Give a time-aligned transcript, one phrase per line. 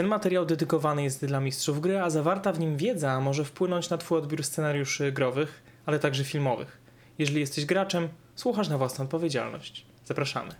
[0.00, 3.98] Ten materiał dedykowany jest dla mistrzów gry, a zawarta w nim wiedza może wpłynąć na
[3.98, 6.78] Twój odbiór scenariuszy growych, ale także filmowych.
[7.18, 9.86] Jeżeli jesteś graczem, słuchasz na własną odpowiedzialność.
[10.04, 10.50] Zapraszamy.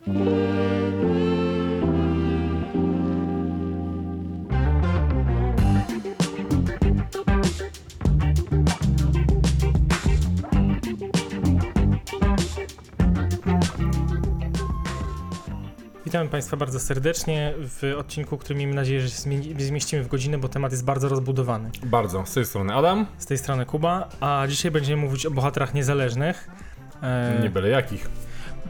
[16.40, 20.72] Państwa bardzo serdecznie w odcinku, który miejmy nadzieję, że zmie- zmieścimy w godzinę, bo temat
[20.72, 21.70] jest bardzo rozbudowany.
[21.84, 22.26] Bardzo.
[22.26, 23.06] Z tej strony Adam.
[23.18, 26.48] Z tej strony Kuba, a dzisiaj będziemy mówić o bohaterach niezależnych.
[27.02, 28.08] E, Nie byle jakich.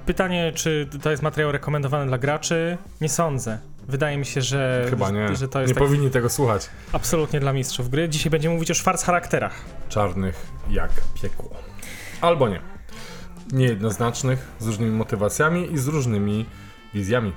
[0.06, 2.78] Pytanie, czy to jest materiał rekomendowany dla graczy?
[3.00, 3.58] Nie sądzę.
[3.88, 5.36] Wydaje mi się, że, Chyba nie.
[5.36, 6.70] że to jest nie tak powinni tego słuchać.
[6.92, 8.08] absolutnie dla mistrzów gry.
[8.08, 9.54] Dzisiaj będziemy mówić o Schwarz charakterach.
[9.88, 10.90] Czarnych jak
[11.22, 11.50] piekło.
[12.20, 12.60] Albo nie.
[13.52, 16.46] Niejednoznacznych, z różnymi motywacjami i z różnymi
[16.94, 17.32] wizjami.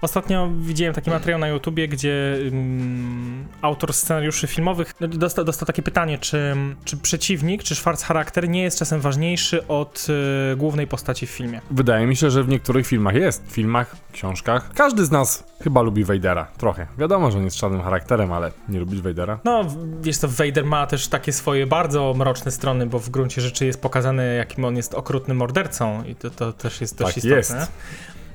[0.00, 6.18] Ostatnio widziałem taki materiał na YouTubie, gdzie ym, autor scenariuszy filmowych dostał, dostał takie pytanie,
[6.18, 10.06] czy, czy przeciwnik, czy Schwarz charakter nie jest czasem ważniejszy od
[10.52, 11.60] y, głównej postaci w filmie.
[11.70, 13.46] Wydaje mi się, że w niektórych filmach jest.
[13.46, 14.70] W filmach, książkach.
[14.74, 16.46] Każdy z nas chyba lubi Vadera.
[16.58, 16.86] Trochę.
[16.98, 19.38] Wiadomo, że nie jest czarnym charakterem, ale nie lubisz Vadera?
[19.44, 19.64] No,
[20.00, 23.80] wiesz co, Vader ma też takie swoje bardzo mroczne strony, bo w gruncie rzeczy jest
[23.82, 27.36] pokazane, jakim on jest okrutnym mordercą i to, to też jest dość Tak istotne.
[27.36, 27.72] jest.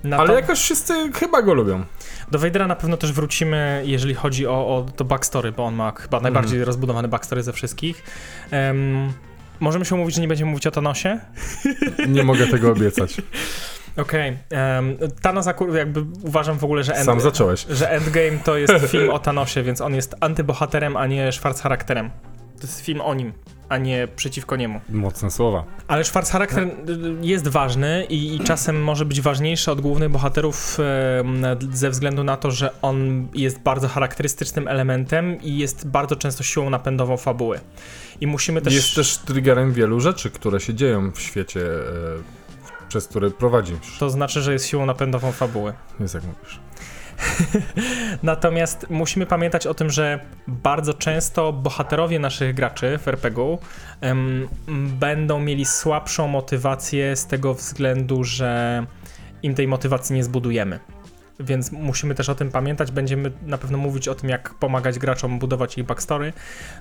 [0.06, 1.84] Na Ale jakoś wszyscy chyba go lubią.
[2.32, 5.92] Do Vadera na pewno też wrócimy, jeżeli chodzi o, o to backstory, bo on ma
[5.92, 6.66] chyba najbardziej Mhm.
[6.68, 8.04] rozbudowany backstory ze wszystkich.
[8.52, 9.14] Em,
[9.60, 11.20] możemy się umówić, że nie będziemy mówić o Thanosie?
[12.08, 13.18] Nie mogę tego obiecać.
[13.98, 14.38] Okej.
[14.50, 17.66] em, Thanos akurat jakby uważam w ogóle, że, end, Sam zacząłeś.
[17.70, 22.10] że Endgame to jest film o Thanosie, więc on jest antybohaterem, a nie Schwarz charakterem.
[22.56, 23.34] To jest film o nim,
[23.70, 24.82] a nie przeciwko niemu.
[24.90, 25.64] Mocne słowa.
[25.88, 26.68] Ale Schwarz charakter
[27.22, 30.78] jest ważny i, i czasem może być ważniejszy od głównych bohaterów
[31.74, 36.70] ze względu na to, że on jest bardzo charakterystycznym elementem i jest bardzo często siłą
[36.70, 37.60] napędową fabuły.
[38.22, 38.74] I musimy też...
[38.74, 43.98] Jest też triggerem wielu rzeczy, które się dzieją w świecie, e, przez który prowadzisz.
[44.00, 45.74] To znaczy, że jest siłą napędową fabuły.
[46.00, 46.60] Jest jak mówisz.
[48.24, 53.60] Natomiast musimy pamiętać o tym, że bardzo często bohaterowie naszych graczy w RPG-u
[54.02, 54.48] em,
[55.00, 58.86] będą mieli słabszą motywację z tego względu, że
[59.44, 60.80] im tej motywacji nie zbudujemy.
[61.40, 62.92] Więc musimy też o tym pamiętać.
[62.92, 66.34] Będziemy na pewno mówić o tym, jak pomagać graczom budować ich backstory.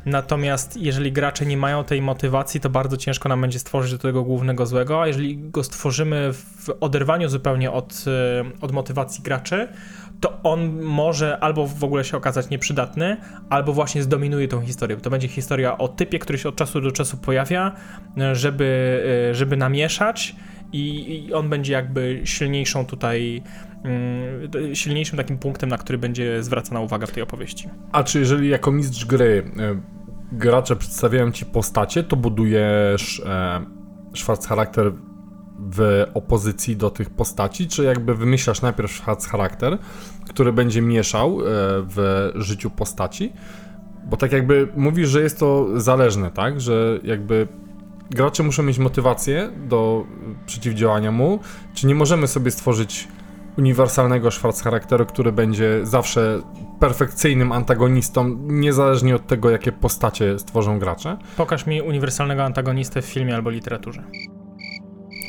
[0.07, 4.23] Natomiast jeżeli gracze nie mają tej motywacji, to bardzo ciężko nam będzie stworzyć do tego
[4.23, 5.03] głównego złego.
[5.03, 9.69] A jeżeli go stworzymy w oderwaniu zupełnie od, e, od motywacji graczy,
[10.21, 13.17] to on może albo w ogóle się okazać nieprzydatny,
[13.51, 14.97] albo właśnie zdominuje tą historię.
[14.97, 17.73] To będzie historia o typie, który się od czasu do czasu pojawia,
[18.19, 20.37] e, żeby, e, żeby namieszać
[20.73, 23.43] i, i on będzie jakby silniejszą tutaj,
[24.75, 27.69] silniejszym takim punktem, na który będzie zwracana uwaga w tej opowieści.
[27.93, 29.81] A czy jeżeli jako mistrz gry e,
[30.33, 33.65] gracze przedstawiają ci postacie, to budujesz e,
[34.15, 34.93] Schwarz charakter
[35.59, 39.79] w opozycji do tych postaci, czy jakby wymyślasz najpierw Schwarz charakter,
[40.29, 41.45] który będzie mieszał e,
[41.89, 43.33] w życiu postaci?
[44.07, 46.61] Bo tak jakby mówisz, że jest to zależne, tak?
[46.61, 47.49] Że jakby
[48.11, 50.05] gracze muszą mieć motywację do
[50.47, 51.41] przeciwdziałania mu,
[51.75, 53.09] czy nie możemy sobie stworzyć
[53.59, 56.41] uniwersalnego Schwarz charakteru, który będzie zawsze
[56.81, 61.17] perfekcyjnym antagonistą, niezależnie od tego, jakie postacie stworzą gracze.
[61.37, 64.03] Pokaż mi uniwersalnego antagonistę w filmie albo literaturze.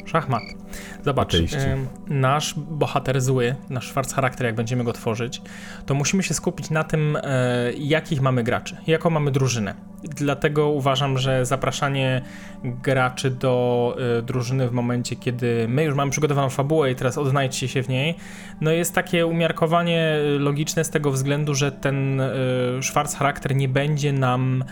[0.06, 0.44] Szachmat.
[1.06, 1.36] Zobacz,
[2.08, 5.42] nasz bohater zły, nasz Schwarz charakter, jak będziemy go tworzyć,
[5.86, 9.74] to musimy się skupić na tym, e, jakich mamy graczy, jaką mamy drużynę.
[10.04, 12.22] Dlatego uważam, że zapraszanie
[12.64, 17.68] graczy do e, drużyny w momencie, kiedy my już mamy przygotowaną fabułę i teraz odnajdźcie
[17.68, 18.16] się w niej,
[18.62, 22.32] no jest takie umiarkowanie logiczne z tego względu, że ten e,
[22.82, 24.64] Schwarz charakter nie będzie nam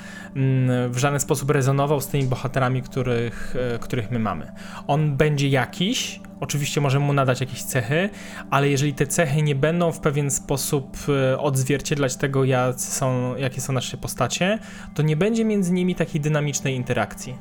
[0.89, 4.51] w żaden sposób rezonował z tymi bohaterami, których, e, których my mamy.
[4.88, 8.09] On będzie jakiś, oczywiście możemy mu nadać jakieś cechy,
[8.49, 10.97] ale jeżeli te cechy nie będą w pewien sposób
[11.33, 12.44] e, odzwierciedlać tego,
[12.77, 14.59] są, jakie są nasze postacie,
[14.95, 17.36] to nie będzie między nimi takiej dynamicznej interakcji.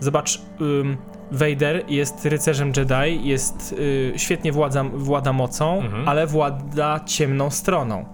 [0.00, 0.96] Zobacz, ym,
[1.30, 6.08] Vader jest rycerzem Jedi, jest y, świetnie władza, włada mocą, Mhm.
[6.08, 8.04] ale włada ciemną stroną.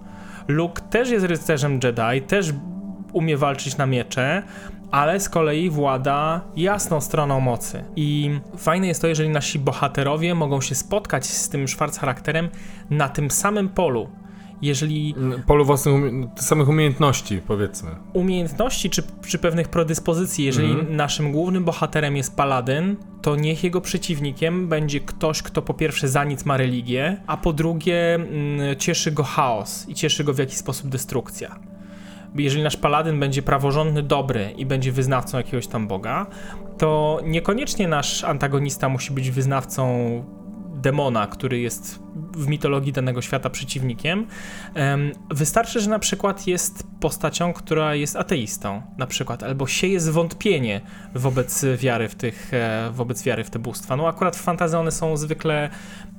[0.47, 2.53] Luke też jest rycerzem Jedi, też
[3.13, 4.43] umie walczyć na miecze,
[4.91, 7.83] ale z kolei włada jasną stroną mocy.
[7.95, 12.49] I fajne jest to, jeżeli nasi bohaterowie mogą się spotkać z tym Schwarz charakterem
[12.89, 14.09] na tym samym polu.
[14.61, 15.15] Jeżeli
[15.47, 17.89] Polu własnych umie- samych umiejętności, powiedzmy.
[18.13, 20.95] umiejętności czy przy pewnych predyspozycji, jeżeli Mhm.
[20.95, 26.23] naszym głównym bohaterem jest paladyn, to niech jego przeciwnikiem będzie ktoś, kto po pierwsze za
[26.23, 28.29] nic ma religię, a po drugie mm,
[28.79, 31.59] cieszy go chaos i cieszy go w jakiś sposób destrukcja.
[32.35, 36.25] Jeżeli nasz paladyn będzie praworządny, dobry i będzie wyznawcą jakiegoś tam boga,
[36.77, 40.23] to niekoniecznie nasz antagonista musi być wyznawcą
[40.75, 41.99] demona, który jest
[42.33, 44.27] w mitologii danego świata przeciwnikiem.
[44.73, 50.81] Em, Wystarczy, że na przykład jest postacią, która jest ateistą, na przykład, albo sieje zwątpienie
[51.15, 53.95] wobec wiary w tych, e, wobec wiary w te bóstwa.
[53.95, 55.69] No akurat w fantazji one są zwykle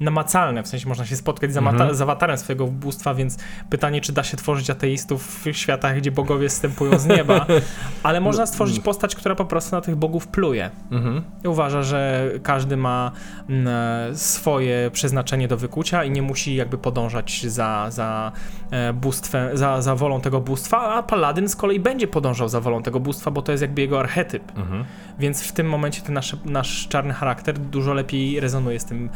[0.00, 1.94] namacalne, w sensie można się spotkać z, Mhm.
[1.94, 3.38] z awatarem swojego bóstwa, więc
[3.70, 7.46] pytanie, czy da się tworzyć ateistów w światach, gdzie bogowie zstępują z nieba,
[8.02, 10.70] ale można stworzyć postać, która po prostu na tych bogów pluje.
[10.90, 11.22] Mhm.
[11.44, 13.12] Uważa, że każdy ma
[13.48, 18.32] mm, e, swoje przeznaczenie do wykucia i nie musi jakby podążać za, za
[18.70, 22.82] e, bóstwem, za, za wolą tego bóstwa, a paladyn z kolei będzie podążał za wolą
[22.82, 24.58] tego bóstwa, bo to jest jakby jego archetyp.
[24.58, 24.84] Mhm.
[25.18, 29.08] Więc w tym momencie ten nasz, nasz czarny charakter dużo lepiej rezonuje z tym,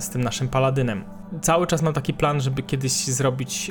[0.00, 1.04] z tym naszym paladynem.
[1.42, 3.70] Cały czas mam taki plan, żeby kiedyś zrobić,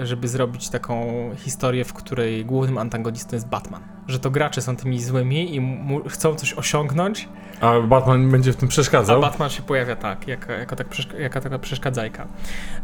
[0.00, 3.82] e, żeby zrobić taką historię, w której głównym antagonistą jest Batman.
[4.08, 5.60] Że to gracze są tymi złymi i
[6.08, 7.28] chcą coś osiągnąć,
[7.60, 9.20] A Batman będzie w tym a przeszkadzał?
[9.20, 10.86] Batman się pojawia tak, jako, jako, tak
[11.18, 12.26] jako taka przeszkadzajka.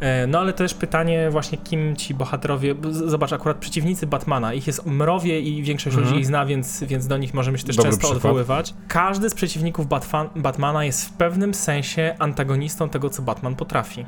[0.00, 2.75] E, No ale też pytanie właśnie, kim ci bohaterowie...
[2.90, 6.06] Zobacz, akurat przeciwnicy Batmana, ich jest mrowie i większość Mhm.
[6.12, 8.17] ludzi ich zna, więc, więc do nich możemy się też Dobry często przykład.
[8.25, 8.75] odwoływać.
[8.88, 9.87] Każdy z przeciwników
[10.37, 14.07] Batmana jest w pewnym sensie antagonistą tego, co Batman potrafi.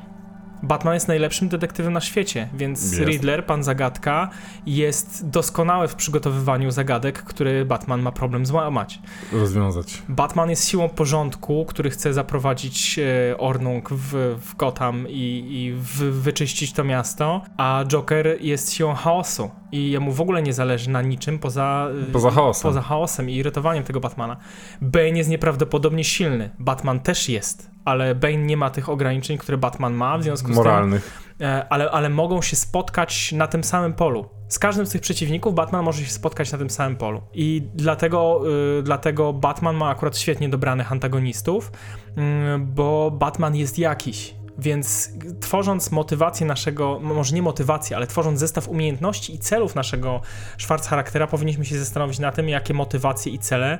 [0.62, 3.04] Batman jest najlepszym detektywem na świecie, więc Jest.
[3.04, 4.28] Riddler, pan zagadka,
[4.66, 8.98] jest doskonały w przygotowywaniu zagadek, które Batman ma problem złamać.
[9.32, 10.02] Rozwiązać.
[10.08, 16.12] Batman jest siłą porządku, który chce zaprowadzić e, Ornung w, w Gotham i, i wy,
[16.12, 21.02] wyczyścić to miasto, a Joker jest siłą chaosu i jemu w ogóle nie zależy na
[21.02, 22.62] niczym poza, e, Poza chaosem.
[22.62, 24.36] poza chaosem i irytowaniem tego Batmana.
[24.80, 29.94] Bane jest nieprawdopodobnie silny, Batman też jest, ale Bane nie ma tych ograniczeń, które Batman
[29.94, 31.28] ma, w związku z tym Moralnych.
[31.40, 34.28] E, ale, ale mogą się spotkać na tym samym polu.
[34.48, 37.22] Z każdym z tych przeciwników Batman może się spotkać na tym samym polu.
[37.34, 38.42] I dlatego,
[38.78, 41.72] y, dlatego Batman ma akurat świetnie dobranych antagonistów,
[42.16, 44.34] mm, bo Batman jest jakiś.
[44.58, 50.20] Więc tworząc motywację naszego, może nie motywację, ale tworząc zestaw umiejętności i celów naszego
[50.58, 53.78] Schwarz charaktera, powinniśmy się zastanowić na tym, jakie motywacje i cele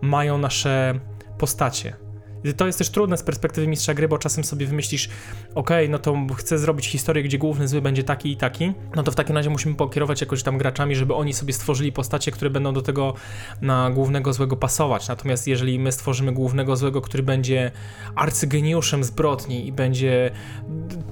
[0.00, 1.00] mają nasze
[1.38, 2.09] postacie.
[2.56, 5.08] To jest też trudne z perspektywy mistrza gry, bo czasem sobie wymyślisz,
[5.54, 9.12] okej, no to chcę zrobić historię, gdzie główny zły będzie taki i taki, no to
[9.12, 12.72] w takim razie musimy pokierować jakoś tam graczami, żeby oni sobie stworzyli postacie, które będą
[12.72, 13.14] do tego
[13.62, 15.08] na głównego złego pasować.
[15.08, 17.70] Natomiast jeżeli my stworzymy głównego złego, który będzie
[18.14, 20.30] arcygeniuszem zbrodni i będzie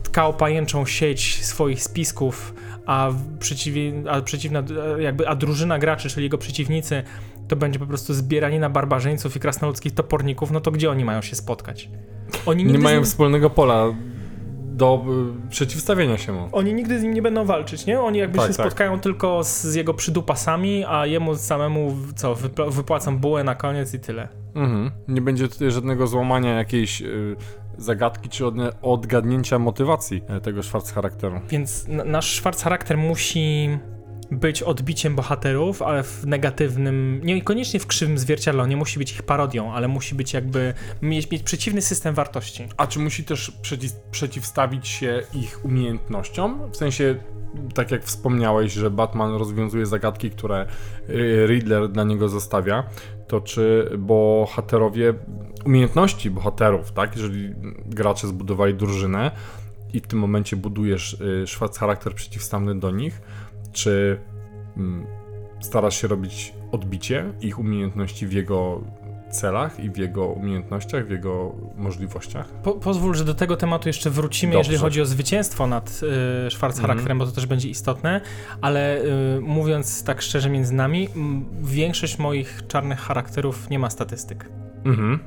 [0.03, 2.55] tkał pajęczą sieć swoich spisków,
[2.87, 4.63] a, w przeciwie, a przeciwna,
[4.99, 7.03] jakby, a drużyna graczy, czyli jego przeciwnicy,
[7.49, 11.37] to będzie po prostu zbieranina barbarzyńców i krasnoludzkich toporników, no to gdzie oni mają się
[11.37, 11.89] spotkać?
[12.47, 13.87] Oni Nie mają nim, wspólnego pola
[14.65, 15.05] do
[15.47, 16.49] y, przeciwstawienia się mu.
[16.53, 18.01] oni nigdy z nim nie będą walczyć, nie?
[18.01, 18.67] Oni jakby Tak, się tak.
[18.67, 23.95] spotkają tylko z, z jego przydupasami, a jemu samemu co, wypla- wypłacą bułę na koniec
[23.95, 24.29] i tyle.
[24.55, 24.91] Mhm.
[25.09, 27.37] Nie będzie tutaj żadnego złamania jakiejś y,
[27.79, 31.41] zagadki czy odne- odgadnięcia motywacji e, tego Schwarz charakteru.
[31.51, 33.69] Więc n- nasz Schwarz charakter musi
[34.31, 39.73] być odbiciem bohaterów, ale w negatywnym, niekoniecznie w krzywym zwierciadle, nie musi być ich parodią,
[39.73, 42.69] ale musi być jakby, mieć, mieć przeciwny system wartości.
[42.77, 46.71] A czy musi też przeciw, przeciwstawić się ich umiejętnościom?
[46.73, 47.17] W sensie,
[47.75, 50.67] tak jak wspomniałeś, że Batman rozwiązuje zagadki, które
[51.09, 52.85] y, Riddler dla niego zostawia,
[53.27, 55.15] to czy bohaterowie,
[55.65, 57.17] umiejętności bohaterów, tak?
[57.17, 57.55] Jeżeli
[57.87, 59.31] gracze zbudowali drużynę
[59.93, 61.45] i w tym momencie budujesz y,
[61.79, 63.21] charakter przeciwstawny do nich,
[63.73, 64.21] czy
[64.77, 65.07] mm,
[65.61, 68.81] starasz się robić odbicie ich umiejętności w jego
[69.31, 72.49] celach i w jego umiejętnościach, w jego możliwościach?
[72.49, 74.73] Po, pozwól, że do tego tematu jeszcze wrócimy, Dobrze.
[74.73, 76.01] jeżeli chodzi o zwycięstwo nad
[76.47, 78.21] y, Schwarz charakterem, bo to też będzie istotne,
[78.61, 84.49] ale y, mówiąc tak szczerze między nami, m, większość moich czarnych charakterów nie ma statystyk.
[84.85, 85.19] Mhm.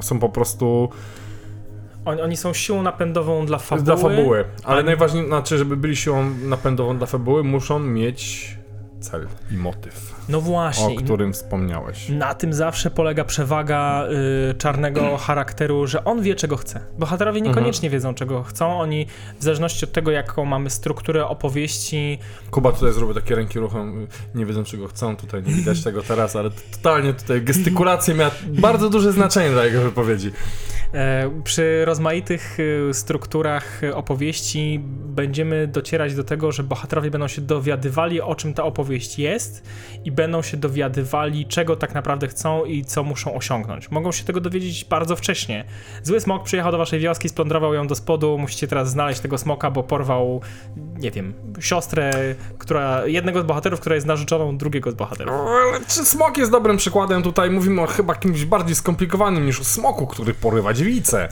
[0.00, 0.88] Są po prostu
[2.08, 3.84] Oni, oni są siłą napędową dla fabuły.
[3.84, 8.48] dla fabuły, ale a- najważniejsze, znaczy, żeby byli siłą napędową dla fabuły, muszą mieć
[9.00, 10.94] cel i motyw, No o właśnie.
[10.94, 12.08] i którym wspomniałeś.
[12.08, 14.04] Na tym zawsze polega przewaga
[14.50, 16.80] y, czarnego charakteru, że on wie, czego chce.
[16.98, 18.80] Bohaterowie niekoniecznie wiedzą, czego chcą.
[18.80, 19.06] Oni,
[19.40, 22.18] w zależności od tego, jaką mamy strukturę opowieści,
[22.50, 26.36] Kuba tutaj zrobił takie ręki ruchem, nie wiedzą czego chcą, tutaj nie widać tego teraz,
[26.36, 30.32] ale totalnie tutaj gestykulacje miała bardzo duże znaczenie dla jego wypowiedzi.
[30.94, 32.58] E, przy rozmaitych
[32.90, 38.64] e, strukturach opowieści będziemy docierać do tego, że bohaterowie będą się dowiadywali, o czym ta
[38.64, 39.62] opowieść jest
[40.04, 43.90] i będą się dowiadywali, czego tak naprawdę chcą i co muszą osiągnąć.
[43.90, 45.64] Mogą się tego dowiedzieć bardzo wcześnie.
[46.02, 49.70] Zły smok przyjechał do waszej wioski, splądrował ją do spodu, musicie teraz znaleźć tego smoka,
[49.70, 50.40] bo porwał,
[50.76, 52.10] nie wiem, siostrę,
[52.58, 55.32] która, jednego z bohaterów, która jest narzeczoną drugiego z bohaterów.
[55.32, 55.48] No,
[55.88, 57.22] czy smok jest dobrym przykładem?
[57.22, 61.28] Tutaj mówimy o chyba kimś bardziej skomplikowanym niż o smoku, który porywa dziewice.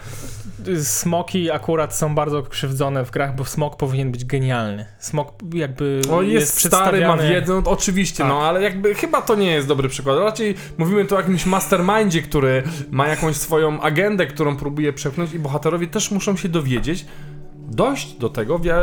[0.82, 4.86] Smoki akurat są bardzo krzywdzone w grach, bo smok powinien być genialny.
[4.98, 7.28] Smok jakby O, jest, jest, stary, ma przedstawiany...
[7.28, 8.28] wiedzę, no, oczywiście, Tak.
[8.28, 10.18] no ale jakby chyba to nie jest dobry przykład.
[10.18, 15.38] Raczej mówimy tu o jakimś mastermindzie, który ma jakąś swoją agendę, którą próbuje przepchnąć i
[15.38, 17.06] bohaterowie też muszą się dowiedzieć,
[17.68, 18.74] dojść do tego, wie,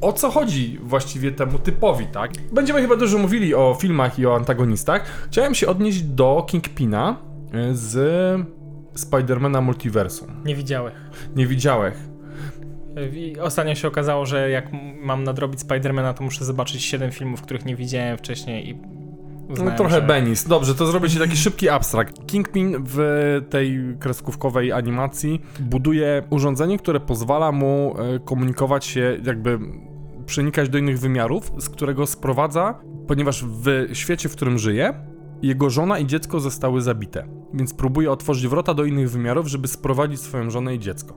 [0.00, 2.30] o co chodzi właściwie temu typowi, tak?
[2.52, 5.26] Będziemy chyba dużo mówili o filmach i o antagonistach.
[5.30, 7.16] Chciałem się odnieść do Kingpina
[7.54, 7.96] y, z
[8.94, 10.28] Spidermana Multiversum.
[10.44, 10.94] Nie widziałeś.
[11.36, 11.94] Nie widziałeś.
[13.12, 14.68] I ostatnio się okazało, że jak
[15.02, 19.76] mam nadrobić Spidermana, to muszę zobaczyć 7 filmów, których nie widziałem wcześniej i No uznałem,
[19.76, 20.02] trochę że...
[20.02, 20.48] Benis.
[20.48, 22.26] Dobrze, to zrobię ci taki szybki abstrakt.
[22.26, 22.98] Kingpin w
[23.50, 29.58] tej kreskówkowej animacji buduje urządzenie, które pozwala mu e, komunikować się, jakby
[30.26, 32.74] przenikać do innych wymiarów, z którego sprowadza,
[33.08, 34.94] ponieważ w świecie, w którym żyje,
[35.42, 37.41] jego żona i dziecko zostały zabite.
[37.54, 41.14] Więc próbuje otworzyć wrota do innych wymiarów, żeby sprowadzić swoją żonę i dziecko.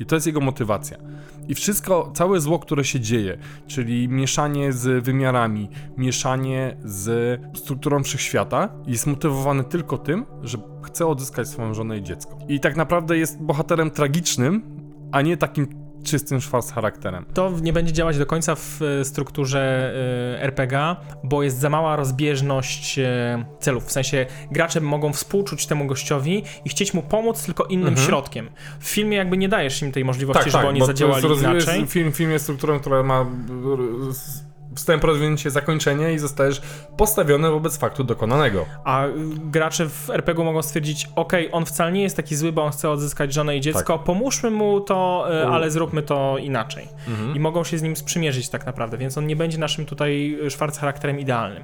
[0.00, 0.98] I to jest jego motywacja.
[1.48, 8.68] I wszystko, całe zło, które się dzieje, czyli mieszanie z wymiarami, mieszanie z strukturą wszechświata,
[8.86, 12.38] jest motywowane tylko tym, że chce odzyskać swoją żonę i dziecko.
[12.48, 14.62] I tak naprawdę jest bohaterem tragicznym,
[15.12, 17.24] a nie takim czystym szwarc charakterem.
[17.34, 19.92] To nie będzie działać do końca w e, strukturze
[20.36, 23.84] e, RPG, bo jest za mała rozbieżność e, celów.
[23.84, 28.06] W sensie gracze mogą współczuć temu gościowi i chcieć mu pomóc tylko innym Mhm.
[28.06, 28.50] środkiem.
[28.80, 31.80] W filmie jakby nie dajesz im tej możliwości, żeby oni bo to zadziałali inaczej.
[31.80, 33.26] Jest, film, film jest strukturą, która ma
[34.74, 36.62] wstęp, rozwinięcie, zakończenie i zostajesz
[36.96, 38.66] postawiony wobec faktu dokonanego.
[38.84, 39.12] A y,
[39.44, 42.90] gracze w RPG mogą stwierdzić, ok, on wcale nie jest taki zły, bo on chce
[42.90, 46.88] odzyskać żonę i dziecko, pomóżmy mu to, y, ale zróbmy to inaczej.
[47.08, 47.36] Mhm.
[47.36, 50.78] I mogą się z nim sprzymierzyć tak naprawdę, więc on nie będzie naszym tutaj szwarc
[50.78, 51.62] charakterem idealnym.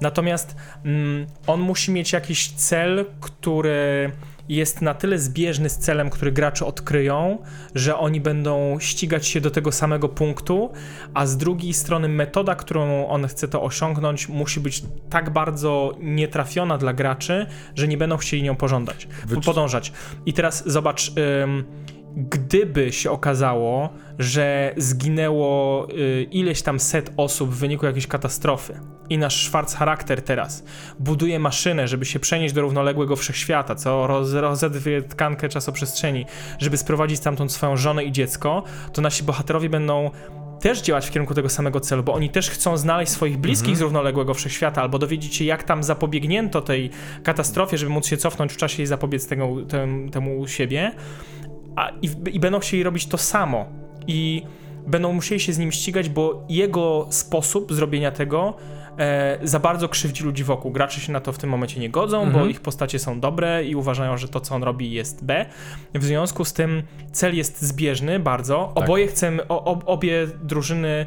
[0.00, 4.12] Natomiast mm, on musi mieć jakiś cel, który
[4.48, 7.38] jest na tyle zbieżny z celem, który gracze odkryją,
[7.74, 10.70] że oni będą ścigać się do tego samego punktu,
[11.14, 16.78] a z drugiej strony metoda, którą on chce to osiągnąć, musi być tak bardzo nietrafiona
[16.78, 19.92] dla graczy, że nie będą chcieli nią pożądać, Wycz- podążać.
[20.26, 21.12] I teraz zobacz,
[21.42, 21.64] ym,
[22.18, 29.18] gdyby się okazało, że zginęło y, ileś tam set osób w wyniku jakiejś katastrofy i
[29.18, 30.64] nasz Schwarz charakter teraz
[30.98, 36.26] buduje maszynę, żeby się przenieść do równoległego wszechświata, co roz, rozedwie tkankę czasoprzestrzeni,
[36.58, 40.10] żeby sprowadzić stamtąd swoją żonę i dziecko, to nasi bohaterowie będą
[40.60, 43.80] też działać w kierunku tego samego celu, bo oni też chcą znaleźć swoich bliskich z
[43.80, 46.90] równoległego wszechświata, albo dowiedzieć się, jak tam zapobiegnięto tej
[47.22, 50.92] katastrofie, żeby móc się cofnąć w czasie i zapobiec tego, tem, temu u siebie.
[51.78, 53.66] A, i, I będą chcieli robić to samo.
[54.06, 54.42] I
[54.86, 58.54] będą musieli się z nim ścigać, bo jego sposób zrobienia tego
[58.98, 60.72] e, za bardzo krzywdzi ludzi wokół.
[60.72, 62.50] Gracze się na to w tym momencie nie godzą, bo Mhm.
[62.50, 65.46] ich postacie są dobre i uważają, że to, co on robi, jest B.
[65.94, 66.82] W związku z tym
[67.12, 68.72] cel jest zbieżny bardzo.
[68.74, 68.84] Tak.
[68.84, 71.06] Oboje chcemy, o, ob- obie drużyny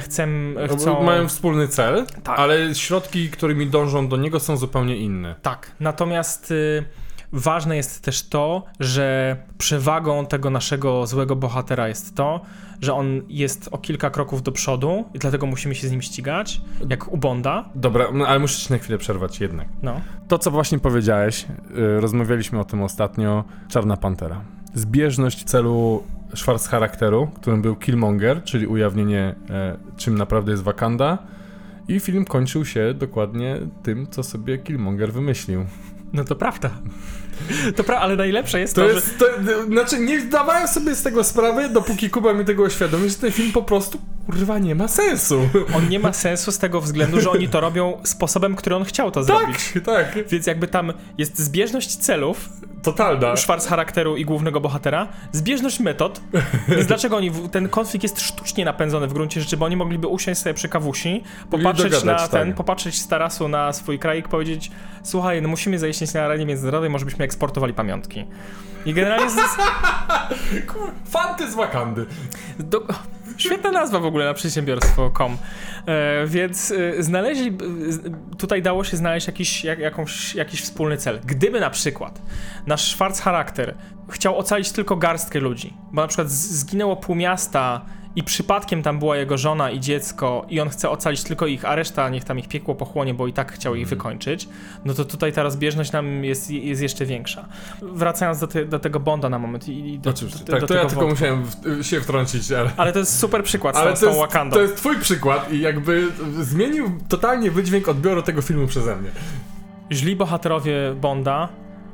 [0.00, 1.02] chcem, chcą...
[1.02, 2.38] Mają wspólny cel, Tak.
[2.38, 5.34] ale środki, którymi dążą do niego są zupełnie inne.
[5.42, 6.84] Tak, natomiast y,
[7.32, 12.40] ważne jest też to, że przewagą tego naszego złego bohatera jest to,
[12.80, 16.60] że on jest o kilka kroków do przodu i dlatego musimy się z nim ścigać,
[16.88, 17.68] jak u Bonda.
[17.74, 19.68] Dobra, no, ale muszę ci na chwilę przerwać jednak.
[19.82, 20.00] No.
[20.28, 21.46] To, co właśnie powiedziałeś,
[21.96, 24.40] y, rozmawialiśmy o tym ostatnio, Czarna Pantera.
[24.74, 26.02] Zbieżność celu
[26.34, 31.18] Schwarz charakteru, którym był Killmonger, czyli ujawnienie, e, czym naprawdę jest Wakanda.
[31.88, 35.64] I film kończył się dokładnie tym, co sobie Killmonger wymyślił.
[36.12, 36.70] No to prawda.
[37.76, 39.24] To pra- ale najlepsze jest To to, jest, to,
[39.66, 43.52] znaczy nie zdawałem sobie z tego sprawy, dopóki Kuba mi tego uświadomił, że ten film
[43.52, 43.98] po prostu,
[44.30, 45.48] kurwa, nie ma sensu.
[45.76, 49.10] on nie ma sensu z tego względu, że oni to robią sposobem, który on chciał
[49.10, 49.72] to zrobić.
[49.84, 52.48] Tak, tak, Więc jakby tam jest zbieżność celów,
[52.82, 53.36] totalna.
[53.36, 56.20] Schwarz charakteru i głównego bohatera, zbieżność metod,
[56.68, 60.40] więc dlaczego oni, ten konflikt jest sztucznie napędzony w gruncie rzeczy, bo oni mogliby usiąść
[60.40, 62.30] sobie przy kawusi, popatrzeć na tak.
[62.30, 64.70] ten, popatrzeć z tarasu na swój kraj i powiedzieć,
[65.02, 68.24] słuchaj, no musimy zaistnieć na arenie międzynarodowej, może byśmy eksportowali pamiątki.
[68.86, 69.34] I generalnie z,
[71.12, 72.06] Fanty z Wakandy.
[72.58, 72.86] do,
[73.40, 75.36] Świetna nazwa w ogóle na przedsiębiorstwo.com.
[75.86, 81.20] E, więc e, znaleźli, e, tutaj dało się znaleźć jakiś, jak, jakąś, jakiś wspólny cel.
[81.24, 82.22] Gdyby na przykład
[82.66, 83.74] nasz Schwarz charakter
[84.10, 87.84] chciał ocalić tylko garstkę ludzi, bo na przykład zginęło pół miasta
[88.16, 91.74] i przypadkiem tam była jego żona i dziecko i on chce ocalić tylko ich, a
[91.74, 94.48] reszta niech tam ich piekło pochłonie, bo i tak chciał ich wykończyć,
[94.84, 97.44] no to tutaj ta rozbieżność nam jest, jest jeszcze większa.
[97.82, 100.66] Wracając do, te, do tego Bonda na moment i, i do, Oczywiście, do, tak, do
[100.66, 101.10] to ja tylko wątku.
[101.10, 102.70] musiałem w, się wtrącić, ale...
[102.76, 104.56] Ale to jest super przykład z, Ale tą, z to tą jest, Wakandą.
[104.56, 106.08] to jest twój przykład i jakby
[106.40, 109.10] zmienił totalnie wydźwięk odbioru tego filmu przeze mnie.
[109.92, 111.48] Źli bohaterowie Bonda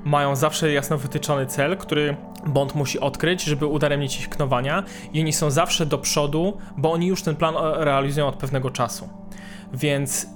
[0.06, 4.82] mają zawsze jasno wytyczony cel, który Bond musi odkryć, żeby udaremnić ich knowania
[5.12, 8.70] i oni są zawsze do przodu, bo oni już ten plan e, realizują od pewnego
[8.70, 9.08] czasu.
[9.74, 10.26] Więc y,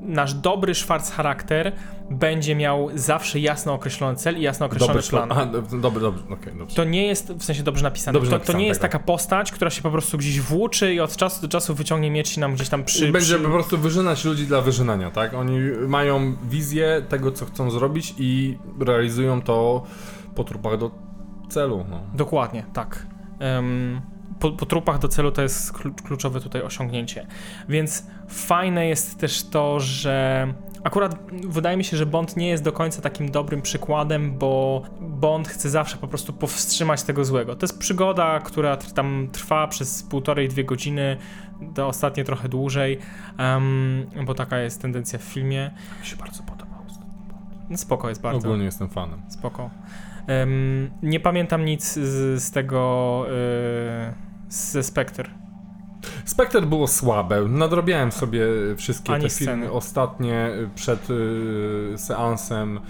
[0.00, 1.72] nasz dobry Schwarz charakter
[2.10, 5.32] będzie miał zawsze jasno określony cel i jasno określony Dobry plan.
[5.32, 6.76] Aha, do- dobry, dobry, okej, dobrze.
[6.76, 8.18] To nie jest w sensie dobrze napisane.
[8.18, 11.00] Dobrze to, to nie jest tak, taka postać, która się po prostu gdzieś włóczy i
[11.00, 13.12] od czasu do czasu wyciągnie miecz i nam gdzieś tam przy.
[13.12, 13.44] Będzie przy...
[13.44, 15.34] po prostu wyżynać ludzi dla wyżynania, tak?
[15.34, 15.58] Oni
[15.88, 19.82] mają wizję tego, co chcą zrobić i realizują to
[20.34, 20.90] po trupach do
[21.48, 22.00] celu, no.
[22.14, 23.06] Dokładnie, tak.
[23.38, 24.00] Em,
[24.38, 27.26] po, po trupach do celu to jest klu- kluczowe tutaj osiągnięcie.
[27.68, 30.46] Więc fajne jest też to, że
[30.84, 31.18] akurat
[31.48, 35.70] wydaje mi się, że Bond nie jest do końca takim dobrym przykładem, bo Bond chce
[35.70, 37.56] zawsze po prostu powstrzymać tego złego.
[37.56, 41.16] To jest przygoda, która tam trwa przez półtorej, dwie godziny,
[41.74, 42.98] to ostatnie trochę dłużej,
[43.38, 45.70] em, bo taka jest tendencja w filmie.
[46.00, 46.70] Mi się bardzo podobał.
[47.70, 48.48] No spoko jest bardzo.
[48.48, 49.22] Ogólnie jestem fanem.
[49.28, 49.70] Spoko.
[51.02, 53.24] Nie pamiętam nic z, z tego
[54.48, 55.30] y, ze Spectre.
[56.24, 57.40] Spectre było słabe.
[57.48, 58.42] Nadrobiałem sobie
[58.76, 59.72] wszystkie Ani te filmy sceny.
[59.72, 62.80] ostatnie y, przed y, seansem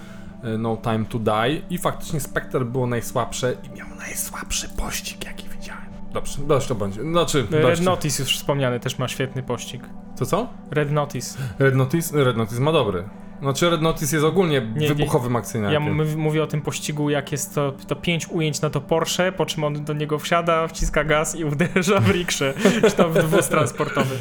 [0.43, 5.49] y, No Time to Die i faktycznie Spectre było najsłabsze i miał najsłabszy pościg, jaki
[5.49, 5.81] widziałem.
[6.13, 7.01] Dobrze, dość to będzie.
[7.01, 7.81] Znaczy, Red dość.
[7.81, 9.81] Notice już wspomniany też ma świetny pościg.
[10.15, 10.49] Co, co?
[10.71, 11.39] Red Notice.
[11.59, 12.23] Red Notice?
[12.23, 13.03] Red Notice ma dobry.
[13.41, 14.87] Znaczy Red Notice jest ogólnie nie.
[14.87, 15.35] wybuchowym
[15.71, 19.31] Ja m- mówię o tym pościgu, jak jest to, to pięć ujęć na to Porsche,
[19.31, 22.53] po czym on do niego wsiada, wciska gaz i uderza w rikszę,
[22.89, 24.15] czy tam w dwóz transportowy.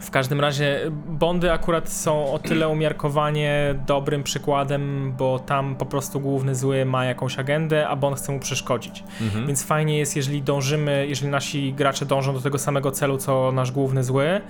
[0.00, 6.20] W każdym razie Bondy akurat są o tyle umiarkowanie dobrym przykładem, bo tam po prostu
[6.20, 9.04] główny zły ma jakąś agendę, a Bond chce mu przeszkodzić.
[9.20, 9.46] Mhm.
[9.46, 13.72] Więc fajnie jest, jeżeli dążymy, jeżeli nasi gracze dążą do tego samego celu, co nasz
[13.72, 14.40] główny zły,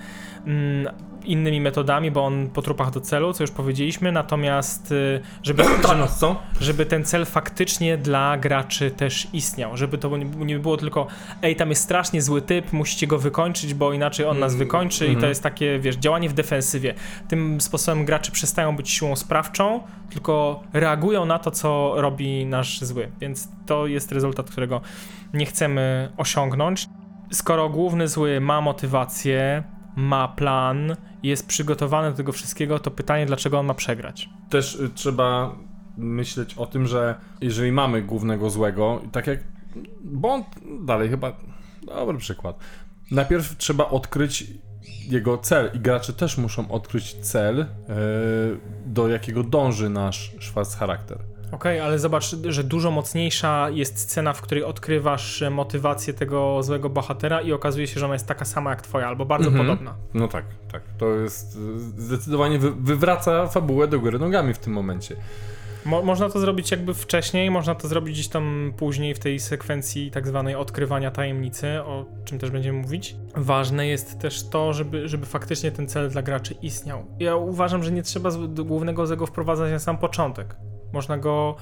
[0.45, 0.93] mm,
[1.25, 5.63] innymi metodami, bo on po trupach do celu, co już powiedzieliśmy, natomiast y, żeby,
[6.19, 6.35] co?
[6.61, 11.07] żeby ten cel faktycznie dla graczy też istniał, żeby to nie, było tylko
[11.41, 15.05] ej, tam jest strasznie zły typ, musicie go wykończyć, bo inaczej on nas Mm, wykończy
[15.05, 15.29] i to mhm.
[15.29, 16.93] jest takie, wiesz, działanie w defensywie.
[17.27, 23.11] Tym sposobem gracze przestają być siłą sprawczą, tylko reagują na to, co robi nasz zły,
[23.19, 24.81] więc to jest rezultat, którego
[25.33, 26.87] nie chcemy osiągnąć.
[27.31, 29.63] Skoro główny zły ma motywację,
[29.99, 34.29] ma plan, jest przygotowany do tego wszystkiego, to pytanie, dlaczego on ma przegrać?
[34.49, 35.55] Też y, trzeba
[35.97, 39.39] myśleć o tym, że jeżeli mamy głównego złego, tak jak
[40.01, 40.45] Bond,
[40.81, 41.33] dalej chyba
[41.85, 42.59] dobry przykład.
[43.11, 44.47] Najpierw trzeba odkryć
[45.09, 47.65] jego cel i gracze też muszą odkryć cel, y,
[48.85, 51.17] do jakiego dąży nasz Schwarz charakter.
[51.51, 57.41] Okej, ale zobacz, że dużo mocniejsza jest scena, w której odkrywasz motywację tego złego bohatera
[57.41, 59.67] i okazuje się, że ona jest taka sama jak twoja, albo bardzo Mhm.
[59.67, 59.95] podobna.
[60.13, 60.81] No tak, tak.
[60.97, 65.15] To jest y, zdecydowanie wy, wywraca fabułę do góry nogami w tym momencie.
[65.85, 70.11] Mo można to zrobić jakby wcześniej, można to zrobić gdzieś tam później w tej sekwencji
[70.11, 73.15] tak zwanej odkrywania tajemnicy, o czym też będziemy mówić.
[73.35, 77.05] Ważne jest też to, żeby, żeby faktycznie ten cel dla graczy istniał.
[77.19, 78.29] Ja uważam, że nie trzeba
[78.65, 80.55] głównego złego wprowadzać na sam początek.
[80.93, 81.55] Można go...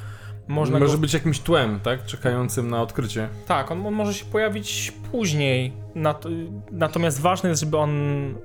[0.47, 2.05] Można Może go być jakimś tłem, tak?
[2.05, 3.29] Czekającym na odkrycie.
[3.47, 5.73] Tak, on, on może się pojawić później.
[5.95, 6.23] Nat,
[6.71, 7.91] natomiast ważne jest, żeby on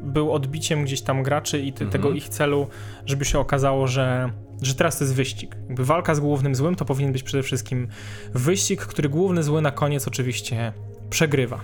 [0.00, 1.90] był odbiciem gdzieś tam graczy i Mhm.
[1.90, 2.66] tego ich celu,
[3.06, 5.56] żeby się okazało, że, że teraz to jest wyścig.
[5.68, 7.88] Jakby walka z głównym złym to powinien być przede wszystkim
[8.34, 10.72] wyścig, który główny zły na koniec oczywiście
[11.10, 11.60] przegrywa.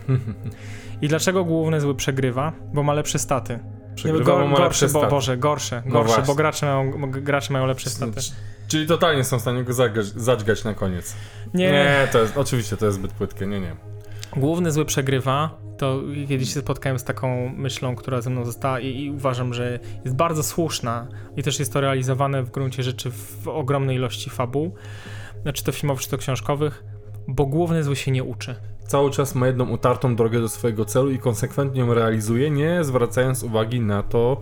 [1.02, 2.52] I dlaczego główny zły przegrywa?
[2.74, 3.58] Bo ma lepsze staty.
[3.94, 5.10] Przegrywa, Go- bo ma gorsze, lepsze bo, staty.
[5.10, 6.34] Boże, gorsze, No gorsze, bo właśnie.
[6.34, 8.20] gracze mają, gracze mają lepsze staty.
[8.68, 11.14] Czyli totalnie są w stanie go zadźgać, zadźgać na koniec.
[11.54, 13.76] Nie, Nie, to jest, oczywiście to jest zbyt płytkie, nie, nie.
[14.36, 15.58] Główny zły przegrywa.
[15.78, 19.78] To kiedyś się spotkałem z taką myślą, która ze mną została i, i uważam, że
[20.04, 24.74] jest bardzo słuszna i też jest to realizowane w gruncie rzeczy w ogromnej ilości fabuł,
[25.54, 26.84] czy to filmowych, czy to książkowych,
[27.28, 28.54] bo główny zły się nie uczy.
[28.86, 33.42] Cały czas ma jedną utartą drogę do swojego celu i konsekwentnie ją realizuje, nie zwracając
[33.42, 34.40] uwagi na to,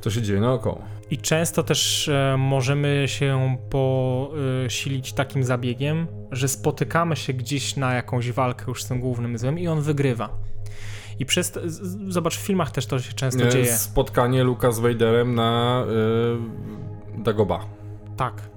[0.00, 0.82] co się dzieje naokoło.
[1.10, 8.32] I często też e, możemy się posilić takim zabiegiem, że spotykamy się gdzieś na jakąś
[8.32, 10.38] walkę już z tym głównym złym i on wygrywa.
[11.18, 11.58] I przez,
[12.08, 13.76] zobacz, w filmach też to się często dzieje.
[13.76, 15.84] Spotkanie Luka z Vaderem na
[17.16, 17.66] yy, Dagoba.
[18.16, 18.49] Tak.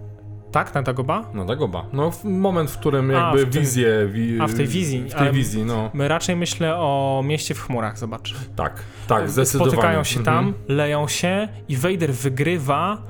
[0.54, 1.32] Tak, na Dagoba?
[1.34, 1.86] Na Dagoba.
[1.94, 4.08] No, w moment, w którym jakby A, w wizję...
[4.12, 5.06] Wi, A, w tej wizji.
[5.10, 5.90] W tej wizji, no.
[5.94, 8.34] My raczej myślę o mieście w chmurach, zobacz.
[8.56, 9.72] Tak, tak, zdecydowanie.
[9.72, 10.38] Spotykają się Mhm.
[10.38, 13.02] tam, leją się i Vader wygrywa,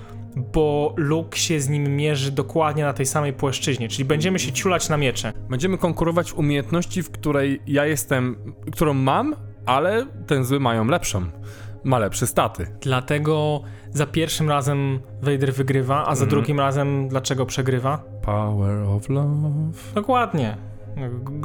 [0.54, 4.90] bo Luke się z nim mierzy dokładnie na tej samej płaszczyźnie, czyli będziemy się ciulać
[4.90, 5.34] na miecze.
[5.50, 11.26] Będziemy konkurować w umiejętności, w której ja jestem, którą mam, ale ten zły mają lepszą.
[11.84, 12.68] Ma lepsze staty.
[12.82, 16.30] Dlatego za pierwszym razem Vader wygrywa, a za Mhm.
[16.30, 17.98] drugim razem dlaczego przegrywa?
[18.22, 19.94] Power of love.
[19.96, 20.58] Dokładnie.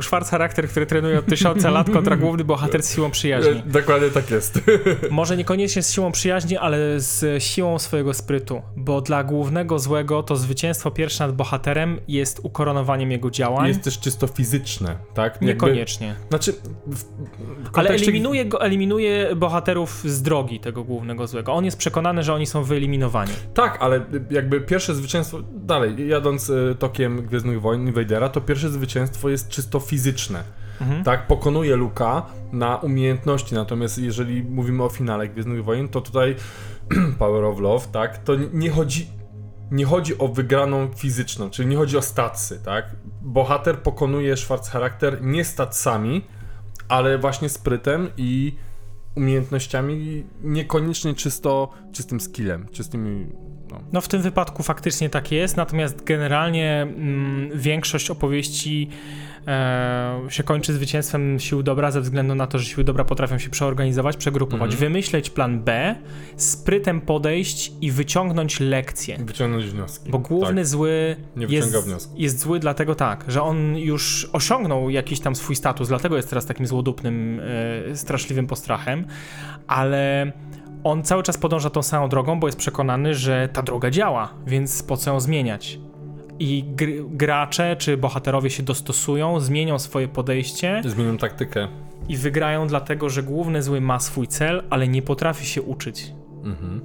[0.01, 3.63] Szwarc charakter, który trenuje od tysiąca lat kontra główny bohater z siłą przyjaźni.
[3.67, 4.61] Dokładnie tak jest.
[5.11, 10.37] Może niekoniecznie z siłą przyjaźni, ale z siłą swojego sprytu, bo dla głównego złego to
[10.37, 13.69] zwycięstwo pierwsze nad bohaterem jest ukoronowaniem jego działań.
[13.69, 15.33] Jest też czysto fizyczne, tak?
[15.33, 16.15] Jakby- Niekoniecznie.
[16.29, 17.05] Znaczy, w
[17.65, 21.53] Ale kontekście- eliminuje, go, eliminuje bohaterów z drogi tego głównego złego.
[21.53, 23.33] On jest przekonany, że oni są wyeliminowani.
[23.55, 29.29] Tak, ale jakby pierwsze zwycięstwo, dalej, jadąc y, tokiem Gwiezdnych Wojen Vadera, to pierwsze zwycięstwo
[29.29, 30.43] jest czysto fizyczne.
[30.81, 31.05] Mhm.
[31.05, 36.37] Tak, pokonuje Luka na umiejętności, natomiast jeżeli mówimy o finale Gwiezdnych Wojen, to tutaj
[37.19, 39.09] Power of Love, tak, to nie chodzi,
[39.71, 42.97] nie chodzi o wygraną fizyczną, czyli nie chodzi o statsy, tak.
[43.23, 46.25] Bohater pokonuje Schwarz charakter nie statsami,
[46.89, 48.57] ale właśnie sprytem i
[49.15, 53.27] umiejętnościami, niekoniecznie czysto, czystym skillem, czystymi,
[53.71, 53.81] no.
[53.93, 58.91] No w tym wypadku faktycznie tak jest, natomiast generalnie mm, większość opowieści
[59.49, 63.51] e, się kończy zwycięstwem sił dobra ze względu na to, że siły dobra potrafią się
[63.51, 64.81] przeorganizować, przegrupować, Mhm.
[64.81, 65.95] wymyśleć plan B,
[66.37, 69.19] sprytem podejść i wyciągnąć lekcje.
[69.19, 70.11] Wyciągnąć wnioski.
[70.11, 71.37] Bo główny zły Tak.
[71.51, 72.19] Nie jest, wniosków.
[72.21, 76.47] jest zły dlatego tak, że on już osiągnął jakiś tam swój status, dlatego jest teraz
[76.47, 77.41] takim złodupnym,
[77.91, 79.05] e, straszliwym postrachem,
[79.67, 80.33] ale
[80.85, 84.83] on cały czas podąża tą samą drogą, bo jest przekonany, że ta droga działa, więc
[84.83, 85.79] po co ją zmieniać?
[86.41, 90.83] I gr gracze czy bohaterowie się dostosują, zmienią swoje podejście.
[90.85, 91.69] Zmienią taktykę.
[92.09, 96.13] i wygrają dlatego, że główny zły ma swój cel, ale nie potrafi się uczyć.
[96.45, 96.81] Mhm.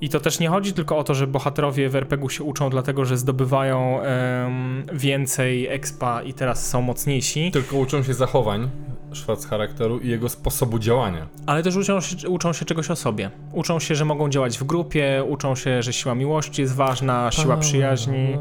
[0.00, 3.04] I to też nie chodzi tylko o to, że bohaterowie w RPG-u się uczą dlatego,
[3.04, 8.70] że zdobywają em, więcej expa i teraz są mocniejsi, Tylko uczą się zachowań
[9.14, 11.26] Schwarz charakteru i jego sposobu działania.
[11.46, 13.30] ale też uczą się, uczą się czegoś o sobie.
[13.52, 17.56] Uczą się, że mogą działać w grupie, uczą się, że siła miłości jest ważna, siła
[17.56, 18.36] przyjaźni.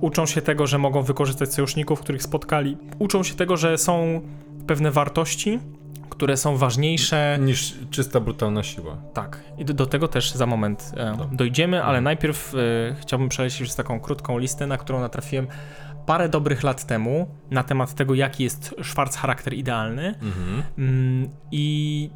[0.00, 2.76] Uczą się tego, że mogą wykorzystać sojuszników, których spotkali.
[2.98, 4.20] Uczą się tego, że są
[4.66, 5.58] pewne wartości,
[6.10, 7.38] które są ważniejsze.
[7.40, 8.96] Niż czysta, brutalna siła.
[9.14, 12.58] Tak, i do, do tego też za moment e, dojdziemy, ale najpierw e,
[13.00, 15.46] chciałbym przelecieć przez taką krótką listę, na którą natrafiłem
[16.06, 20.14] parę dobrych lat temu na temat tego, jaki jest Schwarz charakter idealny.
[20.22, 20.62] Mhm.
[20.78, 22.10] Mm, I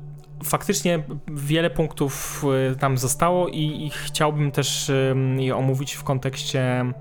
[0.44, 4.92] faktycznie wiele punktów e, tam zostało i, i chciałbym też
[5.38, 6.92] je omówić w kontekście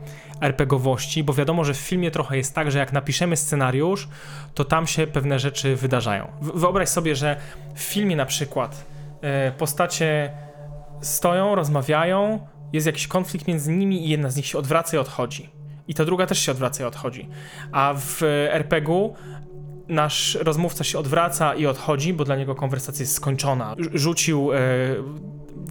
[0.42, 4.08] RPGowości, bo wiadomo, że w filmie trochę jest tak, że jak napiszemy scenariusz,
[4.54, 6.32] to tam się pewne rzeczy wydarzają.
[6.42, 7.36] Wyobraź sobie, że
[7.76, 8.86] w filmie na przykład
[9.22, 10.32] e, postacie
[11.02, 15.50] stoją, rozmawiają, jest jakiś konflikt między nimi i jedna z nich się odwraca i odchodzi.
[15.88, 17.30] I ta druga też się odwraca i odchodzi.
[17.72, 18.22] A w
[18.52, 19.16] RPG-u
[19.88, 23.76] nasz rozmówca się odwraca i odchodzi, bo dla niego konwersacja jest skończona.
[23.76, 24.58] Rz- Rzucił e,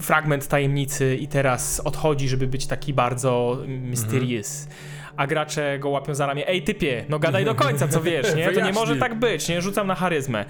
[0.00, 4.68] fragment tajemnicy i teraz odchodzi, żeby być taki bardzo mysterious.
[5.16, 6.48] A gracze go łapią za ramię.
[6.48, 8.53] Ej, typie, no gadaj do końca, co wiesz, nie?
[8.53, 9.62] To nie może tak być, nie?
[9.62, 10.44] Rzucam na charyzmę.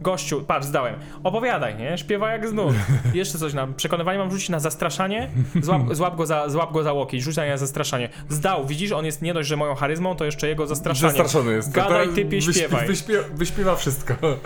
[0.00, 0.94] Gościu, patrz, zdałem.
[1.24, 1.98] Opowiadaj, nie?
[1.98, 2.74] Śpiewa jak znów.
[3.14, 5.30] Jeszcze coś na przekonywanie mam rzucić na zastraszanie?
[5.62, 8.08] Złap, złap, go, za, złap go za łokieć, rzuć na zastraszanie.
[8.28, 11.12] Zdał, widzisz, on jest nie dość, że moją charyzmą, to jeszcze jego zastraszanie.
[11.12, 11.72] Zastraszony jest.
[11.72, 12.86] Gadaj, typie, śpiewaj.
[12.86, 14.14] Wyśpiewa, wyśpiewa wszystko.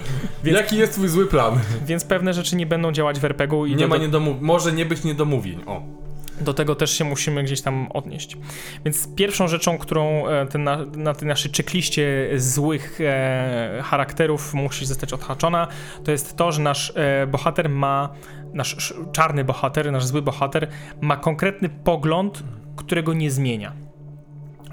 [0.45, 1.61] Więc- Jaki jest twój zły plan?
[1.87, 4.41] Więc pewne rzeczy nie będą działać w RPG-u i Nie do, ma niedomów...
[4.41, 5.63] Może nie być niedomówień.
[5.67, 6.04] O.
[6.41, 8.37] do tego też się musimy gdzieś tam odnieść.
[8.85, 14.87] Więc pierwszą rzeczą, którą e, ten na, na tej naszej checkliście złych e, charakterów musi
[14.87, 15.69] zostać odhaczona,
[16.05, 18.13] to jest to, że nasz e, bohater ma,
[18.55, 20.69] nasz sz- czarny bohater, nasz zły bohater
[21.01, 22.43] ma konkretny pogląd,
[22.77, 23.73] którego nie zmienia.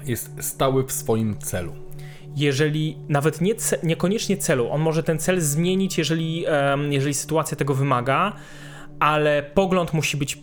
[0.04, 1.72] Jest stały w swoim celu.
[2.36, 6.44] jeżeli nawet nie ce, niekoniecznie celu, on może ten cel zmienić, jeżeli,
[6.90, 8.32] jeżeli sytuacja tego wymaga,
[9.00, 10.38] ale pogląd musi być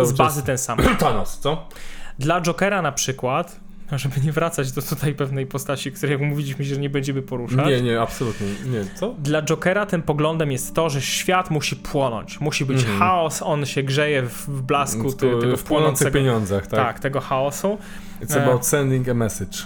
[0.00, 0.78] e, z bazy ten sam.
[0.98, 1.68] Thanos, co?
[2.18, 3.60] Dla Jokera na przykład,
[3.92, 7.66] żeby nie wracać do tutaj pewnej postaci, której jak mówiliśmy, że nie będziemy poruszać.
[7.66, 8.46] Nie, nie, absolutnie.
[8.66, 9.14] Nie, co?
[9.18, 12.98] Dla Jokera tym poglądem jest to, że świat musi płonąć, musi być Mhm.
[12.98, 16.80] chaos, on się grzeje w, w blasku ty, tego w płonących pieniądzach, tak?
[16.80, 17.78] tak, tego chaosu.
[18.22, 18.44] It's E.
[18.44, 19.58] about sending a message.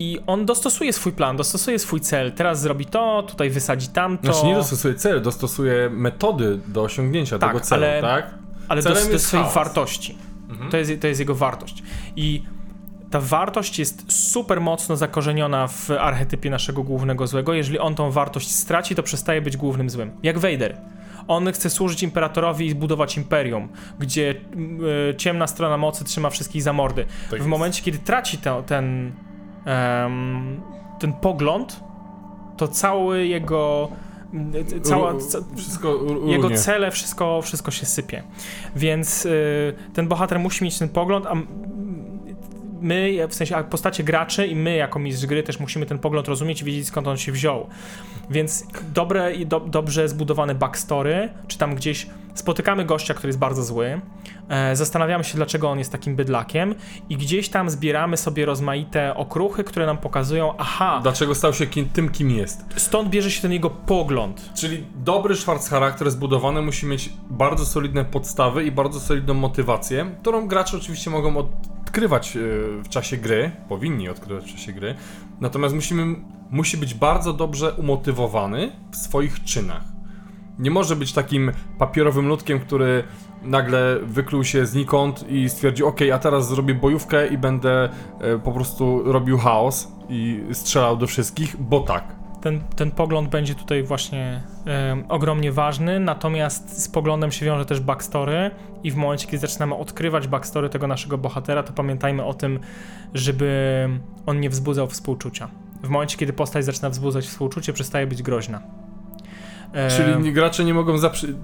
[0.00, 2.32] I on dostosuje swój plan, dostosuje swój cel.
[2.32, 4.32] Teraz zrobi to, tutaj wysadzi tamto.
[4.32, 8.34] Znaczy nie dostosuje cel, dostosuje metody do osiągnięcia Tak, tego celu, ale- tak?
[8.68, 10.18] ale Celem do, do jest swojej wartości.
[10.70, 11.82] To, jest, to jest jego wartość.
[12.16, 12.42] I
[13.10, 17.54] ta wartość jest super mocno zakorzeniona w archetypie naszego głównego złego.
[17.54, 20.10] Jeżeli on tą wartość straci, to przestaje być głównym złym.
[20.22, 20.76] Jak Vader.
[21.28, 24.34] On chce służyć imperatorowi i zbudować imperium, gdzie
[25.10, 27.06] y, ciemna strona mocy trzyma wszystkich za mordy.
[27.28, 27.46] w jest.
[27.46, 29.12] momencie, kiedy traci to, ten,
[31.00, 31.80] ten pogląd,
[32.56, 33.88] to cały jego.
[34.74, 35.14] y, Cała,
[35.56, 38.22] Wszystko jego cele, wszystko, wszystko się sypie.
[38.76, 41.34] Więc y, ten bohater musi mieć ten pogląd, a
[42.80, 46.28] my, w sensie a postacie graczy i my jako mistrz gry też musimy ten pogląd
[46.28, 47.66] rozumieć i wiedzieć skąd on się wziął.
[48.30, 52.06] Więc dobre i do, dobrze zbudowane backstory, czy tam gdzieś
[52.38, 54.00] spotykamy gościa, który jest bardzo zły,
[54.48, 56.74] e, zastanawiamy się, dlaczego on jest takim bydlakiem
[57.08, 61.88] i gdzieś tam zbieramy sobie rozmaite okruchy, które nam pokazują, aha, Dlaczego stał się kim,
[61.88, 62.64] tym, kim jest?
[62.76, 64.50] stąd bierze się ten jego pogląd.
[64.54, 70.48] Czyli dobry Schwarz charakter zbudowany musi mieć bardzo solidne podstawy i bardzo solidną motywację, którą
[70.48, 72.40] gracze oczywiście mogą odkrywać e,
[72.82, 74.94] w czasie gry, powinni odkrywać w czasie gry,
[75.40, 76.16] natomiast musimy,
[76.50, 79.97] musi być bardzo dobrze umotywowany w swoich czynach.
[80.58, 83.04] Nie może być takim papierowym ludkiem, który
[83.42, 87.88] nagle wykluł się znikąd i stwierdził, ok, a teraz zrobię bojówkę i będę
[88.20, 92.04] e, po prostu robił chaos i strzelał do wszystkich, bo tak.
[92.40, 97.80] ten, ten pogląd będzie tutaj właśnie em, ogromnie ważny, natomiast z poglądem się wiąże też
[97.80, 98.50] backstory
[98.82, 102.60] i w momencie, kiedy zaczynamy odkrywać backstory tego naszego bohatera, to pamiętajmy o tym,
[103.14, 103.88] żeby
[104.26, 105.48] on nie wzbudzał współczucia.
[105.82, 108.87] W momencie, kiedy postać zaczyna wzbudzać współczucie, przestaje być groźna.
[109.72, 111.34] Em, Czyli gracze nie mogą zaprzy...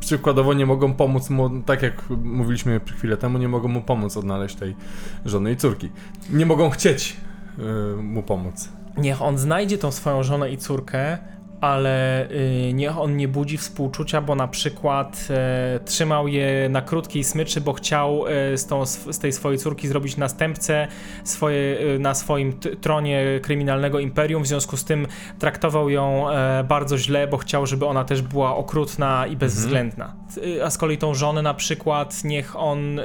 [0.00, 4.56] przykładowo nie mogą pomóc mu, tak jak mówiliśmy chwilę temu, nie mogą mu pomóc odnaleźć
[4.56, 4.76] tej
[5.24, 5.90] żony i córki.
[6.30, 7.16] Nie mogą chcieć
[7.58, 8.68] y, mu pomóc.
[8.96, 11.18] Niech on znajdzie tą swoją żonę i córkę,
[11.64, 17.24] ale y, niech on nie budzi współczucia, bo na przykład e, trzymał je na krótkiej
[17.24, 20.88] smyczy, bo chciał e, z, tą, z tej swojej córki zrobić następcę
[21.24, 25.06] swoje, e, na swoim tronie kryminalnego imperium, w związku z tym
[25.38, 30.14] traktował ją e, bardzo źle, bo chciał, żeby ona też była okrutna i bezwzględna.
[30.36, 33.02] Y, A z kolei tą żonę na przykład niech on, y,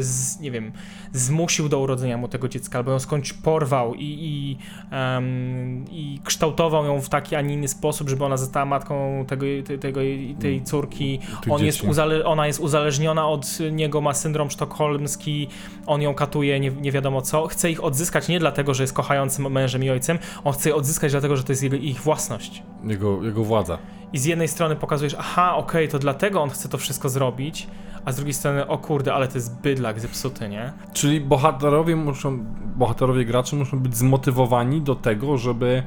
[0.00, 0.72] z, nie wiem,
[1.16, 4.58] zmusił do urodzenia mu tego dziecka, albo ją skądś porwał i, i,
[4.96, 9.46] em, i kształtował ją w taki, a nie inny sposób, żeby ona została matką tego,
[9.66, 10.00] te- tego,
[10.40, 11.18] tej córki.
[11.42, 12.00] Tych On jest dzieci.
[12.24, 15.48] ona jest uzależniona od niego, ma syndrom sztokholmski,
[15.86, 17.46] on ją katuje, nie, nie wiadomo co.
[17.46, 21.10] Chce ich odzyskać nie dlatego, że jest kochającym mężem i ojcem, on chce je odzyskać
[21.12, 22.62] dlatego, że to jest jego, ich własność.
[22.84, 23.78] Jego, jego władza.
[24.12, 27.66] I z jednej strony pokazujesz, aha, okej, to dlatego on chce to wszystko zrobić,
[28.06, 30.72] a z drugiej strony, o kurde, ale to jest bydlak zepsuty, nie?
[30.92, 32.44] Czyli bohaterowie muszą,
[32.76, 35.82] bohaterowie gracze muszą być zmotywowani do tego, żeby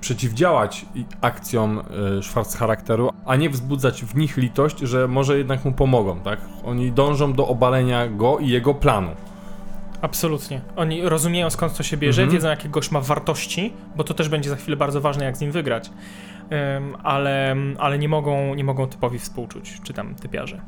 [0.00, 0.86] przeciwdziałać
[1.20, 1.82] akcjom
[2.18, 6.40] y, Schwarz charakteru, a nie wzbudzać w nich litość, że może jednak mu pomogą, tak?
[6.64, 9.10] Oni dążą do obalenia go i jego planu.
[10.04, 10.60] Absolutnie.
[10.76, 12.36] Oni rozumieją skąd to się bierze, Mhm.
[12.36, 15.40] wiedzą jakie gość ma wartości, bo to też będzie za chwilę bardzo ważne, jak z
[15.40, 15.90] nim wygrać.
[16.78, 20.60] Ym, ale, ale nie mogą, nie mogą typowi współczuć, czy tam typiarze.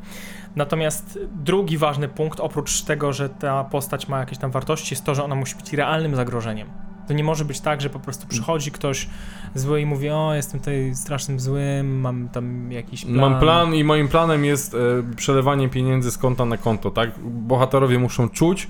[0.56, 5.14] Natomiast drugi ważny punkt, oprócz tego, że ta postać ma jakieś tam wartości, jest to,
[5.14, 6.68] że ona musi być realnym zagrożeniem.
[7.08, 9.08] To nie może być tak, że po prostu przychodzi ktoś
[9.54, 13.16] zły i mówi, o, jestem tutaj strasznym złym, mam tam jakiś plan.
[13.16, 14.78] Mam plan i moim planem jest e,
[15.16, 17.10] przelewanie pieniędzy z konta na konto, tak?
[17.24, 18.68] Bohaterowie muszą czuć,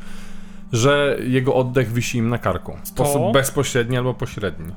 [0.72, 2.76] że jego oddech wisi im na karku.
[2.82, 4.72] W sposób To- bezpośredni albo pośredni.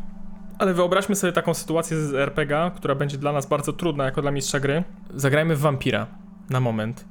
[0.59, 4.31] Ale wyobraźmy sobie taką sytuację z RPG, która będzie dla nas bardzo trudna jako dla
[4.31, 4.83] mistrza gry.
[5.15, 6.07] Zagrajmy w wampira
[6.49, 7.05] na moment.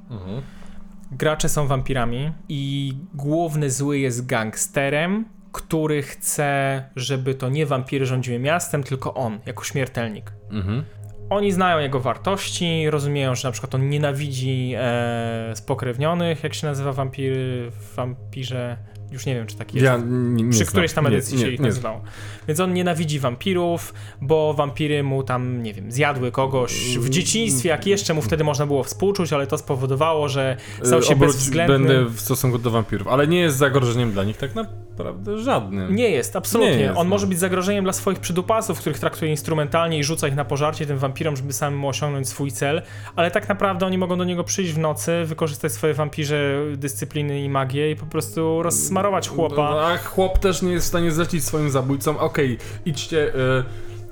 [1.12, 8.38] Gracze są wampirami i główny zły jest gangsterem, który chce, żeby to nie wampiry rządziły
[8.38, 10.32] miastem, tylko on, jako śmiertelnik.
[10.50, 10.84] Mhm.
[11.30, 16.92] Oni znają jego wartości, rozumieją, że na przykład on nienawidzi e, spokrewnionych, jak się nazywa
[16.92, 18.76] wampiry w wampirze.
[19.12, 19.84] Już nie wiem, czy taki jest.
[19.84, 20.68] Ja nie, nie Przy znam.
[20.68, 22.00] którejś tam Nie, edycji nie, się ich nie nazywało.
[22.48, 27.86] Więc on nienawidzi wampirów, bo wampiry mu tam, nie wiem, zjadły kogoś w dzieciństwie, jak
[27.86, 31.78] jeszcze mu wtedy można było współczuć, ale to spowodowało, że stał się Obróć bezwzględny.
[31.78, 35.94] będę w stosunku do wampirów, ale nie jest zagrożeniem dla nich tak naprawdę żadnym.
[35.94, 36.76] Nie jest, absolutnie.
[36.76, 37.10] Nie jest, on no.
[37.10, 40.98] może być zagrożeniem dla swoich przydupasów, których traktuje instrumentalnie i rzuca ich na pożarcie tym
[40.98, 42.82] wampirom, żeby samemu osiągnąć swój cel,
[43.16, 47.48] ale tak naprawdę oni mogą do niego przyjść w nocy, wykorzystać swoje wampirze dyscypliny i
[47.48, 48.62] magię i po prostu
[49.02, 49.70] rozsmarować chłopa.
[49.70, 53.64] No, A chłop też nie jest w stanie zlecić swoim zabójcom, okej, idźcie, y,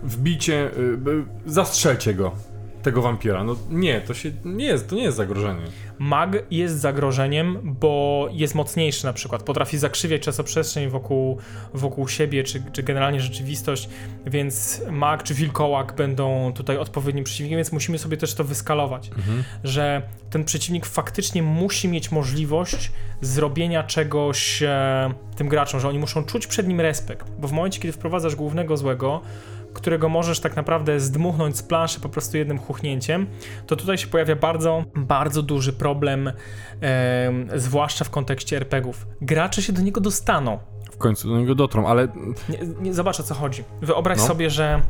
[0.03, 2.33] wbicie, y, y, zastrzelcie go.
[2.87, 3.45] Tego wampira.
[3.45, 5.63] No nie, to się nie jest, to nie jest zagrożenie.
[5.99, 11.39] Mag jest zagrożeniem, bo jest mocniejszy na przykład, potrafi zakrzywiać czasoprzestrzeń wokół,
[11.75, 13.89] wokół siebie, czy, czy generalnie rzeczywistość,
[14.27, 19.11] więc mag czy wilkołak będą tutaj odpowiednim przeciwnikiem, więc musimy sobie też to wyskalować,
[19.65, 26.25] że ten przeciwnik faktycznie musi mieć możliwość zrobienia czegoś e, tym graczom, że oni muszą
[26.25, 29.21] czuć przed nim respekt, bo w momencie, kiedy wprowadzasz głównego złego,
[29.77, 33.27] którego możesz tak naprawdę zdmuchnąć z planszy po prostu jednym chuchnięciem,
[33.67, 36.33] to tutaj się pojawia bardzo, bardzo duży problem,
[36.83, 39.07] e, zwłaszcza w kontekście RPGów.
[39.21, 40.59] Gracze się do niego dostaną.
[40.93, 42.09] W końcu do niego dotrą, ale
[42.49, 43.65] Nie, nie, zobacz o co chodzi.
[43.83, 44.27] Wyobraź No.
[44.27, 44.81] sobie, że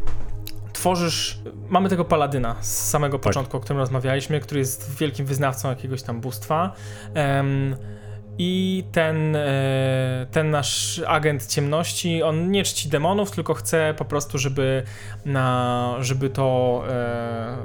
[0.73, 1.41] tworzysz.
[1.69, 3.25] Mamy tego paladyna z samego Tak.
[3.25, 6.73] początku, o którym rozmawialiśmy, który jest wielkim wyznawcą jakiegoś tam bóstwa.
[7.15, 7.77] Em,
[8.39, 14.39] I ten, e, ten nasz agent ciemności, on nie czci demonów, tylko chce po prostu,
[14.39, 14.83] żeby,
[15.25, 17.57] na, żeby to, e,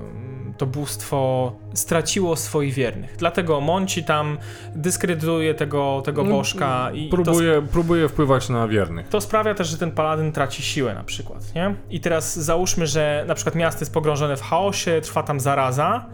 [0.61, 3.15] to bóstwo straciło swoich wiernych.
[3.17, 4.37] Dlatego Monci tam
[4.75, 9.07] dyskredytuje tego, tego No, bożka i to próbuje, próbuje wpływać na wiernych.
[9.09, 11.75] to sprawia też, że ten paladyn traci siłę na przykład, nie?
[11.89, 16.05] I teraz załóżmy, że na przykład miasto jest pogrążone w chaosie, trwa tam zaraza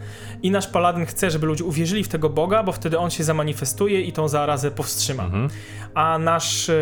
[0.43, 4.01] i nasz paladyn chce, żeby ludzie uwierzyli w tego Boga, bo wtedy on się zamanifestuje
[4.01, 5.23] i tą zarazę powstrzyma.
[5.23, 5.49] Mhm.
[5.93, 6.73] A nasz e,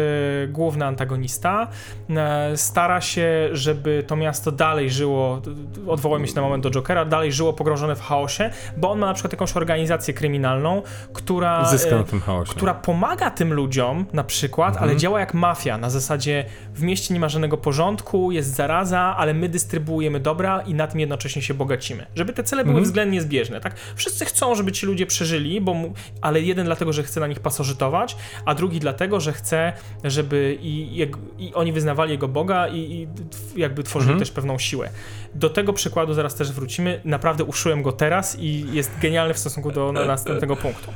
[0.50, 1.68] główny antagonista
[2.10, 5.42] e, stara się, żeby to miasto dalej żyło,
[5.88, 9.14] odwołajmy się na moment do Jokera, dalej żyło pogrążone w chaosie, bo on ma na
[9.14, 10.82] przykład jakąś organizację kryminalną,
[11.14, 11.66] która...
[11.66, 12.52] Zyska e, na tym chaosie.
[12.54, 14.90] która pomaga tym ludziom na przykład, Mhm.
[14.90, 15.78] ale działa jak mafia.
[15.78, 20.74] Na zasadzie w mieście nie ma żadnego porządku, jest zaraza, ale my dystrybuujemy dobra i
[20.74, 22.06] na tym jednocześnie się bogacimy.
[22.16, 22.86] Żeby te cele były Mhm.
[22.86, 23.76] względnie zbieżne, tak?
[23.96, 27.40] Wszyscy chcą, żeby ci ludzie przeżyli, bo mu, ale jeden dlatego, że chce na nich
[27.40, 32.78] pasożytować, a drugi dlatego, że chce, żeby i, jego, i oni wyznawali jego Boga i,
[32.78, 33.08] i
[33.60, 34.20] jakby tworzyli Mhm.
[34.20, 34.90] też pewną siłę.
[35.36, 37.02] Do tego przykładu zaraz też wrócimy.
[37.06, 40.94] Naprawdę uszyłem go teraz i jest genialny w stosunku do na- następnego punktu.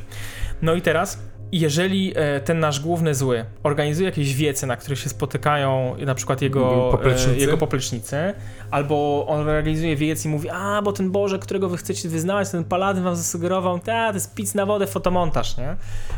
[0.62, 1.19] No i teraz,
[1.52, 6.41] jeżeli e, ten nasz główny zły organizuje jakieś wiece, na których się spotykają na przykład
[6.41, 7.32] jego Poplecznicy?
[7.32, 8.34] e, jego poplecznicy,
[8.71, 12.63] albo on organizuje wiec i mówi, a bo ten Boże, którego wy chcecie wyznawać, ten
[12.63, 15.75] paladyn wam zasugerował, ta, to jest pic na wodę, fotomontaż, nie?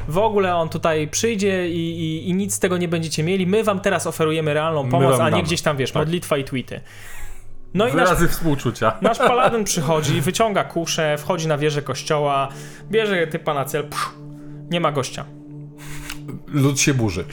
[0.08, 3.64] W ogóle on tutaj przyjdzie i, i, i nic z tego nie będziecie mieli, my
[3.64, 5.44] wam teraz oferujemy realną pomoc, a nie damy.
[5.44, 6.02] gdzieś tam, wiesz, Tak.
[6.02, 6.82] modlitwa i tweety.
[7.74, 8.94] No i nasz współczucia.
[9.02, 12.50] Nasz paladyn przychodzi, wyciąga kuszę, wchodzi na wieżę kościoła,
[12.92, 14.16] bierze typa na cel, pff,
[14.70, 15.26] nie ma gościa.
[16.48, 17.26] Lud się burzy.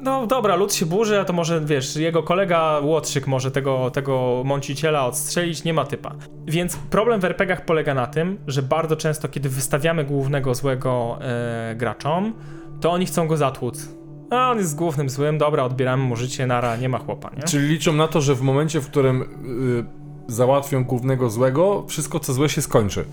[0.00, 4.42] No dobra, lud się burzy, a to może, wiesz, jego kolega Łotrzyk może tego, tego
[4.44, 6.14] mąciciela odstrzelić, nie ma typa.
[6.46, 11.74] Więc problem w RPGach polega na tym, że bardzo często, kiedy wystawiamy głównego złego e,
[11.76, 12.34] graczom,
[12.80, 13.88] to oni chcą go zatłuc.
[14.30, 17.42] A on jest głównym złym, dobra, odbieramy mu życie, nara, nie ma chłopa, nie?
[17.42, 22.32] Czyli liczą na to, że w momencie, w którym y, załatwią głównego złego, wszystko co
[22.32, 23.04] złe się skończy.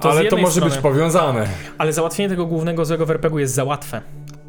[0.00, 0.94] To Ale to może być strony.
[0.94, 1.46] powiązane.
[1.78, 4.02] Ale załatwienie tego głównego złego w RPG jest za łatwe.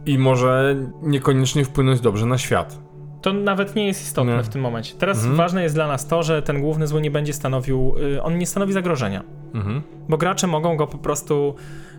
[0.05, 2.79] I może niekoniecznie wpłynąć dobrze na świat.
[3.23, 4.93] To nawet nie jest istotne w tym momencie.
[4.99, 5.35] Teraz Mhm.
[5.35, 8.45] ważne jest dla nas to, że ten główny zły nie będzie stanowił, y, on nie
[8.47, 9.23] stanowi zagrożenia.
[9.53, 9.81] Mhm.
[10.09, 11.55] Bo gracze mogą go po prostu,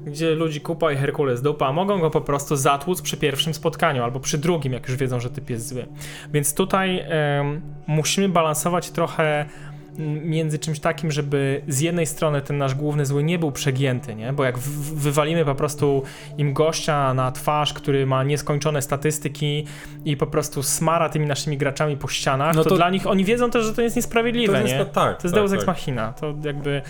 [0.07, 4.21] gdzie ludzi kupa i Herkules dupa, mogą go po prostu zatłuc przy pierwszym spotkaniu albo
[4.21, 5.87] przy drugim, jak już wiedzą, że typ jest zły.
[6.33, 9.45] Więc tutaj em, musimy balansować trochę
[10.25, 14.33] między czymś takim, żeby z jednej strony ten nasz główny zły nie był przegięty, nie?
[14.33, 14.59] Bo jak
[14.95, 16.03] wywalimy po prostu
[16.39, 19.67] im gościa na twarz, który ma nieskończone statystyki
[20.05, 23.25] i po prostu smara tymi naszymi graczami po ścianach, No to, to- dla nich oni
[23.25, 24.85] wiedzą też, że to jest niesprawiedliwe, jest, nie?
[24.85, 25.59] tak, To jest tak, Deus tak.
[25.59, 26.13] Ex Machina.
[26.13, 26.83] To jakby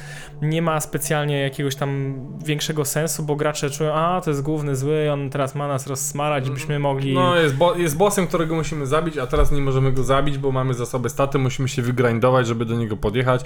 [0.42, 2.14] nie ma specjalnie jakiegoś tam
[2.44, 6.50] większego sensu, bo gracze czują, a to jest główny zły, on teraz ma nas rozsmarać,
[6.50, 7.14] byśmy mogli...
[7.14, 10.52] No jest, bo, jest bossem, którego musimy zabić, a teraz nie możemy go zabić, bo
[10.52, 13.44] mamy zasoby staty, musimy się wygrindować, żeby do niego podjechać,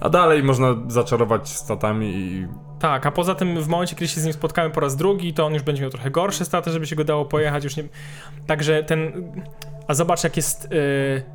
[0.00, 2.46] a dalej można zaczarować statami i...
[2.78, 5.46] Tak, a poza tym w momencie, kiedy się z nim spotkamy po raz drugi, to
[5.46, 7.84] on już będzie miał trochę gorsze staty, żeby się go dało pojechać, już nie...
[8.46, 9.12] Także ten...
[9.88, 10.68] A zobacz, jak jest yy,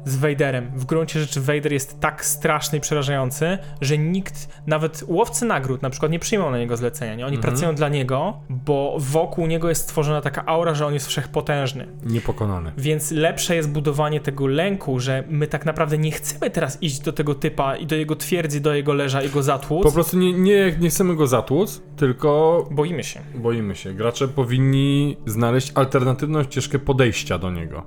[0.06, 0.72] z Vaderem.
[0.76, 5.90] W gruncie rzeczy Vader jest tak straszny i przerażający, że nikt, nawet łowcy nagród na
[5.90, 7.26] przykład nie przyjmą na niego zlecenia, nie?
[7.26, 7.54] Oni Mhm.
[7.54, 11.88] pracują dla niego, bo wokół niego jest stworzona taka aura, że on jest wszechpotężny.
[12.04, 12.72] niepokonany.
[12.78, 17.14] Więc lepsze jest budowanie tego lęku, że my tak naprawdę nie chcemy teraz iść do
[17.14, 19.84] tego typa i do jego twierdzy, do jego leża i go zatłuc.
[19.84, 23.20] Po prostu nie, nie, nie chcemy go zatłuc, tylko Boimy się.
[23.36, 23.94] boimy się.
[23.94, 27.84] Gracze powinni znaleźć alternatywną ścieżkę podejścia do niego.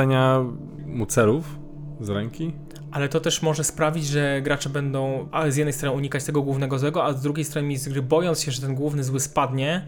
[0.00, 0.44] Wytrącenia
[0.86, 1.58] mu celów
[2.00, 2.52] z ręki.
[2.92, 7.04] Ale to też może sprawić, że gracze będą z jednej strony unikać tego głównego złego,
[7.04, 9.86] a z drugiej strony mistrz gry bojąc się, że ten główny zły spadnie,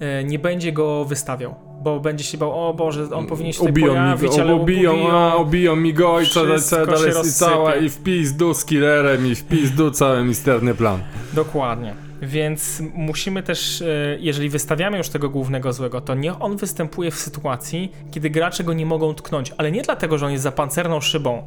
[0.00, 1.54] e, nie będzie go wystawiał.
[1.82, 4.54] bo będzie się bał, o Boże, on powinien się tutaj Ubiją mi pojawić, go, ale
[4.54, 5.12] ubiją, ubiją.
[5.12, 6.46] a, ubiją mi go i co,
[6.86, 11.00] dalej i cała i w pizdu z killerem i w pizdu cały misterny plan.
[11.32, 12.09] Dokładnie.
[12.22, 13.86] Więc musimy też, e,
[14.18, 18.72] jeżeli wystawiamy już tego głównego złego, to niech on występuje w sytuacji, kiedy gracze go
[18.72, 19.52] nie mogą tknąć.
[19.58, 21.42] Ale nie dlatego, że on jest za pancerną szybą,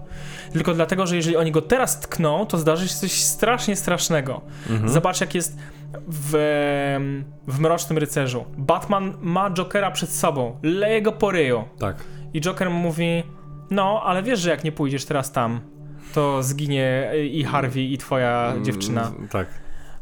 [0.53, 4.41] tylko dlatego, że jeżeli oni go teraz tkną, to zdarzy się coś strasznie strasznego.
[4.85, 5.57] Zobacz, jak jest
[6.07, 6.31] w,
[7.47, 8.45] w Mrocznym Rycerzu.
[8.57, 11.63] Batman ma Jokera przed sobą, leje go po ryju.
[11.79, 11.95] Tak.
[12.33, 13.23] I Joker mówi,
[13.71, 15.61] no, ale wiesz, że jak nie pójdziesz teraz tam,
[16.13, 19.07] to zginie i Harvey, i twoja dziewczyna.
[19.07, 19.47] Mm, Tak.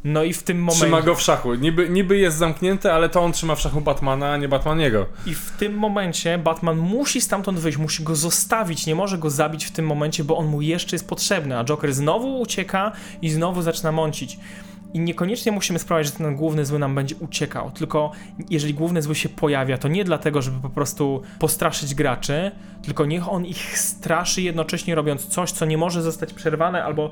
[0.03, 0.79] No i w tym momencie...
[0.79, 1.55] Trzyma go w szachu.
[1.55, 5.05] Niby, niby jest zamknięty, ale to on trzyma w szachu Batmana, a nie Batman jego.
[5.25, 9.65] I w tym momencie Batman musi stamtąd wyjść, musi go zostawić, nie może go zabić
[9.65, 12.91] w tym momencie, bo on mu jeszcze jest potrzebny, a Joker znowu ucieka
[13.21, 14.39] i znowu zaczyna mącić.
[14.93, 18.11] I niekoniecznie musimy sprawiać, że ten główny zły nam będzie uciekał, tylko
[18.49, 22.51] jeżeli główny zły się pojawia, to nie dlatego, żeby po prostu postraszyć graczy,
[22.83, 27.09] tylko niech on ich straszy jednocześnie robiąc coś, co nie może zostać przerwane, albo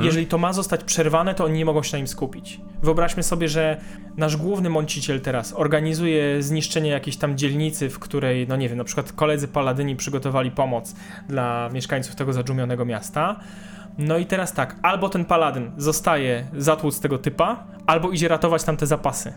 [0.00, 2.60] jeżeli to ma zostać przerwane, to oni nie mogą się na nim skupić.
[2.82, 3.80] Wyobraźmy sobie, że
[4.16, 8.84] nasz główny mąciciel teraz organizuje zniszczenie jakiejś tam dzielnicy, w której, no nie wiem, na
[8.84, 10.94] przykład koledzy paladyni przygotowali pomoc
[11.28, 13.40] dla mieszkańców tego zadżumionego miasta.
[13.98, 18.76] No i teraz tak, albo ten paladyn zostaje zatłuc tego typa, albo idzie ratować tam
[18.76, 19.32] te zapasy.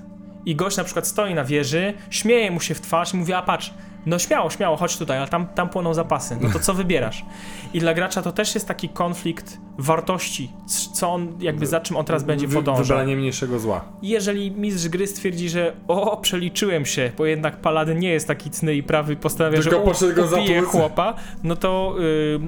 [0.45, 3.41] I gość na przykład stoi na wieży, śmieje mu się w twarz i mówi, a
[3.41, 3.73] patrz,
[4.05, 7.25] no śmiało, śmiało, chodź tutaj, ale tam, tam płoną zapasy, no to co wybierasz?
[7.73, 10.51] I dla gracza to też jest taki konflikt wartości,
[10.93, 12.85] co on, jakby za czym on teraz będzie podążał.
[12.85, 13.85] Wybranie mniejszego zła.
[14.01, 18.75] Jeżeli mistrz gry stwierdzi, że o, przeliczyłem się, bo jednak paladyn nie jest taki cny
[18.75, 22.39] i prawy postanawia, Tylko że u, chłopa, no to y,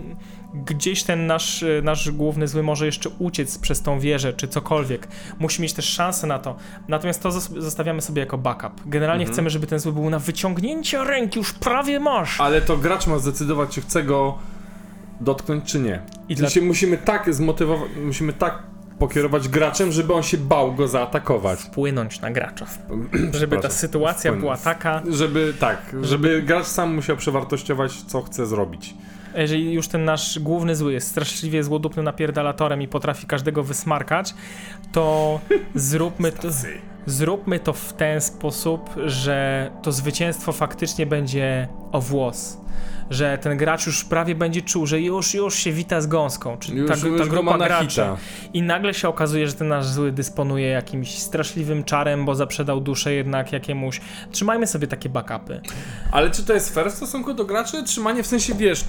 [0.54, 5.08] gdzieś ten nasz, y, nasz główny zły może jeszcze uciec przez tą wieżę, czy cokolwiek.
[5.40, 6.56] Musi mieć też szansę na to.
[6.88, 8.82] Natomiast to zos- zostawiamy sobie jako backup.
[8.86, 9.34] Generalnie Mhm.
[9.34, 12.42] chcemy, żeby ten zły był na wyciągnięcie ręki, już prawie masz.
[12.42, 14.38] Ale to gracz ma zdecydować, czy chce go
[15.22, 16.02] dotknąć, czy nie.
[16.30, 18.64] I dla- musimy tak zmotywować, musimy tak
[19.00, 21.60] pokierować graczem, żeby on się bał go zaatakować.
[21.60, 22.66] Wpłynąć na gracza.
[23.40, 24.42] Żeby ta sytuacja wpłynąć.
[24.42, 28.94] była taka, Żeby, tak, żeby gracz sam musiał przewartościować, co chce zrobić.
[29.36, 34.34] Jeżeli już ten nasz główny zły jest straszliwie złodupnym napierdalatorem i potrafi każdego wysmarkać,
[34.92, 35.40] to
[35.76, 36.52] zróbmy to,
[37.06, 42.58] zróbmy to w ten sposób, że to zwycięstwo faktycznie będzie o włos.
[43.10, 46.76] Że ten gracz już prawie będzie czuł, że już, już się wita z gąską, czy
[46.76, 48.02] Już, ta, już ta grupa graczy.
[48.54, 53.14] I nagle się okazuje, że ten nasz zły dysponuje jakimś straszliwym czarem, bo zaprzedał duszę
[53.14, 54.02] jednak jakiemuś.
[54.32, 55.62] Trzymajmy sobie takie backupy.
[56.12, 57.84] Ale czy to jest fair w stosunku do graczy?
[57.84, 58.86] Trzymanie w sensie, wiesz,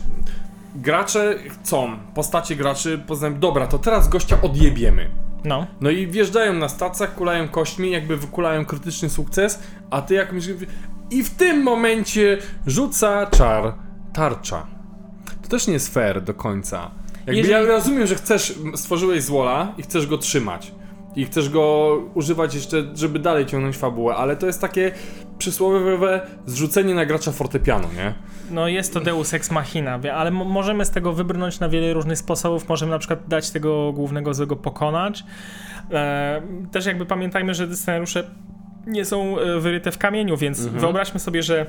[0.75, 5.11] gracze chcą, postacie graczy poznają, dobra, to teraz gościa odjebiemy.
[5.45, 5.67] No.
[5.81, 9.59] No i wjeżdżają na stacjach, kulają kośćmi, jakby wykulają krytyczny sukces,
[9.91, 10.57] a ty jak myślisz...
[11.11, 13.75] I w tym momencie rzuca czar
[14.13, 14.67] tarcza.
[15.43, 16.91] To też nie jest fair do końca.
[17.17, 20.73] Jakby Jeżeli- ja rozumiem, że chcesz, stworzyłeś złola i chcesz go trzymać.
[21.17, 24.93] I chcesz go używać jeszcze, żeby dalej ciągnąć fabułę, ale to jest takie
[25.39, 28.15] przysłowiowe zrzucenie na gracza fortepianu, nie?
[28.51, 32.19] No jest to Deus Ex Machina, ale mo- możemy z tego wybrnąć na wiele różnych
[32.19, 32.69] sposobów.
[32.69, 35.25] Możemy na przykład dać tego głównego złego pokonać.
[35.93, 36.43] E,
[36.73, 38.25] też jakby pamiętajmy, że scenariusze
[38.87, 41.67] nie są e, wyryte w kamieniu, więc wyobraźmy sobie, że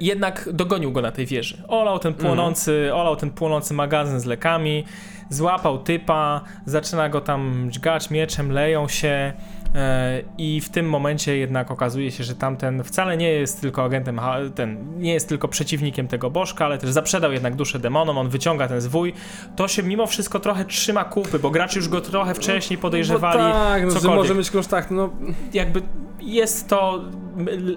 [0.00, 1.62] jednak dogonił go na tej wieży.
[1.68, 4.84] Olał ten płonący, olał ten płonący magazyn z lekami,
[5.30, 9.32] złapał typa, zaczyna go tam dźgać mieczem, leją się.
[9.74, 14.20] E, I w tym momencie jednak okazuje się, że tamten wcale nie jest tylko agentem,
[14.54, 18.68] ten nie jest tylko przeciwnikiem tego bożka, ale też zaprzedał jednak duszę demonom, on wyciąga
[18.68, 19.12] ten zwój.
[19.56, 23.38] To się mimo wszystko trochę trzyma kupy, bo gracze już go trochę wcześniej podejrzewali.
[23.38, 25.10] No tak, no, że może być konsztakt, no
[25.52, 25.82] Jakby
[26.22, 27.00] jest to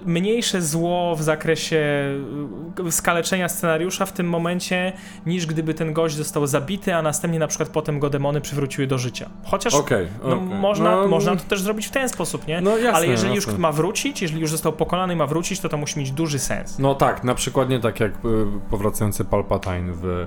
[0.06, 1.84] mniejsze zło w zakresie
[2.90, 4.92] skaleczenia scenariusza w tym momencie,
[5.26, 8.98] niż gdyby ten gość został zabity, a następnie na przykład potem go demony przywróciły do
[8.98, 9.30] życia.
[9.44, 10.58] Chociaż okej, no, okej.
[10.58, 12.60] można, No, można to też zrobić w ten sposób, nie?
[12.60, 13.52] No jasne, Ale jeżeli jasne.
[13.52, 16.38] już ma wrócić, jeżeli już został pokonany i ma wrócić, to to musi mieć duży
[16.38, 16.78] sens.
[16.78, 18.18] No tak, na przykład nie tak jak y,
[18.70, 20.26] powracający Palpatine w...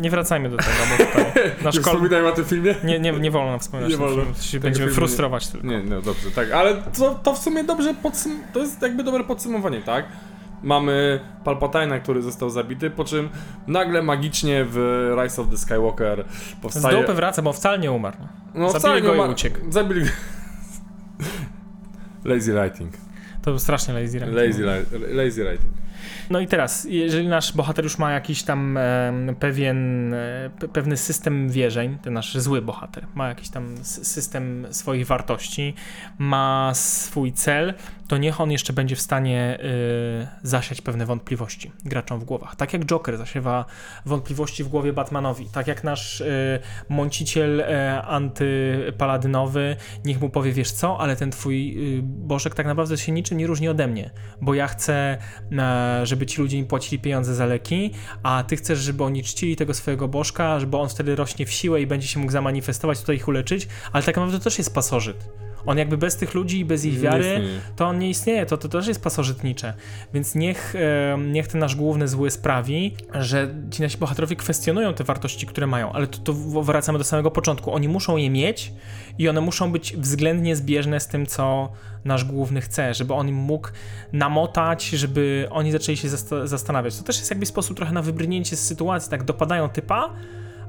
[0.00, 1.24] Nie wracajmy do tego, bo tutaj
[1.64, 1.92] nasz Nie kol...
[1.92, 2.74] wspominajmy o tym filmie?
[2.84, 4.16] Nie, nie, nie wolno wspominać Nie wolno.
[4.16, 5.66] filmie, to się Tego będziemy filmu nie- frustrować tylko.
[5.66, 8.42] Nie, no dobrze, tak, ale to, to w sumie dobrze podsum...
[8.52, 10.04] to jest jakby dobre podsumowanie, tak?
[10.62, 13.28] Mamy Palpatine'a, który został zabity, po czym
[13.66, 14.76] nagle magicznie w
[15.22, 16.24] Rise of the Skywalker
[16.58, 17.00] Z powstaje...
[17.00, 18.16] dupy wraca, bo wcale nie umarł.
[18.54, 19.58] No Zabili wcale nie go i ma- uciekł.
[19.70, 20.06] Zabili
[22.24, 22.92] Lazy writing.
[23.42, 24.36] To był strasznie lazy writing.
[24.36, 24.64] Lazy,
[25.14, 25.72] lazy writing.
[26.32, 28.78] No i teraz, jeżeli nasz bohater już ma jakiś tam
[29.40, 35.06] pewien, e, pe- pewny system wierzeń, ten nasz zły bohater, ma jakiś tam system swoich
[35.06, 35.74] wartości,
[36.18, 37.74] ma swój cel,
[38.12, 42.56] to niech on jeszcze będzie w stanie y, zasiać pewne wątpliwości graczom w głowach.
[42.56, 43.64] Tak jak Joker zasiewa
[44.06, 46.58] wątpliwości w głowie Batmanowi, tak jak nasz y,
[46.88, 47.66] mąciciel y,
[48.02, 53.38] antypaladynowy, niech mu powie, wiesz co, ale ten twój y, bożek tak naprawdę się niczym
[53.38, 54.10] nie różni ode mnie,
[54.40, 55.18] bo ja chcę,
[56.02, 57.90] y, żeby ci ludzie im płacili pieniądze za leki,
[58.22, 61.80] a ty chcesz, żeby oni czcili tego swojego bożka, żeby on wtedy rośnie w siłę
[61.82, 65.28] i będzie się mógł zamanifestować, tutaj ich uleczyć, ale tak naprawdę to też jest pasożyt.
[65.66, 67.40] On jakby bez tych ludzi i bez ich wiary,
[67.76, 69.74] to on nie istnieje, to, to też jest pasożytnicze.
[70.14, 75.04] Więc niech, e, niech ten nasz główny zły sprawi, że ci nasi bohaterowie kwestionują te
[75.04, 76.32] wartości, które mają, ale to, to
[76.62, 77.72] wracamy do samego początku.
[77.72, 78.72] Oni muszą je mieć
[79.18, 81.72] i one muszą być względnie zbieżne z tym, co
[82.04, 83.68] nasz główny chce, żeby on im mógł
[84.12, 86.96] namotać, żeby oni zaczęli się zasta- zastanawiać.
[86.96, 90.10] To też jest jakby sposób trochę na wybrnięcie z sytuacji, tak dopadają typa,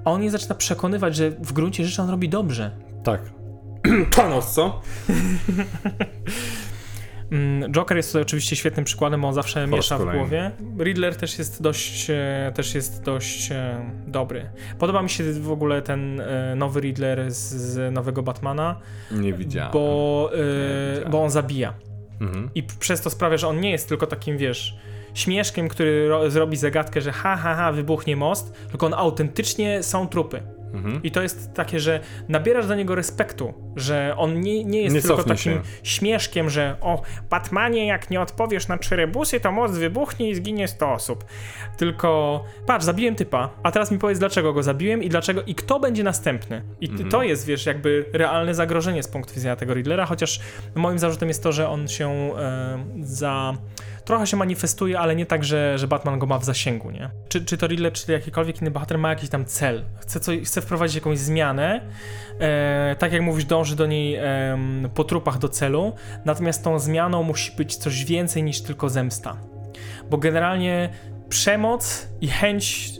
[0.06, 2.72] a on je zaczyna przekonywać, że w gruncie rzeczy on robi dobrze.
[3.04, 3.43] Tak.
[4.16, 4.82] Thanos, co?
[7.32, 10.52] Mm, Joker jest tutaj oczywiście świetnym przykładem, bo on zawsze miesza w głowie.
[10.80, 14.50] Riddler też jest dość, e, też jest dość e, dobry.
[14.80, 18.80] Podoba mi się w ogóle ten e, nowy Riddler z, z nowego Batmana,
[19.12, 19.72] Nie widziałem.
[19.74, 20.38] bo, Nie
[20.94, 21.12] widziałem.
[21.12, 21.74] bo on zabija.
[22.22, 22.50] Mhm.
[22.56, 24.78] I przez to sprawia, że on nie jest tylko takim, wiesz,
[25.14, 30.08] śmieszkiem, który ro- zrobi zagadkę, że ha, ha, ha, wybuchnie most, tylko on autentycznie są
[30.08, 30.42] trupy.
[30.74, 31.04] Mhm.
[31.04, 32.00] I to jest takie, że
[32.30, 35.62] nabierasz do niego respektu, że on nie, nie jest Nie tylko takim się.
[35.84, 40.68] śmieszkiem, że o, Batmanie, jak nie odpowiesz na trzy rebusy, to most wybuchnie i zginie
[40.68, 41.26] 100 osób.
[41.78, 45.80] Tylko, patrz, zabiłem typa, a teraz mi powiedz, dlaczego go zabiłem i dlaczego, i kto
[45.80, 46.62] będzie następny.
[46.82, 47.10] I Mhm.
[47.10, 50.40] to jest, wiesz, jakby realne zagrożenie z punktu widzenia tego Riddlera, chociaż
[50.76, 53.54] moim zarzutem jest to, że on się e, za...
[54.06, 57.10] Trochę się manifestuje, ale nie tak, że, że Batman go ma w zasięgu, nie?
[57.30, 59.86] Czy, czy to Riddler, czy jakikolwiek inny bohater ma jakiś tam cel.
[60.02, 61.82] Chce, coś, chce wprowadzić jakąś zmianę,
[62.40, 65.94] e, tak jak mówisz, dąży do niej em, po trupach do celu,
[66.26, 69.38] natomiast tą zmianą musi być coś więcej niż tylko zemsta.
[70.10, 70.90] Bo generalnie
[71.30, 72.92] przemoc i chęć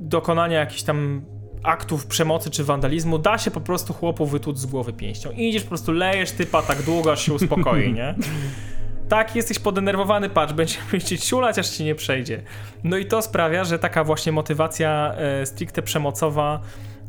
[0.00, 1.24] dokonania jakichś tam
[1.62, 5.30] aktów przemocy czy wandalizmu da się po prostu chłopu wytłuc z głowy pięścią.
[5.30, 8.14] I idziesz po prostu, lejesz typa tak długo, aż się uspokoi, nie?
[9.08, 12.42] Tak, jesteś podenerwowany, patrz, będzie będzie ciulać, aż ci nie przejdzie.
[12.84, 16.60] No i to sprawia, że taka właśnie motywacja e, stricte przemocowa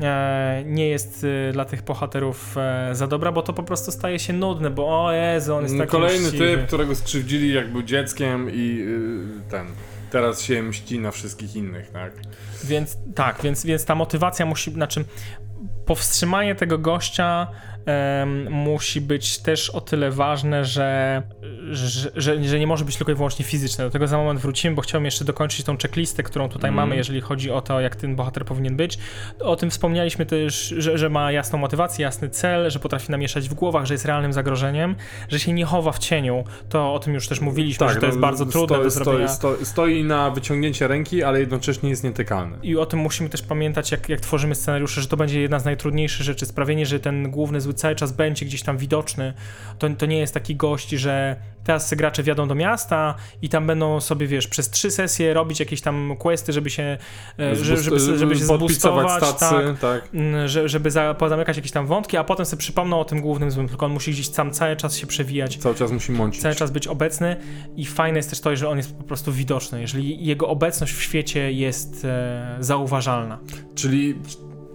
[0.02, 4.20] e, nie jest e, dla tych bohaterów e, za dobra, bo to po prostu staje
[4.20, 6.58] się nudne, bo o Jezu, on jest taki Kolejny mściwy.
[6.58, 9.68] typ, którego skrzywdzili jak był dzieckiem i y, ten.
[10.12, 12.14] Teraz się mści na wszystkich innych, tak?
[12.64, 15.06] Więc tak, więc, więc ta motywacja musi, znaczy
[15.86, 17.48] powstrzymanie tego gościa
[18.50, 21.22] musi być też o tyle ważne, że,
[21.70, 23.84] że, że, że nie może być tylko i wyłącznie fizyczne.
[23.84, 26.76] Do tego za moment wrócimy, bo chciałem jeszcze dokończyć tą checklistę, którą tutaj Mhm.
[26.88, 28.98] mamy, jeżeli chodzi o to, jak ten bohater powinien być.
[29.40, 33.54] O tym wspomnieliśmy też, że, że ma jasną motywację, jasny cel, że potrafi namieszać w
[33.54, 34.96] głowach, że jest realnym zagrożeniem,
[35.30, 36.44] że się nie chowa w cieniu.
[36.70, 39.28] To o tym już też mówiliśmy, że to no, jest bardzo trudne do stoi, zrobienia.
[39.28, 42.58] Stoi, stoi, stoi na wyciągnięcie ręki, ale jednocześnie jest nietykalny.
[42.64, 45.66] I o tym musimy też pamiętać, jak, jak tworzymy scenariusze, że to będzie jedna z
[45.66, 46.46] najtrudniejszych rzeczy.
[46.46, 49.34] Sprawienie, że ten główny zły cały czas będzie gdzieś tam widoczny.
[49.80, 54.02] To, to nie jest taki gość, że teraz gracze wjadą do miasta i tam będą
[54.02, 56.98] sobie, wiesz, przez trzy sesje robić jakieś tam questy, żeby się,
[57.40, 60.10] e, że- żeby, żeby, żeby się zbustować, stacy, tak, tak.
[60.14, 63.52] mm, że, żeby za, pozamykać jakieś tam wątki, a potem sobie przypomną o tym głównym
[63.52, 66.42] złym, tylko on musi gdzieś tam cały czas się przewijać Cały czas musi mącić.
[66.42, 67.36] cały czas być obecny
[67.76, 71.02] i fajne jest też to, że on jest po prostu widoczny, jeżeli jego obecność w
[71.02, 73.40] świecie jest e, zauważalna.
[73.76, 74.16] Czyli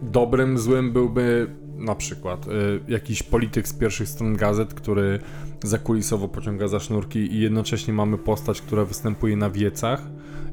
[0.03, 1.47] dobrym, złym byłby
[1.81, 2.51] na przykład y,
[2.89, 5.19] jakiś polityk z pierwszych stron gazet, który
[5.65, 10.03] zakulisowo pociąga za sznurki i jednocześnie mamy postać, która występuje na wiecach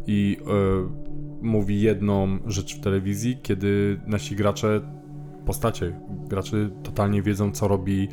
[0.07, 1.07] i y,
[1.41, 4.81] mówi jedną rzecz w telewizji, kiedy nasi gracze,
[5.45, 8.07] postacie, gracze totalnie wiedzą, co robi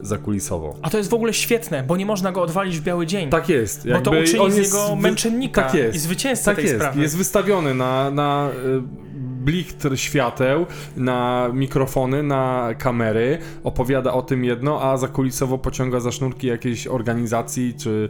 [0.00, 0.76] zakulisowo.
[0.82, 3.30] A to jest w ogóle świetne, bo nie można go odwalić w biały dzień.
[3.30, 3.88] Tak jest.
[3.88, 5.96] bo to jakby uczyni on z niego męczennika tak jest.
[5.96, 7.00] i zwycięzcę Tak tej jest, sprawy.
[7.00, 9.07] jest wystawiony na, na y,
[9.48, 16.46] blichtr świateł, na mikrofony, na kamery, opowiada o tym jedno, a zakulisowo pociąga za sznurki
[16.46, 18.08] jakiejś organizacji, czy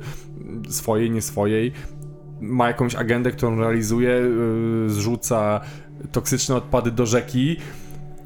[0.69, 1.73] swojej, nie swojej.
[2.41, 5.61] Ma jakąś agendę, którą realizuje, y, zrzuca
[6.13, 7.57] toksyczne odpady do rzeki.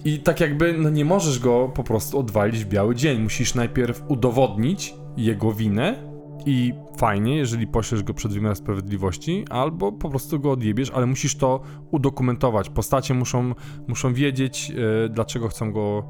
[0.04, 3.20] I tak jakby no nie możesz go po prostu odwalić w biały dzień.
[3.22, 6.11] Musisz najpierw udowodnić jego winę
[6.46, 11.36] i fajnie, jeżeli poślesz go przed wymiar sprawiedliwości, albo po prostu go odjebiesz, ale musisz
[11.36, 12.68] to udokumentować.
[12.70, 13.54] Postacie muszą,
[13.88, 14.72] muszą wiedzieć,
[15.04, 16.04] e, dlaczego chcą go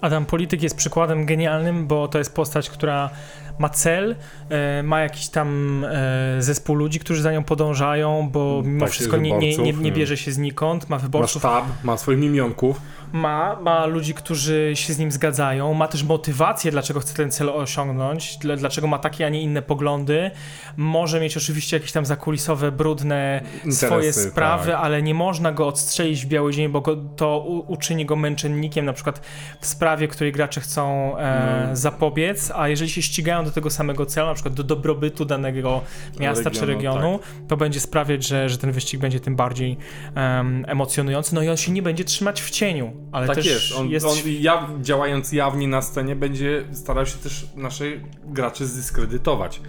[0.00, 3.10] Adam Polityk jest przykładem genialnym, bo to jest postać, która
[3.58, 4.16] ma cel,
[4.50, 9.16] e, ma jakiś tam e, zespół ludzi, którzy za nią podążają, bo mimo Takich wszystko
[9.16, 9.92] nie, nie, nie, nie nie.
[9.92, 12.80] bierze się znikąd, ma Ma wyborców, sztab, ma swoich mimionków.
[13.12, 17.48] ma, ma ludzi, którzy się z nim zgadzają, ma też motywację, dlaczego chce ten cel
[17.50, 20.30] osiągnąć, dla- dlaczego ma takie, a nie inne poglądy.
[20.76, 23.40] Może mieć oczywiście jakieś tam zakulisowe, brudne
[23.70, 24.80] swoje Interesy, sprawy, tak.
[24.80, 28.84] ale nie można go odstrzelić w biały dzień, bo go, to u, uczyni go męczennikiem,
[28.84, 29.20] na przykład
[29.60, 31.76] w sprawie, której gracze chcą e, No.
[31.76, 35.80] zapobiec, a jeżeli się ścigają do tego samego celu, na przykład do dobrobytu danego
[36.20, 39.76] miasta czy Regionu, regionu, to będzie sprawiać, że, że ten wyścig będzie tym bardziej
[40.14, 43.72] em, emocjonujący, no i on się nie będzie trzymać w cieniu, ale Tak też jest.
[43.72, 49.60] On, jest on jaw, działając jawnie na scenie będzie starał się też naszych graczy zdyskredytować.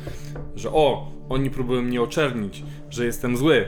[0.55, 3.67] Że o, oni próbują mnie oczernić, że jestem zły.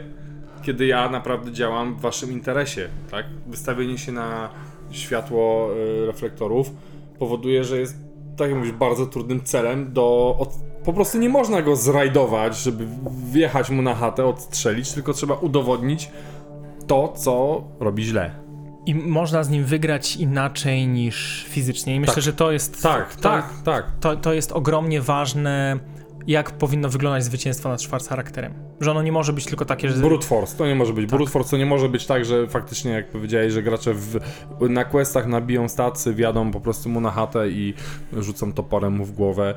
[0.63, 3.25] Kiedy ja naprawdę działam w waszym interesie, tak?
[3.47, 4.49] Wystawienie się na
[4.91, 6.71] światło y, reflektorów
[7.19, 7.97] powoduje, że jest,
[8.41, 10.35] tak jak mówisz, bardzo trudnym celem do...
[10.39, 10.49] Od,
[10.85, 12.87] po prostu nie można go zrajdować, żeby
[13.31, 16.11] wjechać mu na chatę, odstrzelić, tylko trzeba udowodnić
[16.87, 18.31] to, co robi źle.
[18.85, 21.95] I można z nim wygrać inaczej niż fizycznie.
[21.95, 22.23] I myślę, Tak.
[22.23, 22.83] że to jest.
[22.83, 23.85] Tak, to, tak, tak.
[23.99, 25.79] To, to jest ogromnie ważne,
[26.27, 28.53] jak powinno wyglądać zwycięstwo nad charakterem.
[28.79, 30.01] Że ono nie może być tylko takie, że.
[30.01, 31.09] Brute Force, to nie może być.
[31.09, 31.17] Tak.
[31.17, 34.19] Brute Force to nie może być tak, że faktycznie, jak powiedziałeś, że gracze w,
[34.69, 37.73] na questach nabiją stacy, wjadą po prostu mu na chatę i
[38.17, 39.55] rzucą toporem mu w głowę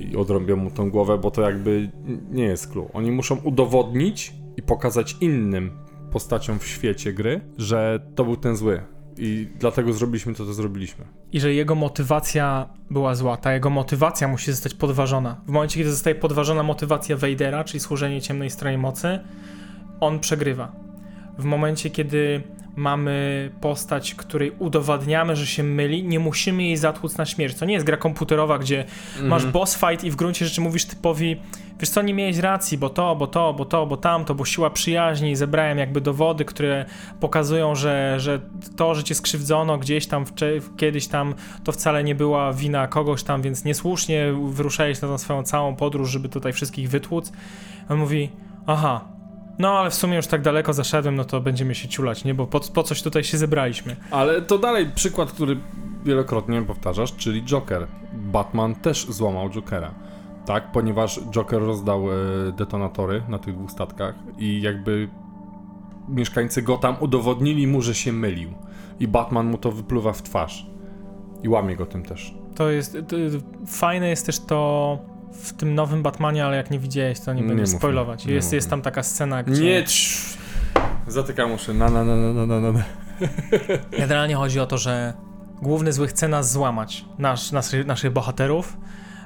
[0.00, 1.90] i odrąbią mu tą głowę, bo to jakby
[2.30, 2.90] nie jest clue.
[2.92, 5.70] Oni muszą udowodnić i pokazać innym
[6.12, 8.82] postaciom w świecie gry, że to był ten zły.
[9.18, 11.04] I dlatego zrobiliśmy to, co zrobiliśmy.
[11.32, 13.36] I że jego motywacja była zła.
[13.36, 15.40] Ta jego motywacja musi zostać podważona.
[15.46, 19.18] W momencie, kiedy zostaje podważona motywacja Vadera, czyli służenie ciemnej stronie mocy,
[20.00, 20.72] on przegrywa.
[21.38, 22.42] W momencie, kiedy
[22.78, 27.56] mamy postać, której udowadniamy, że się myli, nie musimy jej zatłuc na śmierć.
[27.56, 28.84] To nie jest gra komputerowa, gdzie
[29.22, 31.36] masz boss fight i w gruncie rzeczy mówisz typowi,
[31.80, 34.70] wiesz co, nie miałeś racji, bo to, bo to, bo to, bo tamto, bo siła
[34.70, 36.84] przyjaźni, zebrałem jakby dowody, które
[37.20, 38.40] pokazują, że, że
[38.76, 40.24] to, że cię skrzywdzono gdzieś tam,
[40.76, 45.42] kiedyś tam, to wcale nie była wina kogoś tam, więc niesłusznie wyruszałeś na tą swoją
[45.42, 47.32] całą podróż, żeby tutaj wszystkich wytłuc.
[47.88, 48.30] On mówi,
[48.66, 49.17] aha,
[49.58, 52.34] no ale w sumie już tak daleko zaszedłem, no to będziemy się ciulać, nie?
[52.34, 53.96] Bo po, po coś tutaj się zebraliśmy.
[54.10, 55.56] Ale to dalej przykład, który
[56.04, 57.86] wielokrotnie powtarzasz, czyli Joker.
[58.12, 59.94] Batman też złamał Jokera.
[60.46, 62.14] Tak, ponieważ Joker rozdał e,
[62.52, 65.08] detonatory na tych dwóch statkach i jakby
[66.08, 68.50] mieszkańcy Gotham udowodnili mu, że się mylił.
[69.00, 70.66] I Batman mu to wypluwa w twarz.
[71.42, 72.34] I łamie go tym też.
[72.54, 73.16] To jest, to,
[73.66, 74.98] fajne jest też to
[75.32, 78.26] w tym nowym Batmanie, ale jak nie widziałeś, to nie będę spoilować.
[78.26, 80.36] nie Jest, jest tam taka scena, gdzie Nie, trz...
[81.06, 81.74] Zatykam uszy.
[81.74, 82.82] Na, na, na, na, na, na, na.
[83.98, 85.14] generalnie chodzi o to, że
[85.62, 88.76] główny zły chce nas złamać, nasz, naszych, naszych bohaterów,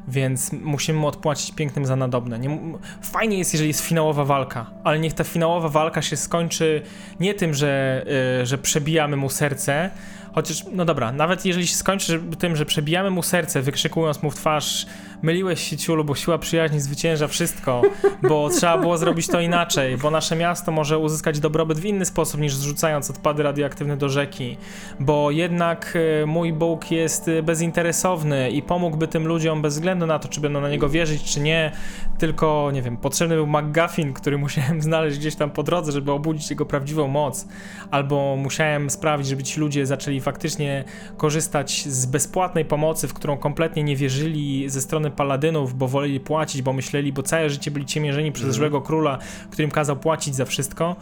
[0.09, 2.38] więc musimy mu odpłacić pięknym za nadobne.
[2.38, 2.59] Nie,
[3.03, 6.82] fajnie jest, jeżeli jest finałowa walka, ale niech ta finałowa walka się skończy
[7.20, 8.05] nie tym, że,
[8.42, 9.90] y, że przebijamy mu serce,
[10.34, 14.34] chociaż, no dobra, nawet jeżeli się skończy tym, że przebijamy mu serce, wykrzykując mu w
[14.34, 14.86] twarz
[15.23, 17.83] myliłeś się ciulu, bo siła przyjaźni zwycięża wszystko,
[18.29, 22.41] bo trzeba było zrobić to inaczej, bo nasze miasto może uzyskać dobrobyt w inny sposób
[22.41, 24.57] niż zrzucając odpady radioaktywne do rzeki,
[25.01, 30.18] bo jednak e, mój Bóg jest e, bezinteresowny i pomógłby tym ludziom bez względu na
[30.18, 31.73] to, czy będą na niego wierzyć, czy nie,
[32.18, 36.51] tylko, nie wiem, potrzebny był McGuffin, który musiałem znaleźć gdzieś tam po drodze, żeby obudzić
[36.51, 37.47] jego prawdziwą moc,
[37.91, 40.85] albo musiałem sprawić, żeby ci ludzie zaczęli faktycznie
[41.16, 46.62] korzystać z bezpłatnej pomocy, w którą kompletnie nie wierzyli ze strony paladynów, bo woleli płacić,
[46.62, 48.56] bo myśleli, bo całe życie byli ciemiężeni przez Mhm.
[48.58, 49.18] złego króla,
[49.50, 50.96] którym kazał płacić za wszystko.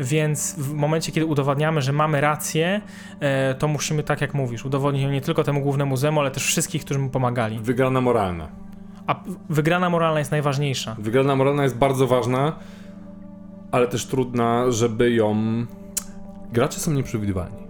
[0.00, 2.80] Więc w momencie, kiedy udowadniamy, że mamy rację,
[3.20, 6.46] e, to musimy, tak jak mówisz, udowodnić ją nie tylko temu głównemu zemu, ale też
[6.46, 7.58] wszystkich, którzy mu pomagali.
[7.58, 8.48] Wygrana moralna.
[9.06, 9.14] A
[9.50, 10.96] wygrana moralna jest najważniejsza.
[10.98, 12.52] Wygrana moralna jest bardzo ważna,
[13.72, 15.36] ale też trudna, żeby ją.
[16.52, 17.65] Gracze są nieprzewidywalni.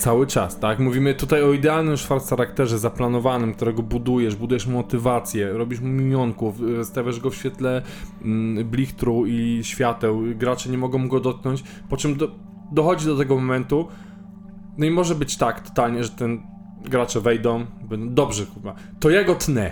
[0.00, 0.78] Cały czas, tak?
[0.78, 1.96] Mówimy tutaj o idealnym
[2.30, 7.82] charakterze zaplanowanym, którego budujesz, budujesz motywację, robisz mu minionków, stawiasz go w świetle
[8.22, 12.30] mm, blichtru i świateł, gracze nie mogą go dotknąć, po czym do,
[12.72, 13.88] dochodzi do tego momentu,
[14.78, 16.42] no i może być tak totalnie, że ten
[16.84, 19.70] gracze wejdą, będą dobrze, kurwa, to ja go tnę.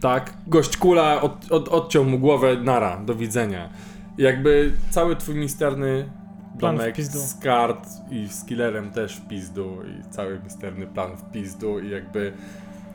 [0.00, 3.70] Tak, gość kula od, od, odciął mu głowę, nara, do widzenia.
[4.18, 6.10] Jakby cały twój misterny
[6.54, 11.78] domek z kart i z killerem też w pizdu i cały misterny plan w pizdu
[11.80, 12.32] i jakby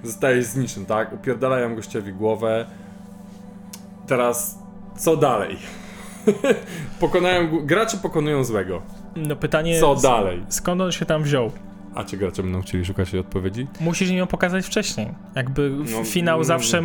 [0.03, 1.13] zostajesz z niczym, tak?
[1.13, 2.65] Upierdalają gościowi głowę.
[4.07, 4.59] Teraz
[4.97, 5.57] co dalej?
[6.99, 8.81] pokonają, gracze pokonują złego.
[9.15, 10.43] No pytanie Co dalej?
[10.49, 11.51] skąd on się tam wziął?
[11.95, 13.67] A cię gracze będą chcieli szukać odpowiedzi?
[13.79, 15.07] Musisz im ją pokazać wcześniej.
[15.35, 16.81] Jakby No, finał no, zawsze.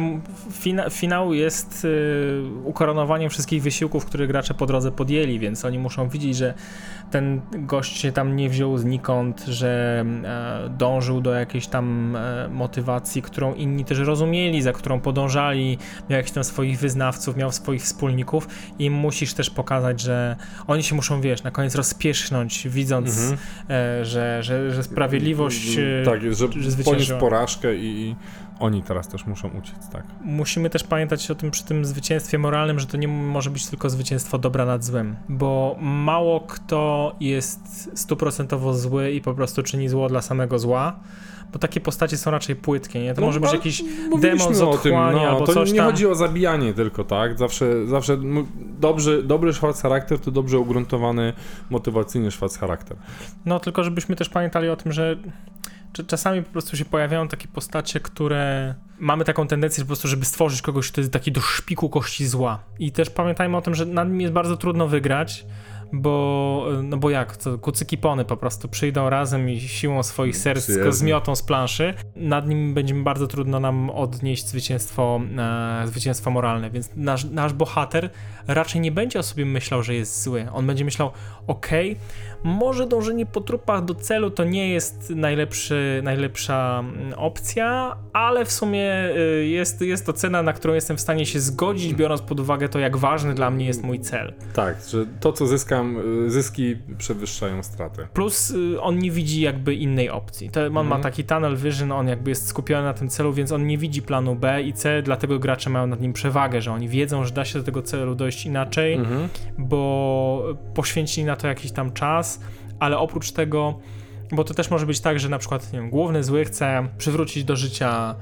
[0.52, 6.09] Fina, finał jest y, ukoronowaniem wszystkich wysiłków, które gracze po drodze podjęli, więc oni muszą
[6.09, 6.55] widzieć, że
[7.11, 13.22] ten gość się tam nie wziął znikąd, że e, dążył do jakiejś tam e, motywacji,
[13.22, 15.78] którą inni też rozumieli, za którą podążali,
[16.11, 18.48] miał jakichś tam swoich wyznawców, miał swoich wspólników
[18.78, 20.36] i musisz też pokazać, że
[20.66, 23.38] oni się muszą, wiesz, na koniec rozpiesznąć, widząc, Mhm.
[23.70, 25.78] e, że, że, że sprawiedliwość.
[25.78, 26.49] e, Tak, że,
[26.84, 28.16] poniósł porażkę i, i
[28.61, 30.05] oni teraz też muszą uciec, tak.
[30.24, 33.90] musimy też pamiętać o tym przy tym zwycięstwie moralnym, że to nie może być tylko
[33.90, 40.09] zwycięstwo dobra nad złem, bo mało kto jest stuprocentowo zły i po prostu czyni zło
[40.09, 41.01] dla samego zła,
[41.55, 43.14] bo takie postacie są raczej płytkie, nie?
[43.14, 43.82] To No, może być jakiś
[44.20, 45.86] demon z otchłani no, albo to coś nie tam.
[45.86, 47.38] chodzi o zabijanie tylko, tak?
[47.38, 48.18] Zawsze, zawsze
[48.80, 51.32] dobry, dobry szwarc charakter to dobrze ugruntowany,
[51.70, 52.96] motywacyjny szwarc charakter.
[53.46, 55.16] No tylko żebyśmy też pamiętali o tym, że
[55.92, 60.24] cz- czasami po prostu się pojawiają takie postacie, które mamy taką tendencję po prostu, żeby
[60.24, 62.59] stworzyć kogoś, kto jest taki do szpiku kości zła.
[62.78, 65.46] I też pamiętajmy o tym, że nad nim jest bardzo trudno wygrać,
[65.93, 70.70] bo, no bo jak, to kucyki pony po prostu przyjdą razem i siłą swoich serc
[70.76, 71.95] go zmiotą z planszy.
[72.16, 78.11] Nad nim będzie bardzo trudno nam odnieść zwycięstwo, e, zwycięstwo moralne, więc nasz, nasz bohater
[78.47, 80.47] raczej nie będzie o sobie myślał, że jest zły.
[80.53, 81.11] On będzie myślał,
[81.47, 81.97] okej,
[82.45, 88.53] może dążenie po trupach do celu to nie jest najlepszy, najlepsza mm, opcja, ale w
[88.53, 92.41] sumie y, jest, jest to cena, na którą jestem w stanie się zgodzić, biorąc pod
[92.41, 94.35] uwagę to, jak ważny dla mnie jest mój cel.
[94.55, 95.84] Tak, że to co zyskam,
[96.26, 98.07] y, zyski przewyższają straty.
[98.12, 100.51] Plus y, on nie widzi jakby innej opcji.
[100.66, 101.03] On ma Mhm.
[101.03, 104.35] taki tunnel vision, on jakby jest skupiony na tym celu, więc on nie widzi planu
[104.37, 107.59] B i C, dlatego gracze mają nad nim przewagę, że oni wiedzą, że da się
[107.59, 109.28] do tego celu dojść inaczej, Mhm.
[109.59, 112.41] bo poświęcili na to jakiś tam czas,
[112.78, 113.78] ale oprócz tego,
[114.32, 117.45] bo to też może być tak, że na przykład nie wiem, główny zły chce przywrócić
[117.45, 118.14] do życia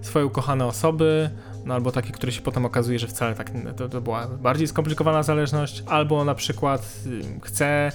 [0.00, 1.30] swoje ukochane osoby,
[1.64, 5.22] no albo takie, które się potem okazuje, że wcale tak to, to była bardziej skomplikowana
[5.22, 7.92] zależność, albo na przykład y, chce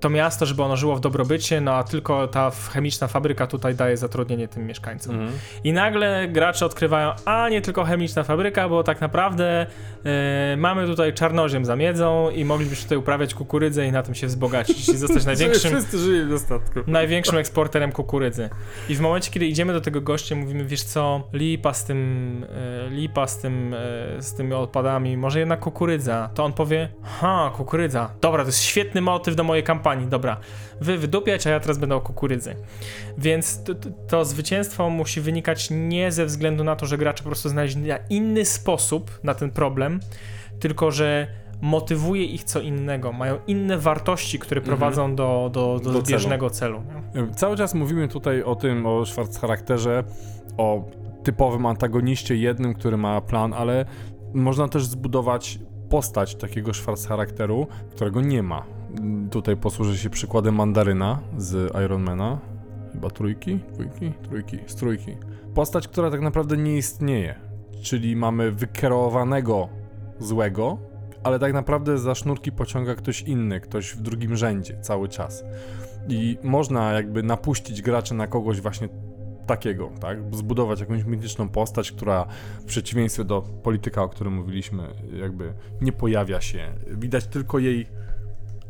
[0.00, 3.96] to miasto, żeby ono żyło w dobrobycie, no a tylko ta chemiczna fabryka tutaj daje
[3.96, 5.14] zatrudnienie tym mieszkańcom.
[5.14, 5.38] Mhm.
[5.64, 9.66] I nagle gracze odkrywają, a nie tylko chemiczna fabryka, bo tak naprawdę
[10.04, 14.26] e, mamy tutaj czarnoziem za miedzą i moglibyśmy tutaj uprawiać kukurydzę i na tym się
[14.26, 15.96] wzbogacić i zostać największym, Wszyscy
[16.86, 18.50] największym eksporterem kukurydzy.
[18.88, 22.46] I w momencie, kiedy idziemy do tego gościa, mówimy, wiesz co, lipa z tym,
[22.86, 26.30] e, lipa z tym, e, z tymi odpadami, może jednak kukurydza.
[26.34, 30.36] To on powie, ha, kukurydza, dobra, to jest świetny motyw do mojej kampanii, dobra,
[30.80, 32.56] wy wydupiać, a ja teraz będę o kukurydzy.
[33.18, 33.72] Więc to,
[34.08, 37.96] to, zwycięstwo musi wynikać nie ze względu na to, że gracze po prostu znaleźli na
[38.10, 40.00] inny sposób na ten problem,
[40.60, 41.26] tylko że
[41.62, 44.78] motywuje ich co innego, mają inne wartości, które Mhm.
[44.78, 46.82] prowadzą do, do, do, Do zbieżnego celu.
[47.14, 47.34] nie?
[47.34, 49.04] Cały czas mówimy tutaj o tym, o
[49.40, 50.04] charakterze,
[50.56, 50.84] o
[51.24, 53.84] typowym antagoniście jednym, który ma plan, ale
[54.34, 55.58] można też zbudować
[55.90, 58.62] postać takiego Schwarz charakteru, którego nie ma.
[59.30, 62.38] Tutaj posłużę się przykładem Mandaryna z Ironmana.
[62.92, 63.60] Chyba trójki?
[63.72, 64.12] Dwójki?
[64.22, 64.58] Trójki.
[64.66, 65.16] Z trójki.
[65.54, 67.34] Postać, która tak naprawdę nie istnieje.
[67.82, 69.68] Czyli mamy wykierowanego
[70.18, 70.78] złego,
[71.22, 75.44] ale tak naprawdę za sznurki pociąga ktoś inny, ktoś w drugim rzędzie cały czas.
[76.08, 78.88] I można jakby napuścić graczy na kogoś właśnie
[79.46, 80.18] takiego, tak?
[80.32, 82.26] Zbudować jakąś mityczną postać, która
[82.60, 84.82] w przeciwieństwie do polityka, o którym mówiliśmy,
[85.12, 86.72] jakby nie pojawia się.
[86.86, 87.86] Widać tylko jej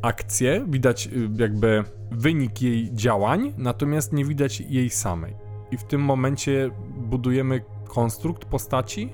[0.02, 5.34] akcję, widać y, jakby wynik jej działań, natomiast nie widać jej samej.
[5.70, 9.12] I w tym momencie budujemy konstrukt postaci,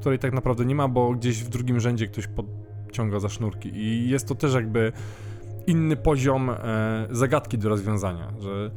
[0.00, 3.70] której tak naprawdę nie ma, bo gdzieś w drugim rzędzie ktoś podciąga za sznurki.
[3.74, 4.92] I jest to też jakby
[5.66, 6.56] inny poziom e,
[7.10, 8.70] zagadki do rozwiązania, że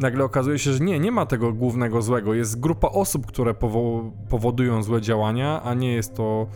[0.00, 2.34] nagle okazuje się, że nie, nie ma tego głównego złego.
[2.34, 6.46] Jest grupa osób, które powo- powodują złe działania, a nie jest to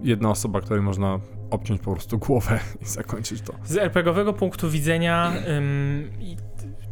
[0.00, 1.20] jedna osoba, której można
[1.50, 3.54] obciąć po prostu głowę i zakończyć to.
[3.64, 6.10] Z RPGowego punktu widzenia ym,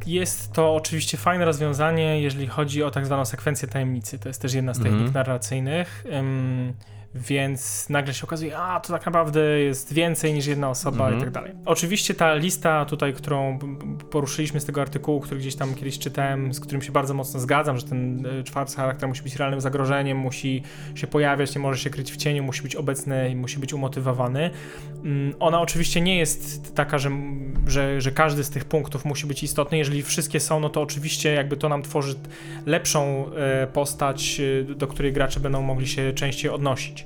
[0.07, 4.19] jest to oczywiście fajne rozwiązanie, jeżeli chodzi o tak zwaną sekwencję tajemnicy.
[4.19, 4.95] To jest też jedna z Mhm.
[4.97, 6.05] technik narracyjnych.
[6.13, 6.73] Ym,
[7.17, 11.19] więc nagle się okazuje, a to tak naprawdę jest więcej niż jedna osoba Mhm.
[11.19, 11.53] i tak dalej.
[11.67, 13.59] Oczywiście ta lista tutaj, którą
[14.11, 17.77] poruszyliśmy z tego artykułu, który gdzieś tam kiedyś czytałem, z którym się bardzo mocno zgadzam,
[17.79, 20.63] że ten e, czwarty charakter musi być realnym zagrożeniem, musi
[20.95, 24.51] się pojawiać, nie może się kryć w cieniu, musi być obecny i musi być umotywowany.
[25.05, 27.11] Mm, Ona oczywiście nie jest taka, że,
[27.67, 29.79] że, że każdy z tych punktów musi być istotny.
[29.79, 32.15] Jeżeli wszystkie są, no to oczywiście jakby to nam tworzy
[32.67, 34.41] lepszą e, postać,
[34.71, 37.06] e, do której gracze będą mogli się częściej odnosić.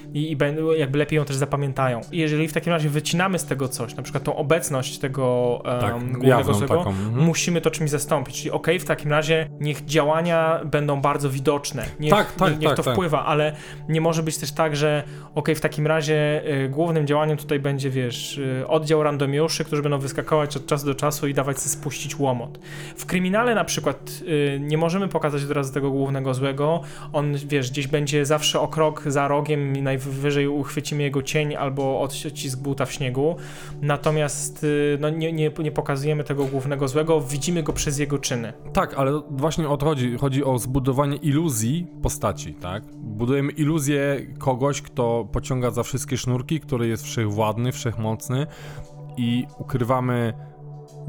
[0.13, 2.01] i, i będą- jakby lepiej ją też zapamiętają.
[2.11, 5.81] I jeżeli w takim razie wycinamy z tego coś, na przykład tą obecność tego um,
[5.81, 7.25] Tak, głównego złego, taką, mhm.
[7.25, 8.35] musimy to czymś zastąpić.
[8.37, 12.69] Czyli okej, w takim razie niech działania będą bardzo widoczne, niech, Tak, tak, niech, niech
[12.69, 12.93] tak, to tak.
[12.93, 13.55] wpływa, ale
[13.89, 15.03] nie może być też tak, że
[15.35, 19.99] okej, w takim razie y, głównym działaniem tutaj będzie, wiesz, y, oddział randomiuszy, którzy będą
[19.99, 22.59] wyskakować od czasu do czasu i dawać sobie spuścić łomot.
[22.97, 26.81] W kryminale na przykład y, nie możemy pokazać od razu tego głównego złego.
[27.13, 30.00] On, wiesz, gdzieś będzie zawsze o krok za rogiem i najwyżej
[30.49, 33.35] uchwycimy jego cień albo odcisk buta w śniegu.
[33.81, 38.53] Natomiast y, no, nie, nie, nie pokazujemy tego głównego złego, widzimy go przez jego czyny.
[38.73, 40.17] Tak, ale właśnie o to chodzi.
[40.17, 42.83] Chodzi o zbudowanie iluzji postaci, tak?
[42.95, 48.47] Budujemy iluzję kogoś, kto pociąga za wszystkie sznurki, który jest wszechwładny, wszechmocny
[49.17, 50.33] i ukrywamy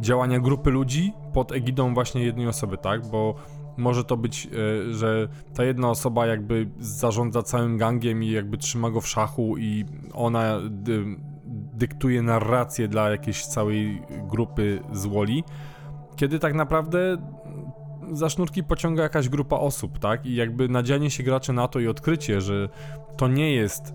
[0.01, 3.07] działania grupy ludzi pod egidą właśnie jednej osoby, tak?
[3.07, 3.35] Bo
[3.77, 8.91] może to być, e, że ta jedna osoba jakby zarządza całym gangiem i jakby trzyma
[8.91, 11.05] go w szachu i ona dy,
[11.75, 15.45] dyktuje narrację dla jakiejś całej grupy złoli,
[16.17, 17.17] kiedy tak naprawdę
[18.13, 20.27] za sznurki pociąga jakaś grupa osób, tak?
[20.27, 22.69] I jakby nadzianie się graczy na to i odkrycie, że
[23.17, 23.95] to nie jest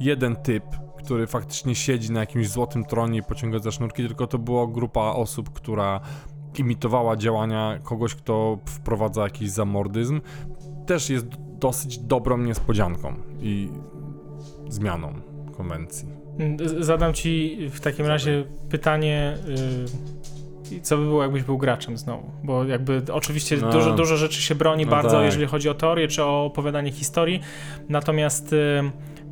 [0.00, 0.64] jeden typ,
[0.98, 5.00] który faktycznie siedzi na jakimś złotym tronie i pociąga za sznurki, tylko to była grupa
[5.00, 6.00] osób, która
[6.58, 10.20] imitowała działania kogoś, kto wprowadza jakiś zamordyzm,
[10.86, 11.26] też jest
[11.58, 13.68] dosyć dobrą niespodzianką i
[14.68, 15.12] zmianą
[15.56, 16.08] konwencji.
[16.80, 19.34] Zadam ci w takim razie pytanie,
[20.72, 22.30] y, co by było, jakbyś był graczem znowu?
[22.44, 23.72] Bo jakby oczywiście No.
[23.72, 25.24] dużo, dużo rzeczy się broni No bardzo, tak.
[25.24, 27.40] jeżeli chodzi o teorię czy o opowiadanie historii,
[27.88, 28.56] natomiast y,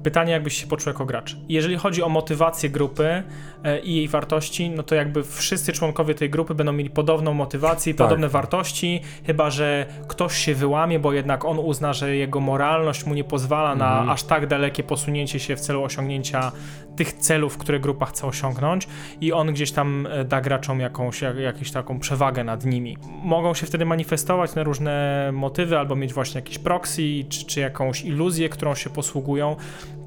[0.05, 1.37] pytanie, jakbyś się poczuł jako gracz.
[1.49, 3.23] Jeżeli chodzi o motywację grupy
[3.65, 7.93] e, i jej wartości, no to jakby wszyscy członkowie tej grupy będą mieli podobną motywację
[7.93, 8.07] i Tak.
[8.07, 13.15] podobne wartości, chyba że ktoś się wyłamie, bo jednak on uzna, że jego moralność mu
[13.15, 14.11] nie pozwala na Mhm.
[14.11, 16.53] aż tak dalekie posunięcie się w celu osiągnięcia
[16.97, 18.89] tych celów, które grupa chce osiągnąć
[19.21, 22.97] i on gdzieś tam e, da graczom jakąś, jak, jakąś taką przewagę nad nimi.
[23.23, 28.05] Mogą się wtedy manifestować na różne motywy albo mieć właśnie jakieś proxy czy, czy jakąś
[28.05, 29.57] iluzję, którą się posługują.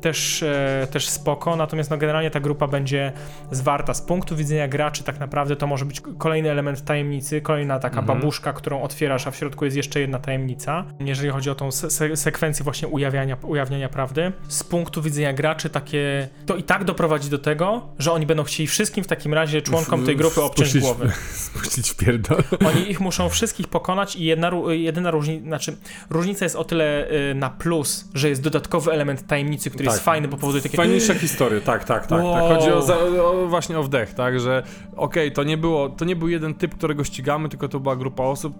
[0.02, 3.12] Też, e, też spoko, natomiast no generalnie ta grupa będzie
[3.52, 3.94] zwarta.
[3.94, 8.18] Z punktu widzenia graczy tak naprawdę to może być kolejny element tajemnicy, kolejna taka Mhm.
[8.20, 10.86] babuszka, którą otwierasz, a w środku jest jeszcze jedna tajemnica.
[11.00, 14.32] Jeżeli chodzi o tą se- se- sekwencję właśnie ujawniania, ujawniania prawdy.
[14.48, 18.68] Z punktu widzenia graczy takie, to i tak doprowadzi do tego, że oni będą chcieli
[18.68, 21.12] wszystkim w takim razie członkom tej grupy obciąć Spuścić- głowy.
[21.48, 22.44] Spuścić w pierdol.
[22.68, 25.78] Oni ich muszą wszystkich pokonać i jedna, jedyna różnica, znaczy
[26.10, 30.06] różnica jest o tyle y, na plus, że jest dodatkowy element tajemnicy, który jest Tak.
[30.06, 32.24] fajny, bo powoduje takie Fajniejsze historie, tak, tak, tak.
[32.24, 32.34] Wow.
[32.34, 32.44] tak.
[32.44, 34.64] Chodzi o, za, o właśnie o wdech, tak, że
[34.96, 38.24] okej, to nie było, to nie był jeden typ, którego ścigamy, tylko to była grupa
[38.24, 38.54] osób.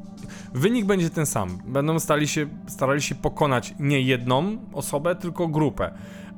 [0.54, 1.58] Wynik będzie ten sam.
[1.68, 5.92] Będą stali się, starali się pokonać nie jedną osobę, tylko grupę.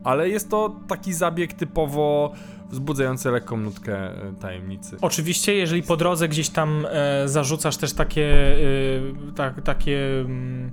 [0.04, 2.34] Ale jest to taki zabieg typowo
[2.70, 4.98] wzbudzający lekką nutkę e, tajemnicy.
[5.02, 10.72] Oczywiście, jeżeli po drodze gdzieś tam e, zarzucasz też takie, e, tak, takie mm,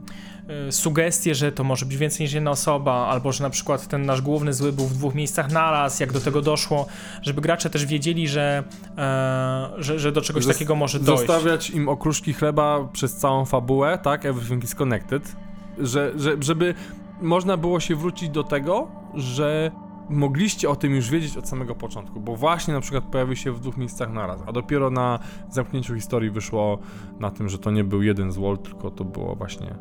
[0.71, 4.23] sugestie, że to może być więcej niż jedna osoba, albo że na przykład ten nasz
[4.23, 6.87] główny zły był w dwóch miejscach naraz, jak do tego doszło,
[7.23, 8.65] żeby gracze też wiedzieli, że,
[8.99, 11.27] e, że, że do czegoś takiego może dojść.
[11.27, 14.27] Zostawiać im okruszki chleba przez całą fabułę, tak?
[14.27, 15.37] Everything is connected.
[15.79, 16.75] Że, że, żeby
[17.21, 19.71] można było się wrócić do tego, że
[20.09, 23.61] mogliście o tym już wiedzieć od samego początku, bo właśnie na przykład pojawił się w
[23.61, 25.19] dwóch miejscach naraz, a dopiero na
[25.51, 26.79] zamknięciu historii wyszło
[27.21, 29.75] na tym, że to nie był jeden z Wall, tylko to było właśnie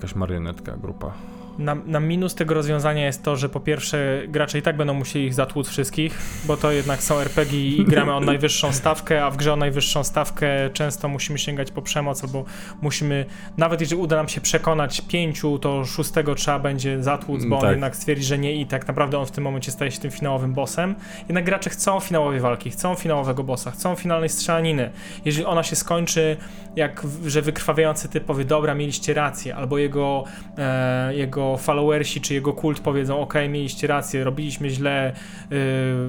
[0.00, 1.12] jakaś marionetka, grupa.
[1.60, 5.26] Na, na minus tego rozwiązania jest to, że po pierwsze gracze i tak będą musieli
[5.26, 9.36] ich zatłuc wszystkich, bo to jednak są RPG i gramy o najwyższą stawkę, a w
[9.36, 12.44] grze o najwyższą stawkę często musimy sięgać po przemoc, albo
[12.82, 17.62] musimy, nawet jeżeli uda nam się przekonać pięciu, to szóstego trzeba będzie zatłuc, bo on
[17.62, 17.70] Tak.
[17.70, 20.54] jednak stwierdzi, że nie i tak naprawdę on w tym momencie staje się tym finałowym
[20.54, 20.94] bossem.
[21.28, 24.90] Jednak gracze chcą finałowej walki, chcą finałowego bossa, chcą finalnej strzelaniny.
[25.24, 26.36] Jeżeli ona się skończy,
[26.76, 30.24] jak, że wykrwawiający typ powie, dobra, mieliście rację, albo jego,
[30.58, 35.56] e, jego followersi czy jego kult powiedzą, ok, mieliście rację, robiliśmy źle, y,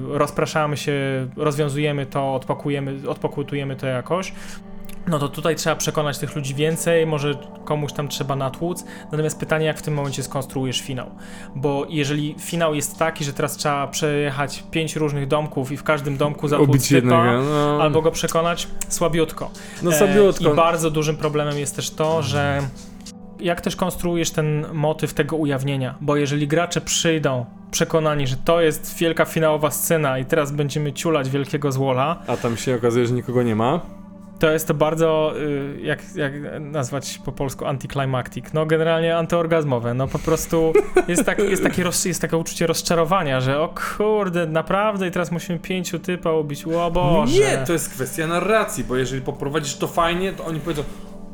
[0.08, 0.92] rozpraszamy się,
[1.36, 4.32] rozwiązujemy to, odpakujemy, odpokutujemy to jakoś.
[5.06, 7.34] No to tutaj trzeba przekonać tych ludzi więcej, może
[7.64, 8.84] komuś tam trzeba natłuc.
[9.04, 11.10] Natomiast pytanie, jak w tym momencie skonstruujesz finał?
[11.56, 16.16] Bo jeżeli finał jest taki, że teraz trzeba przejechać pięć różnych domków i w każdym
[16.16, 17.82] domku zatłuc typa, no.
[17.82, 19.50] albo go przekonać, słabiutko.
[19.82, 20.52] No E, słabiutko.
[20.52, 22.62] I bardzo dużym problemem jest też to, że
[23.40, 28.96] jak też konstruujesz ten motyw tego ujawnienia, bo jeżeli gracze przyjdą przekonani, że to jest
[28.98, 33.42] wielka finałowa scena i teraz będziemy ciulać wielkiego złola, A tam się okazuje, że nikogo
[33.42, 33.80] nie ma.
[34.38, 38.52] To jest to bardzo, y, jak, jak nazwać po polsku, anticlimactic.
[38.52, 39.94] No generalnie antyorgazmowe.
[39.94, 40.72] No po prostu
[41.08, 45.30] jest, tak, jest, takie roz, jest takie uczucie rozczarowania, że o kurde, naprawdę i teraz
[45.30, 47.38] musimy pięciu typa ubić, o Boże.
[47.40, 50.82] Nie, to jest kwestia narracji, bo jeżeli poprowadzisz to fajnie, to oni powiedzą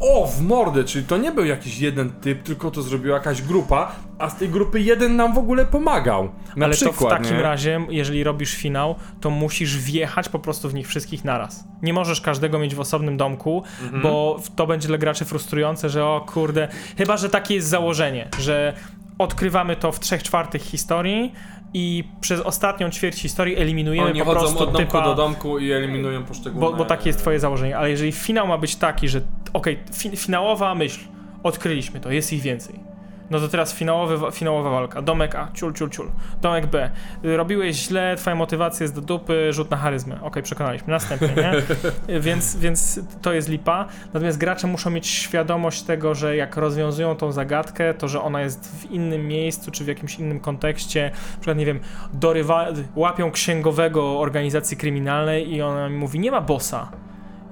[0.00, 3.92] o, w mordę, czyli to nie był jakiś jeden typ, tylko to zrobiła jakaś grupa,
[4.18, 6.28] a z tej grupy jeden nam w ogóle pomagał.
[6.56, 7.42] Na Ale przykład, to w takim nie?
[7.42, 11.64] razie, jeżeli robisz finał, to musisz wjechać po prostu w nich wszystkich naraz.
[11.82, 14.02] Nie możesz każdego mieć w osobnym domku, Mhm.
[14.02, 16.68] bo to będzie dla graczy frustrujące, że o kurde,
[16.98, 18.72] chyba, że takie jest założenie, że
[19.18, 21.32] odkrywamy to w trzech czwartych historii
[21.74, 25.04] i przez ostatnią ćwierć historii eliminujemy Oni po chodzą prostu od domku typa...
[25.04, 26.70] do domku i eliminują poszczególne...
[26.70, 29.20] Bo, bo takie jest twoje założenie, ale jeżeli finał ma być taki, że
[29.52, 31.00] okej, fi, finałowa myśl,
[31.42, 32.87] odkryliśmy to, jest ich więcej.
[33.30, 35.02] No to teraz finałowy, finałowa walka.
[35.02, 36.10] Domek A, ciul, ciul, ciul.
[36.42, 36.90] Domek B.
[37.22, 40.18] Robiłeś źle, twoja motywacja jest do dupy, rzut na charyzmę.
[40.22, 40.90] Okej, przekonaliśmy.
[40.90, 41.52] Następnie, nie?
[42.20, 43.86] Więc, więc to jest lipa.
[44.14, 48.80] Natomiast gracze muszą mieć świadomość tego, że jak rozwiązują tą zagadkę, to że ona jest
[48.80, 51.10] w innym miejscu, czy w jakimś innym kontekście.
[51.14, 51.80] Na przykład, nie wiem,
[52.12, 52.66] dorywa,
[52.96, 56.88] łapią księgowego organizacji kryminalnej i ona mi mówi, nie ma bossa.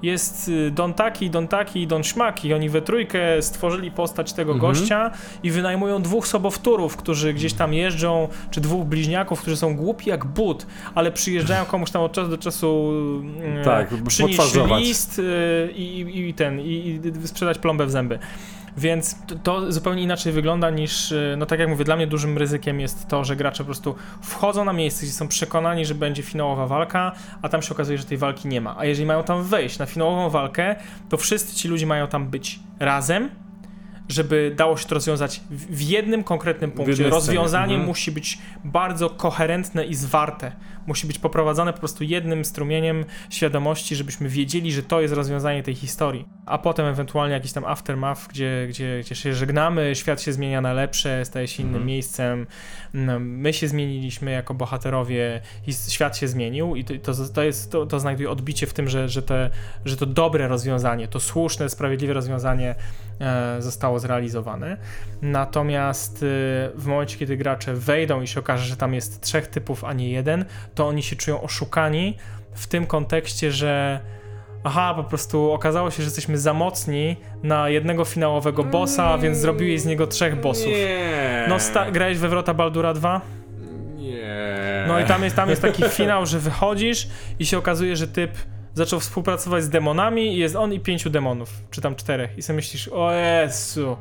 [0.03, 2.53] Jest y, Don Taki, Don Taki i Don Szmaki.
[2.53, 4.73] Oni we trójkę stworzyli postać tego Mhm.
[4.73, 5.11] gościa
[5.43, 10.25] i wynajmują dwóch sobowtórów, którzy gdzieś tam jeżdżą, czy dwóch bliźniaków, którzy są głupi jak
[10.25, 12.91] but, ale przyjeżdżają komuś tam od czasu do czasu
[13.61, 14.83] y, Tak, przynieść potwarzować.
[14.83, 15.23] list y,
[15.75, 18.19] i, i, i ten, i, i sprzedać plombę w zęby.
[18.77, 22.37] Więc to, to zupełnie inaczej wygląda niż, y, no tak jak mówię, dla mnie dużym
[22.37, 26.23] ryzykiem jest to, że gracze po prostu wchodzą na miejsce, gdzie są przekonani, że będzie
[26.23, 27.11] finałowa walka,
[27.41, 28.75] a tam się okazuje, że tej walki nie ma.
[28.77, 30.75] A jeżeli mają tam wejść na finałową walkę,
[31.09, 33.29] to wszyscy ci ludzie mają tam być razem,
[34.09, 37.09] żeby dało się to rozwiązać w, jednym konkretnym punkcie.
[37.09, 37.87] Rozwiązanie mhm.
[37.87, 40.51] musi być bardzo koherentne i zwarte.
[40.87, 45.75] Musi być poprowadzone po prostu jednym strumieniem świadomości, żebyśmy wiedzieli, że to jest rozwiązanie tej
[45.75, 46.25] historii.
[46.45, 50.73] A potem ewentualnie jakiś tam aftermath, gdzie, gdzie, gdzie się żegnamy, świat się zmienia na
[50.73, 51.87] lepsze, staje się innym Mhm.
[51.87, 52.47] miejscem.
[52.93, 57.71] No, My się zmieniliśmy jako bohaterowie i świat się zmienił i to, to, to, jest,
[57.71, 59.49] to, to znajduje odbicie w tym, że, że, te,
[59.85, 62.75] że to dobre rozwiązanie, to słuszne, sprawiedliwe rozwiązanie
[63.19, 64.77] e, zostało zrealizowane.
[65.21, 66.25] Natomiast e,
[66.75, 70.09] w momencie, kiedy gracze wejdą i się okaże, że tam jest trzech typów, a nie
[70.09, 70.45] jeden,
[70.77, 72.17] to oni się czują oszukani
[72.53, 73.99] w tym kontekście, że
[74.63, 79.81] aha, po prostu okazało się, że jesteśmy za mocni na jednego finałowego bossa, więc zrobiłeś
[79.81, 80.67] z niego trzech bossów.
[80.67, 81.45] Nie.
[81.49, 83.21] No, sta- grałeś we Wrota Baldura 2?
[83.95, 84.85] Nie.
[84.87, 87.07] No i tam jest, tam jest taki finał, że wychodzisz
[87.39, 88.31] i się okazuje, że typ
[88.73, 92.37] zaczął współpracować z demonami i jest on i pięciu demonów, czy tam czterech.
[92.37, 93.97] I sobie myślisz, o Jezu.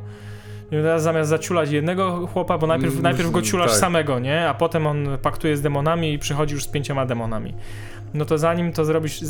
[0.70, 3.80] Teraz zamiast zaciulać jednego chłopa, bo najpierw, Mm, najpierw go ciulasz tak.
[3.80, 4.48] samego, nie?
[4.48, 7.54] A potem on paktuje z demonami i przychodzi już z pięcioma demonami.
[8.14, 9.20] No to zanim to zrobisz,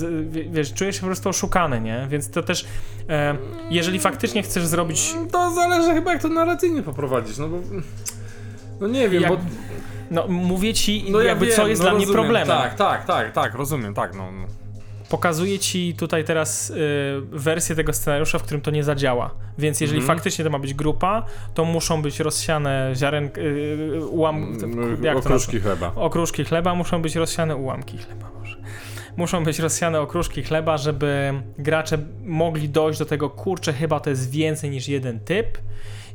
[0.51, 2.07] wiesz, czujesz się po prostu oszukany, nie?
[2.11, 2.66] Więc to też,
[3.09, 3.37] e,
[3.70, 7.57] jeżeli faktycznie chcesz zrobić To zależy chyba jak to narracyjnie poprowadzić, no bo...
[8.80, 9.39] No nie wiem, Jak- bo...
[10.11, 12.14] No, mówię ci, No ja jakby wiem, co jest no dla mnie rozumiem.
[12.24, 12.49] problemem.
[12.59, 14.32] Tak, tak, tak, tak, rozumiem, tak, no.
[14.32, 14.47] no.
[15.09, 16.74] Pokazuję ci tutaj teraz y,
[17.30, 19.30] wersję tego scenariusza, w którym to nie zadziała.
[19.59, 20.16] Więc jeżeli Mhm.
[20.18, 25.61] faktycznie to ma być grupa, to muszą być rozsiane ziarenk, y, ułam, Mm, jak Okruszki
[25.61, 25.92] chleba.
[25.94, 28.57] okruszki chleba, muszą być rozsiane ułamki chleba może.
[29.16, 34.30] Muszą być rozsiane okruszki chleba, żeby gracze mogli dojść do tego, kurczę, chyba to jest
[34.30, 35.59] więcej niż jeden typ.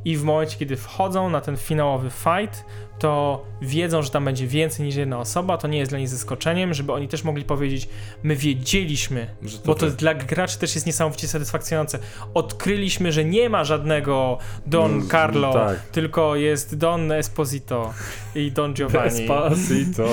[0.06, 2.66] I w momencie, kiedy wchodzą na ten finałowy fight,
[3.02, 6.74] to wiedzą, że tam będzie więcej niż jedna osoba, to nie jest dla nich zaskoczeniem,
[6.74, 7.90] żeby oni też mogli powiedzieć,
[8.24, 9.92] my wiedzieliśmy, Że to bo to ty.
[9.92, 12.00] dla graczy też jest niesamowicie satysfakcjonujące.
[12.34, 15.80] Odkryliśmy, że nie ma żadnego Don Mm, Carlo, tak.
[15.80, 17.94] tylko jest Don Esposito
[18.36, 19.10] i Don Giovanni.
[19.28, 20.06] Despacito.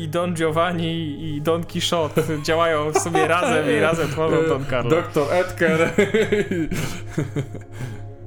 [0.00, 4.90] I Don Giovanni i Don Quixote działają sobie razem i razem tworzą Don Carlo.
[4.90, 5.92] Doktor Edgar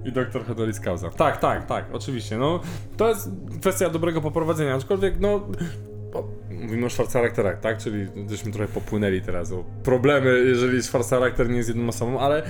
[0.05, 1.09] i doktor Honoris Causa.
[1.09, 2.37] Tak, tak, tak, oczywiście.
[2.37, 2.59] No,
[2.97, 3.29] to jest
[3.59, 5.47] kwestia dobrego poprowadzenia, aczkolwiek no...
[6.49, 7.77] Mówimy o charakterach, tak?
[7.77, 10.79] Czyli żeśmy trochę popłynęli teraz o problemy, jeżeli
[11.09, 12.43] charakter nie jest jedną osobą, ale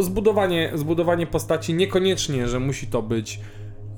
[0.00, 3.40] zbudowanie, zbudowanie postaci niekoniecznie, że musi to być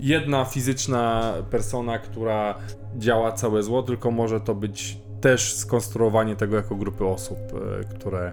[0.01, 2.55] jedna fizyczna persona, która
[2.99, 8.33] działa całe zło, tylko może to być też skonstruowanie tego jako grupy osób, e, które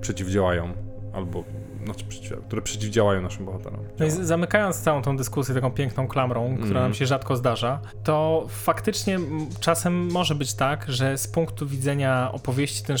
[0.00, 0.72] przeciwdziałają
[1.12, 1.44] albo
[1.84, 2.04] znaczy
[2.46, 3.80] które przeciwdziałają naszym bohaterom.
[3.98, 6.82] No i zamykając całą tą dyskusję taką piękną klamrą, która Mhm.
[6.84, 9.18] nam się rzadko zdarza, to faktycznie
[9.60, 12.96] czasem może być tak, że z punktu widzenia opowieści ten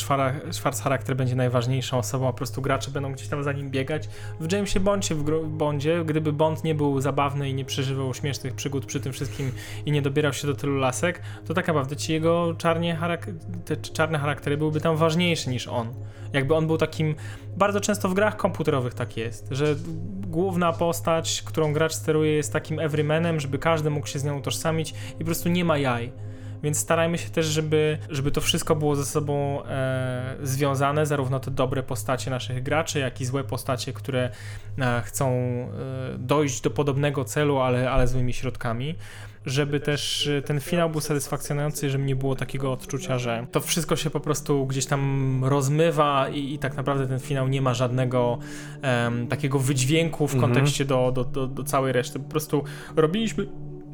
[0.50, 4.08] Schwarz-charakter będzie najważniejszą osobą, a po prostu gracze będą gdzieś tam za nim biegać.
[4.40, 8.86] W Jamesie Bondzie, w Bondzie, gdyby Bond nie był zabawny i nie przeżywał śmiesznych przygód
[8.86, 9.52] przy tym wszystkim
[9.86, 13.32] i nie dobierał się do tylu lasek, to tak naprawdę ci jego czarnie charak-
[13.64, 15.88] te czarne charaktery byłyby tam ważniejsze niż on.
[16.32, 17.14] Jakby on był takim,
[17.56, 19.76] bardzo często w grach komputerowych tak jest, że
[20.26, 24.94] główna postać, którą gracz steruje jest takim everymanem, żeby każdy mógł się z nią utożsamić
[25.14, 26.12] i po prostu nie ma jaj.
[26.62, 31.50] Więc starajmy się też, żeby, żeby to wszystko było ze sobą e, związane, zarówno te
[31.50, 34.30] dobre postacie naszych graczy, jak i złe postacie, które
[34.78, 35.68] e, chcą e,
[36.18, 38.94] dojść do podobnego celu, ale, ale złymi środkami.
[39.46, 43.96] Żeby też e, ten finał był satysfakcjonujący, żeby nie było takiego odczucia, że to wszystko
[43.96, 48.38] się po prostu gdzieś tam rozmywa i, i tak naprawdę ten finał nie ma żadnego
[48.82, 50.52] em, takiego wydźwięku w Mhm.
[50.52, 52.18] kontekście do, do, do, do całej reszty.
[52.18, 52.64] Po prostu
[52.96, 53.46] robiliśmy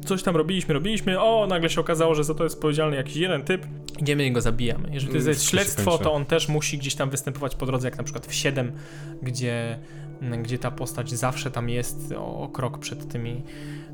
[0.05, 3.43] coś tam robiliśmy, robiliśmy, o, nagle się okazało, że za to jest odpowiedzialny jakiś jeden
[3.43, 3.65] typ,
[4.01, 4.89] idziemy i go zabijamy.
[4.91, 8.03] Jeżeli to jest śledztwo, to on też musi gdzieś tam występować po drodze, jak na
[8.03, 8.71] przykład w 7,
[9.21, 9.79] gdzie,
[10.21, 13.43] gdzie ta postać zawsze tam jest o, o krok przed tymi,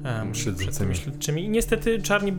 [0.03, 1.43] em, przed tymi śledczymi.
[1.43, 2.33] I niestety czarni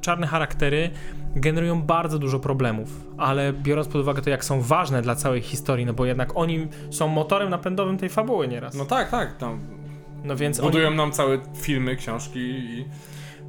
[0.00, 0.90] czarne charaktery
[1.36, 5.86] generują bardzo dużo problemów, ale biorąc pod uwagę to, jak są ważne dla całej historii,
[5.86, 8.74] no bo jednak oni są motorem napędowym tej fabuły nieraz.
[8.74, 9.36] No tak, tak.
[9.36, 9.80] Tam
[10.24, 12.84] No więc oni, budują nam całe filmy, książki i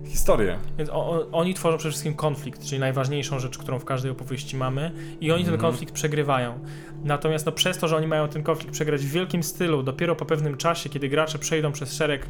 [0.06, 0.58] historię.
[0.78, 4.56] Więc o, o, oni tworzą przede wszystkim konflikt, czyli najważniejszą rzecz, którą w każdej opowieści
[4.58, 4.92] mamy,
[5.22, 5.72] i oni ten Mhm.
[5.72, 6.60] konflikt przegrywają.
[7.04, 10.26] Natomiast no, przez to, że oni mają ten konflikt przegrać w wielkim stylu, dopiero po
[10.26, 12.26] pewnym czasie, kiedy gracze przejdą przez szereg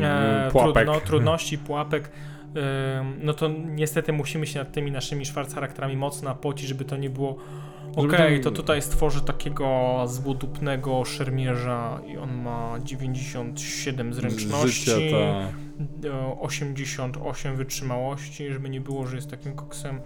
[0.00, 0.84] e, Pułapek.
[0.86, 2.10] Trudno, trudności, pułapek,
[2.56, 5.24] e, no to niestety musimy się nad tymi naszymi
[5.54, 7.36] charakterami mocno napocić, żeby to nie było
[7.96, 14.90] okej, ten- to tutaj stworzę takiego złodupnego szermierza i on ma 97 zręczności.
[14.90, 15.65] Życie, ta...
[16.04, 20.00] e, 88 wytrzymałości, żeby nie było, że jest takim koksem.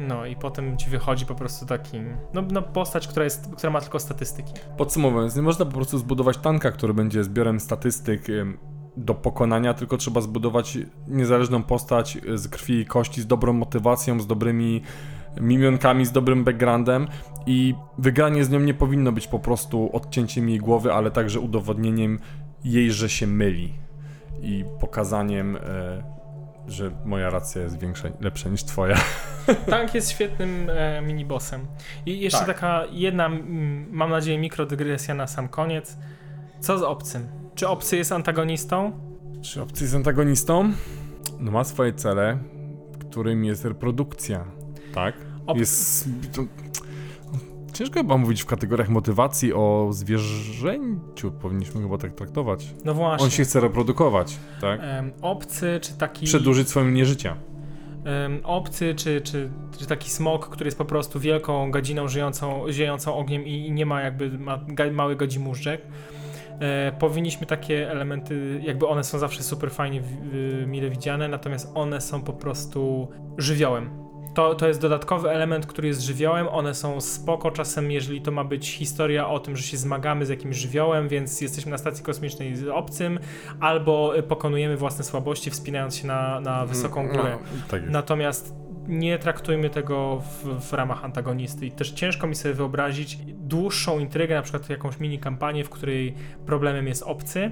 [0.00, 2.00] No i potem ci wychodzi po prostu taki,
[2.34, 4.52] no, no postać, która, jest, która ma tylko statystyki.
[4.76, 8.26] Podsumowując, nie można po prostu zbudować tanka, który będzie zbiorem statystyk
[8.96, 10.78] do pokonania, tylko trzeba zbudować
[11.08, 14.82] niezależną postać z krwi i kości, z dobrą motywacją, z dobrymi
[15.40, 17.08] minionkami, z dobrym backgroundem
[17.46, 22.18] i wygranie z nią nie powinno być po prostu odcięciem jej głowy, ale także udowodnieniem
[22.64, 23.72] jej, że się myli
[24.42, 25.60] i pokazaniem, e,
[26.66, 28.96] że moja racja jest większa, lepsza niż twoja.
[29.70, 31.66] Tank jest świetnym e, minibossem.
[32.06, 32.46] I jeszcze Tak.
[32.46, 33.28] taka jedna,
[33.90, 35.96] mam nadzieję, mikrodygresja na sam koniec.
[36.60, 37.28] Co z obcym?
[37.54, 38.92] Czy obcy jest antagonistą?
[39.42, 40.72] Czy obcy jest antagonistą?
[41.38, 42.38] No ma swoje cele,
[43.00, 44.44] którym jest reprodukcja,
[44.94, 45.14] tak?
[45.46, 46.08] Ob- Jest...
[47.80, 52.74] Ciężko chyba mówić w kategoriach motywacji o zwierzęciu, powinniśmy chyba tak traktować.
[52.84, 53.24] No właśnie.
[53.24, 54.80] On się chce reprodukować, tak?
[54.82, 56.26] Em, obcy, czy taki...
[56.26, 57.36] Przedłużyć swoją linię życia.
[58.04, 63.14] em, obcy, czy, czy, czy taki smok, który jest po prostu wielką gadziną żyjącą, ziejącą
[63.16, 65.82] ogniem i, i nie ma jakby ma ga, mały gadzimóżdżek.
[66.60, 71.68] E, powinniśmy takie elementy, jakby one są zawsze super fajnie, w- y, mile widziane, natomiast
[71.74, 73.08] one są po prostu
[73.38, 73.90] żywiołem.
[74.34, 76.48] To, to jest dodatkowy element, który jest żywiołem.
[76.48, 80.28] One są spoko czasem, jeżeli to ma być historia o tym, że się zmagamy z
[80.28, 83.18] jakimś żywiołem, więc jesteśmy na stacji kosmicznej z obcym,
[83.60, 87.38] albo y, pokonujemy własne słabości, wspinając się na, na wysoką górę.
[87.42, 87.90] No, tak.
[87.90, 88.54] Natomiast
[88.88, 91.66] nie traktujmy tego w, w ramach antagonisty.
[91.66, 96.14] I też ciężko mi sobie wyobrazić dłuższą intrygę, na przykład jakąś mini kampanię, w której
[96.46, 97.50] problemem jest obcy.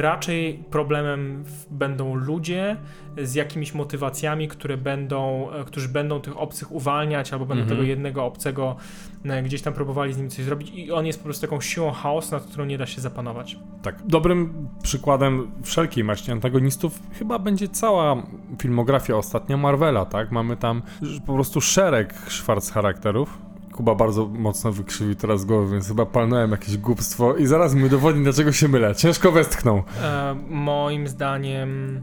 [0.00, 2.76] Raczej problemem będą ludzie
[3.22, 7.78] z jakimiś motywacjami, które będą, e, którzy będą tych obcych uwalniać, albo będą Mhm.
[7.78, 8.76] tego jednego obcego
[9.24, 10.70] e, gdzieś tam próbowali z nim coś zrobić.
[10.74, 13.58] I on jest po prostu taką siłą chaosu, nad którą nie da się zapanować.
[13.82, 14.06] Tak.
[14.06, 18.22] Dobrym przykładem wszelkiej maści antagonistów chyba będzie cała
[18.62, 20.32] filmografia ostatnia Marvela, tak?
[20.32, 20.82] Mamy tam
[21.26, 23.38] po prostu szereg szwarc charakterów.
[23.76, 28.22] Kuba bardzo mocno wykrzywił teraz głowę, więc chyba palnąłem jakieś głupstwo i zaraz mi udowodni,
[28.22, 28.94] dlaczego się mylę.
[28.94, 29.82] Ciężko westchnął.
[30.02, 32.00] E, moim zdaniem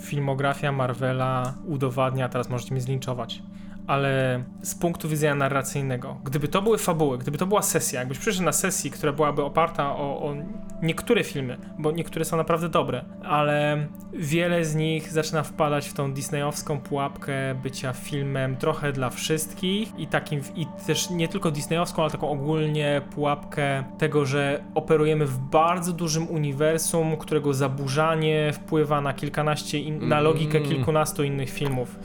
[0.00, 3.42] filmografia Marvela udowadnia, teraz możecie mnie zlinczować,
[3.86, 8.44] ale z punktu widzenia narracyjnego, gdyby to były fabuły, gdyby to była sesja, jakbyś przyszedł
[8.44, 10.34] na sesji, która byłaby oparta o, o
[10.82, 16.12] niektóre filmy, bo niektóre są naprawdę dobre, ale wiele z nich zaczyna wpadać w tą
[16.12, 22.10] disneyowską pułapkę bycia filmem trochę dla wszystkich i takim, i też nie tylko disneyowską, ale
[22.10, 29.78] taką ogólnie pułapkę tego, że operujemy w bardzo dużym uniwersum, którego zaburzanie wpływa na kilkanaście,
[29.78, 30.70] in, na logikę Mm.
[30.70, 31.98] kilkunastu innych filmów.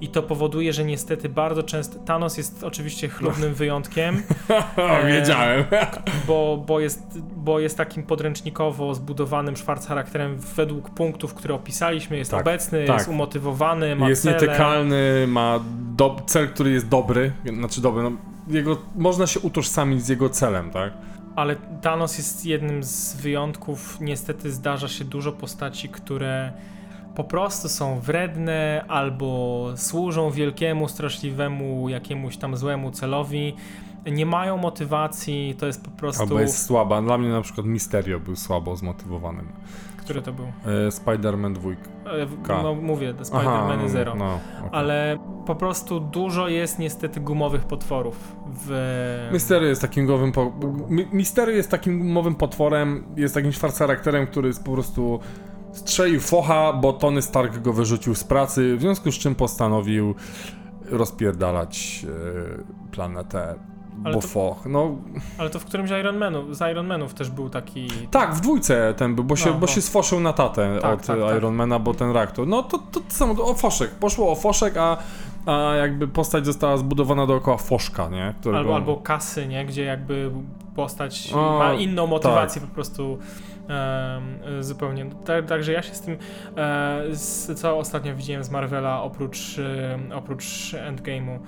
[0.00, 4.22] I to powoduje, że niestety bardzo często Thanos jest oczywiście chlubnym wyjątkiem,
[4.76, 5.64] O, wiedziałem.
[6.26, 12.30] bo, bo, jest, bo jest takim podręcznikowo zbudowanym szwarc charakterem według punktów, które opisaliśmy, jest
[12.30, 12.96] Tak, obecny, tak.
[12.96, 14.34] jest umotywowany, ma jest cele.
[14.34, 15.60] nietykalny, ma
[15.96, 18.12] do, cel, który jest dobry, znaczy dobry, no,
[18.48, 20.92] jego, można się utożsamić z jego celem, tak?
[21.36, 23.98] Ale Thanos jest jednym z wyjątków.
[24.00, 26.52] Niestety zdarza się dużo postaci, które
[27.18, 33.54] po prostu są wredne albo służą wielkiemu, straszliwemu, jakiemuś tam złemu celowi.
[34.12, 36.22] Nie mają motywacji, to jest po prostu.
[36.22, 37.02] Albo jest słaba.
[37.02, 39.48] Dla mnie na przykład Mysterio był słabo zmotywowanym.
[39.96, 40.44] Który to był?
[40.46, 41.70] E, Spider-Man 2.
[41.70, 42.62] E.
[42.62, 44.14] No mówię, Spider-Man Zero.
[44.14, 44.70] No, okej.
[44.72, 49.28] Ale po prostu dużo jest niestety gumowych potworów w.
[49.32, 50.52] Mysterio jest takim gumowym po...
[50.88, 55.20] Mi- Mysterio jest takim gumowym potworem, jest takim charakterem, który jest po prostu
[55.72, 60.14] strzelił focha, bo Tony Stark go wyrzucił z pracy, w związku z czym postanowił
[60.90, 63.54] rozpierdalać e, planetę.
[64.04, 64.66] Ale bo to- foch.
[64.66, 64.96] No
[65.38, 67.88] Ale to w którymś Iron Manu, z Iron Manów też był taki.
[68.10, 70.94] tak, w dwójce ten był, bo się, No, bo bo- się sfoszył na tatę Tak,
[71.00, 71.36] od tak, tak.
[71.36, 72.46] Ironmana, bo ten reaktor.
[72.46, 73.90] No to, to, to samo, o foszek.
[73.90, 74.96] Poszło o foszek, a,
[75.46, 78.34] a jakby postać została zbudowana dookoła foszka, nie?
[78.40, 78.58] Którego...
[78.58, 79.66] Albo, albo kasy, nie?
[79.66, 80.30] Gdzie jakby
[80.76, 82.70] postać ma inną motywację tak.
[82.70, 83.18] po prostu
[84.60, 85.06] zupełnie.
[85.24, 86.16] Tak, także ja się z tym,
[86.56, 91.38] e, z, co ostatnio widziałem z Marvela oprócz, e, oprócz Endgame'u,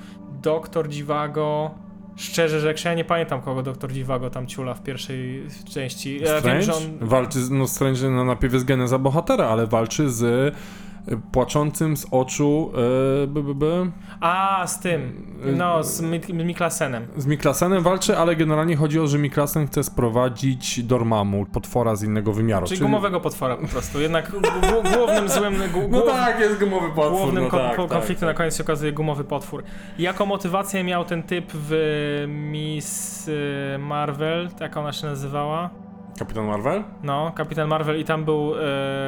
[0.43, 1.71] Doktor Dziwago.
[2.17, 6.21] Szczerze rzekł, ja nie pamiętam kogo Doktor Dziwago tam ciula w pierwszej części.
[6.21, 6.49] Ja Strange?
[6.51, 10.55] wiem, że on, Walczy, z- no Strange no, najpierw jest geneza bohatera, ale walczy z
[11.33, 12.73] płaczącym z oczu
[13.25, 13.67] y, b, b, b,
[14.21, 15.27] A, z tym.
[15.57, 17.07] No, z Mik- Miklasenem.
[17.17, 22.33] z Miklasenem walczy, ale generalnie chodzi o, że Miklasen chce sprowadzić Dormammu, potwora z innego
[22.33, 22.67] wymiaru.
[22.67, 24.01] Czyli gumowego potwora po prostu.
[24.01, 24.31] Jednak
[24.97, 25.55] głównym złym.
[25.91, 28.35] No tak, jest gumowy potwór, Głównym no tak, ko- tak, konfliktem tak.
[28.37, 29.63] na koniec się okazuje gumowy potwór.
[29.99, 33.33] Jaką motywację miał ten typ w Miss y,
[33.79, 35.71] Marvel, tak jak ona się nazywała?
[36.19, 36.85] Kapitan Marvel?
[37.03, 38.53] No, Kapitan Marvel i tam był...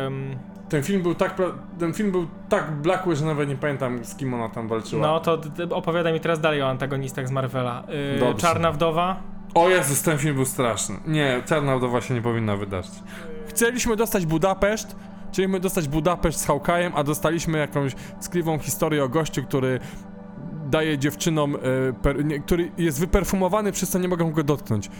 [0.06, 0.38] ym,
[0.72, 1.34] Ten film był tak,
[1.78, 5.06] ten film był tak blakły, że nawet nie pamiętam z kim ona tam walczyła.
[5.06, 5.40] no to
[5.70, 7.84] opowiadaj mi teraz dalej o antagonistach z Marvela.
[8.16, 8.46] Y, Dobrze.
[8.46, 9.22] Czarna Wdowa.
[9.54, 10.96] O Jezus, ten film był straszny.
[11.06, 12.92] Nie, Czarna Wdowa się nie powinna wydarzyć.
[13.48, 14.96] Chcieliśmy dostać Budapeszt,
[15.32, 19.80] chcieliśmy dostać Budapeszt z Hawkeye'em, a dostaliśmy jakąś skliwą historię o gościu, który
[20.70, 21.58] daje dziewczynom, e,
[21.92, 24.90] per, nie, który jest wyperfumowany, przez co nie mogą go dotknąć.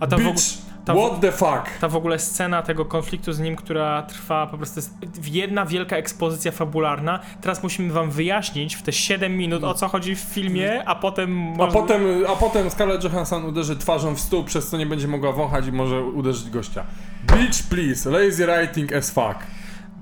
[0.00, 1.78] A ta w, ogóle, Bitch, ta, what the fuck?
[1.80, 4.94] ta w ogóle scena tego konfliktu z nim, która trwa po prostu jest
[5.32, 7.20] jedna wielka ekspozycja fabularna.
[7.40, 11.60] Teraz musimy wam wyjaśnić w te 7 minut o co chodzi w filmie, a potem...
[11.60, 15.32] A potem, a potem Scarlett Johansson uderzy twarzą w stół, przez co nie będzie mogła
[15.32, 16.84] wąchać i może uderzyć gościa.
[17.32, 19.38] Bitch, please, lazy writing as fuck.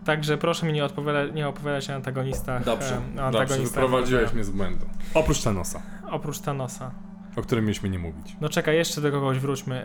[0.05, 2.65] Także proszę mi nie, odpowiadać, nie opowiadać o antagonistach.
[2.65, 4.87] Dobrze, em, o dobrze, antagonistach wyprowadziłeś mnie z błędu.
[5.15, 6.91] Oprócz Thanosa, Oprócz Thanosa.
[7.37, 8.37] O którym mieliśmy nie mówić.
[8.41, 9.83] No czekaj, jeszcze do kogoś wróćmy.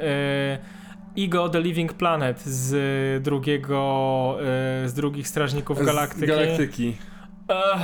[1.15, 4.35] Yy, Ego The Living Planet z drugiego,
[4.83, 6.25] yy, z drugich Strażników Galaktyki.
[6.25, 6.97] Z Galaktyki.
[7.49, 7.81] Ech,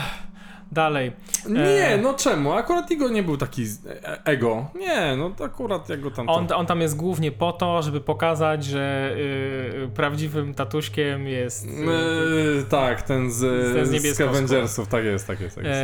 [0.72, 1.12] dalej.
[1.50, 1.98] Nie, E.
[1.98, 2.54] no czemu?
[2.54, 4.72] Akurat Igo nie był taki z- e- ego.
[4.76, 6.30] Nie, no to akurat jak go tam...
[6.30, 11.66] On, on tam jest głównie po to, żeby pokazać, że yy, prawdziwym tatuśkiem jest...
[11.68, 15.56] Yy, tak, ten z, z z, niebieską Scavengersów, tak jest, tak jest.
[15.56, 15.80] Tak jest.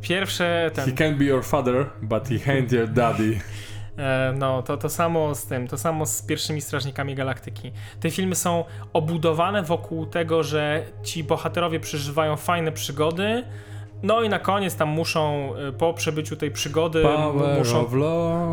[0.00, 0.84] Pierwsze ten.
[0.84, 3.40] He can be your father, but he ain't your daddy.
[3.98, 7.72] E, no, to, to samo z tym, to samo z pierwszymi Strażnikami Galaktyki.
[8.00, 13.44] Te filmy są obudowane wokół tego, że ci bohaterowie przeżywają fajne przygody,
[14.02, 17.04] no i na koniec tam muszą, e, po przebyciu tej przygody,
[17.58, 17.88] muszą,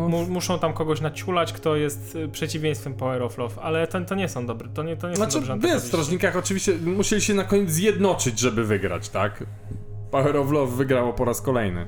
[0.08, 4.14] mu, muszą tam kogoś naciulać, kto jest e, przeciwieństwem Power of Love, ale to, to
[4.14, 5.86] nie są dobre, to nie, to nie Znaczy, są dobrze wiesz, w.
[5.86, 9.44] Strażnikach oczywiście musieli się na koniec zjednoczyć, żeby wygrać, tak?
[10.10, 11.86] Power of Love wygrało po raz kolejny.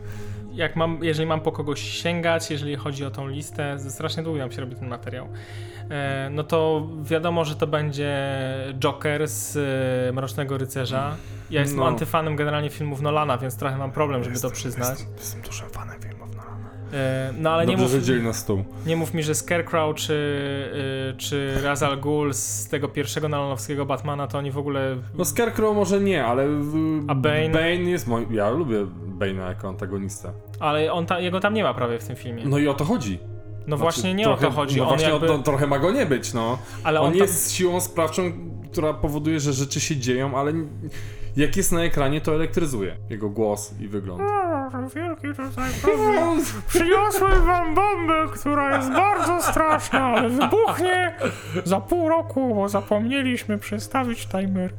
[0.52, 4.52] jak mam, jeżeli mam po kogoś sięgać, jeżeli chodzi o tą listę, strasznie długo nam
[4.52, 5.28] się robi ten materiał,
[5.90, 8.18] e, no to wiadomo, że to będzie
[8.78, 9.56] Joker z
[10.08, 11.16] e, Mrocznego Rycerza.
[11.50, 11.86] Ja jestem No.
[11.86, 14.88] antyfanem generalnie filmów Nolana, więc trochę mam problem, żeby to Jestem- przyznać.
[14.90, 16.00] Jestem, jestem dużym fanem
[17.38, 18.64] no ale nie Dobrze, mów, że na stół.
[18.86, 20.14] nie mów mi, że Scarecrow czy,
[21.14, 24.96] e, czy Ra's al Ghul z tego pierwszego Nolanowskiego Batmana, to oni w ogóle...
[25.14, 26.48] No Scarecrow może nie, ale...
[26.48, 27.48] w- A Bane?
[27.48, 28.26] Bane jest mój...
[28.30, 28.86] Ja lubię
[29.18, 30.32] Bane'a jako antagonista.
[30.60, 32.44] Ale on ta, jego tam nie ma prawie w tym filmie.
[32.44, 33.18] No, No i o to chodzi.
[33.64, 34.76] Znaczy, właśnie nie trochę, o to chodzi.
[34.76, 36.58] No on właśnie jakby, o to, trochę ma go nie być, no.
[36.84, 38.22] ale on on tam- jest siłą sprawczą,
[38.72, 40.52] która powoduje, że rzeczy się dzieją, ale
[41.36, 42.96] jak jest na ekranie, to elektryzuje.
[43.10, 44.22] Jego głos i wygląd.
[44.94, 46.40] Wielki tutaj problem.
[46.68, 51.14] Przyniosłem wam bombę, która jest bardzo straszna, ale wybuchnie
[51.64, 54.72] za pół roku, bo zapomnieliśmy przestawić timer.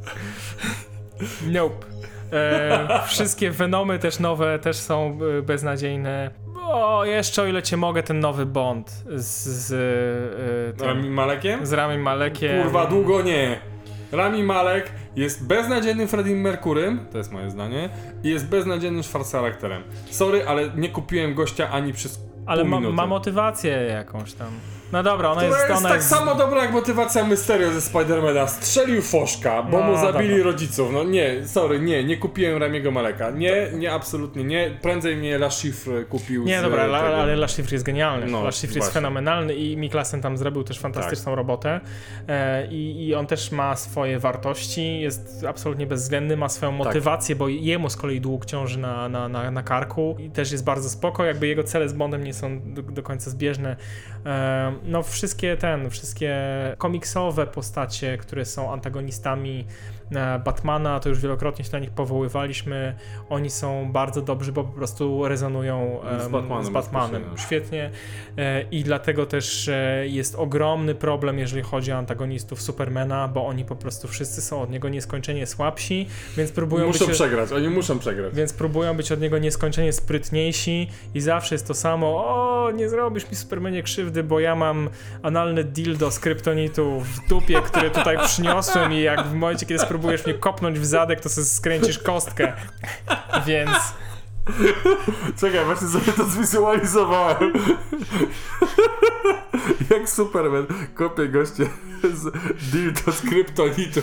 [1.48, 1.86] Nope.
[2.34, 6.32] E, wszystkie Venomy też nowe też są e, beznadziejne.
[6.61, 9.72] O, jeszcze o ile cię mogę, ten nowy Bond z, z,
[10.80, 11.66] e, tym, Malekiem?
[11.66, 12.64] z Rami Malekiem.
[12.64, 13.60] Kurwa, długo nie.
[14.11, 17.90] Rami Malek jest beznadziejnym Freddie Mercurym, to jest moje zdanie,
[18.23, 19.84] i jest beznadziejnym charakterem.
[20.10, 22.95] Sorry, ale nie kupiłem gościa ani przez Ale pół ma, minuty.
[22.95, 24.52] ma motywację jakąś tam.
[24.91, 28.48] No dobra, ona jest, jest ona tak jest samo dobra jak motywacja Mysterio ze Spidermana.
[28.48, 30.44] Strzelił foszka, bo No, mu zabili dobra.
[30.44, 30.90] rodziców.
[30.94, 33.32] No nie, sorry, nie, nie kupiłem Ramiego Maleka.
[33.32, 34.72] Nie, nie, absolutnie nie.
[34.82, 37.18] Prędzej mnie La Chiffre kupił Nie, z dobra, la, tego.
[37.18, 38.26] ale Lashifr jest genialny.
[38.28, 38.94] No, Lashifr jest właśnie.
[38.94, 41.80] fenomenalny i Miklasen tam zrobił też fantastyczną robotę.
[42.28, 47.48] E, i, I on też ma swoje wartości, jest absolutnie bezwzględny, ma swoją motywację, bo
[47.48, 51.26] jemu z kolei dług ciąży na, na, na, na karku i też jest bardzo spoko.
[51.26, 53.76] Jakby jego cele z Bondem nie są do, do końca zbieżne.
[54.26, 56.36] E, no, wszystkie ten, wszystkie
[56.78, 59.66] komiksowe postacie, które są antagonistami
[60.45, 62.95] Batmana, to już wielokrotnie się na nich powoływaliśmy.
[63.30, 67.23] Oni są bardzo dobrzy, bo po prostu rezonują Z em, Batmanem z Batmanem.
[67.38, 67.91] Świetnie.
[68.38, 73.65] E, I dlatego też e, jest ogromny problem, jeżeli chodzi o antagonistów Supermana, bo oni
[73.65, 76.07] po prostu wszyscy są od niego nieskończenie słabsi,
[76.38, 77.15] więc próbują Muszą być...
[77.15, 78.36] przegrać, oni muszą przegrać.
[78.36, 82.07] Więc próbują być od niego nieskończenie sprytniejsi i zawsze jest to samo.
[82.07, 84.90] O, nie zrobisz mi Supermanie krzywdy, bo ja mam
[85.23, 90.26] analny dildo z kryptonitu w dupie, który tutaj przyniosłem i jak w momencie, kiedy spróbujesz
[90.26, 92.54] mnie kopnąć w zadek, to sobie skręcisz kostkę.
[93.46, 93.70] Więc
[95.42, 97.54] Czekaj, właśnie sobie to zwizualizowałem.
[99.92, 101.66] Jak Superman kopie goście
[102.14, 102.32] z
[102.72, 104.00] dildo z kryptonitu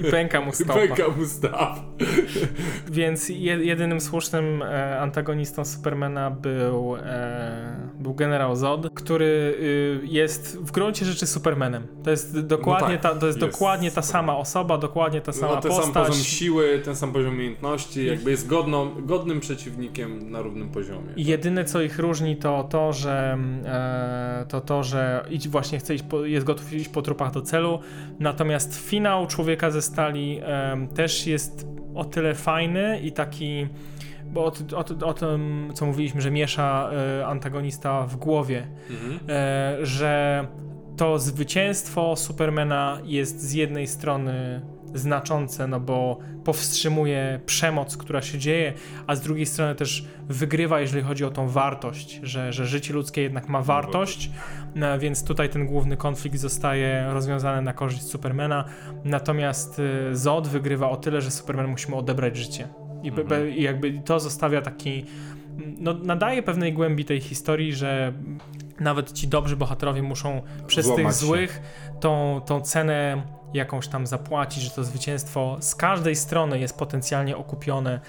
[0.00, 0.74] i pęka mu i stopa.
[0.74, 1.78] pęka mu staw.
[2.90, 10.58] Więc je, jedynym słusznym e, antagonistą Supermana był, e, był generał Zod, który y, jest
[10.58, 11.86] w gruncie rzeczy Supermanem.
[12.04, 15.32] To jest dokładnie, No tak, ta, to jest jest dokładnie ta sama osoba, dokładnie ta
[15.32, 16.06] sama Ma ten sam postać.
[16.06, 19.59] poziom siły, ten sam poziom umiejętności, jakby jest godną, godnym przeciwnikiem
[20.30, 21.08] na równym poziomie.
[21.16, 25.94] I Jedyne co ich różni to to, że e, to to, że idź właśnie chce
[25.94, 27.78] iść po, jest gotów iść po trupach do celu.
[28.20, 33.66] Natomiast finał człowieka ze stali em, też jest o tyle fajny i taki
[34.32, 39.20] bo o, o, o tym, co mówiliśmy, że miesza e, antagonista w głowie, Mhm.
[39.28, 40.46] e, że
[40.96, 44.60] to zwycięstwo Supermana jest z jednej strony
[44.94, 48.72] znaczące, no bo powstrzymuje przemoc, która się dzieje,
[49.06, 53.22] a z drugiej strony też wygrywa, jeżeli chodzi o tą wartość, że, że życie ludzkie
[53.22, 54.30] jednak ma wartość,
[54.74, 58.64] no, więc tutaj ten główny konflikt zostaje rozwiązany na korzyść Supermana,
[59.04, 62.68] natomiast y, Zod wygrywa o tyle, że Superman musi mu odebrać życie.
[63.02, 65.04] I, be, i jakby to zostawia taki,
[65.78, 68.12] no nadaje pewnej głębi tej historii, że
[68.80, 71.62] nawet ci dobrzy bohaterowie muszą przez Złamać tych złych
[72.00, 73.22] tą, tą cenę
[73.54, 78.00] jakąś tam zapłacić, że to zwycięstwo z każdej strony jest potencjalnie okupione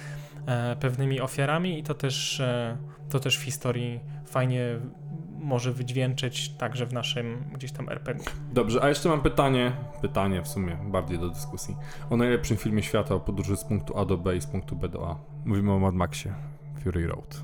[0.46, 2.78] e, pewnymi ofiarami i to też, e,
[3.10, 4.80] to też w historii fajnie
[5.40, 8.26] może wydźwięczyć także w naszym gdzieś tam RPG.
[8.54, 11.76] Dobrze, a jeszcze mam pytanie, pytanie w sumie, bardziej do dyskusji,
[12.10, 14.90] o najlepszym filmie świata o podróży z punktu A do B i z punktu B
[14.90, 15.16] do A.
[15.46, 16.34] Mówimy o Mad Maxie,
[16.84, 17.44] Fury Road.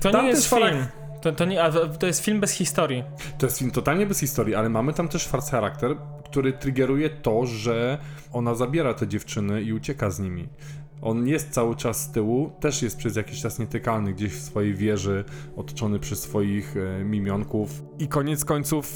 [0.00, 0.86] To Tam nie jest film.
[1.22, 3.04] To, to, nie, a to jest film bez historii.
[3.38, 7.46] To jest film totalnie bez historii, ale mamy tam też farce charakter, który triggeruje to,
[7.46, 7.98] że
[8.32, 10.48] ona zabiera te dziewczyny i ucieka z nimi.
[11.02, 14.74] On jest cały czas z tyłu, też jest przez jakiś czas nietykalny gdzieś w swojej
[14.74, 15.24] wieży,
[15.56, 17.82] otoczony przez swoich e, mimionków.
[17.98, 18.86] I koniec końców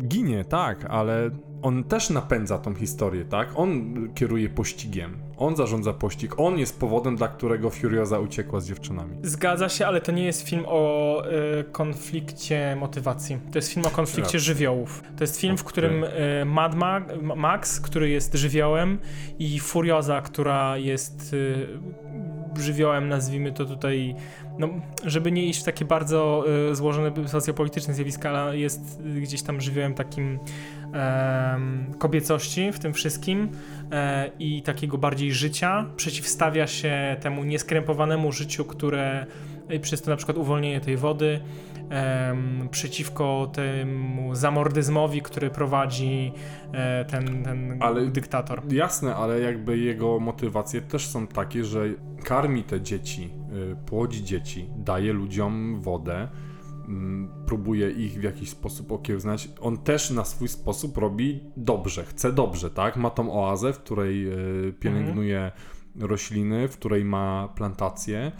[0.00, 1.30] e, ginie, tak, ale
[1.62, 3.48] on też napędza tą historię, tak?
[3.54, 9.16] On kieruje pościgiem, on zarządza pościg, on jest powodem, dla którego Furioza uciekła z dziewczynami.
[9.22, 11.22] Zgadza się, ale to nie jest film o
[11.60, 13.38] y, konflikcie motywacji.
[13.52, 14.38] To jest film o konflikcie Racja.
[14.38, 15.02] żywiołów.
[15.16, 16.08] To jest film, w którym y,
[16.44, 18.98] Mad Ma Ma- Max, który jest żywiołem
[19.38, 21.66] i Furioza, która jest y,
[22.60, 24.14] żywiołem, nazwijmy to tutaj,
[24.62, 24.68] no,
[25.04, 29.60] żeby nie iść w takie bardzo y, złożone socjopolityczne zjawiska, ale jest y, gdzieś tam
[29.60, 30.38] żywiołem takim
[31.98, 33.48] kobiecości w tym wszystkim
[33.92, 39.26] e, i takiego bardziej życia, przeciwstawia się temu nieskrępowanemu życiu, które
[39.70, 41.40] i przez to na przykład uwolnienie tej wody
[42.70, 46.32] przeciwko temu zamordyzmowi, który prowadzi
[46.72, 48.62] e, ten, ten Ale- dyktator.
[48.72, 51.84] Jasne, ale jakby jego motywacje też są takie, że
[52.24, 53.30] karmi te dzieci,
[53.72, 56.28] y, płodzi dzieci, daje ludziom wodę,
[56.88, 59.48] mm, próbuje ich w jakiś sposób okiełznać.
[59.60, 62.96] On też na swój sposób robi dobrze, chce dobrze, tak?
[62.96, 64.28] Ma tą oazę, w której
[64.68, 65.52] y, pielęgnuje
[66.00, 68.32] rośliny, w której ma plantacje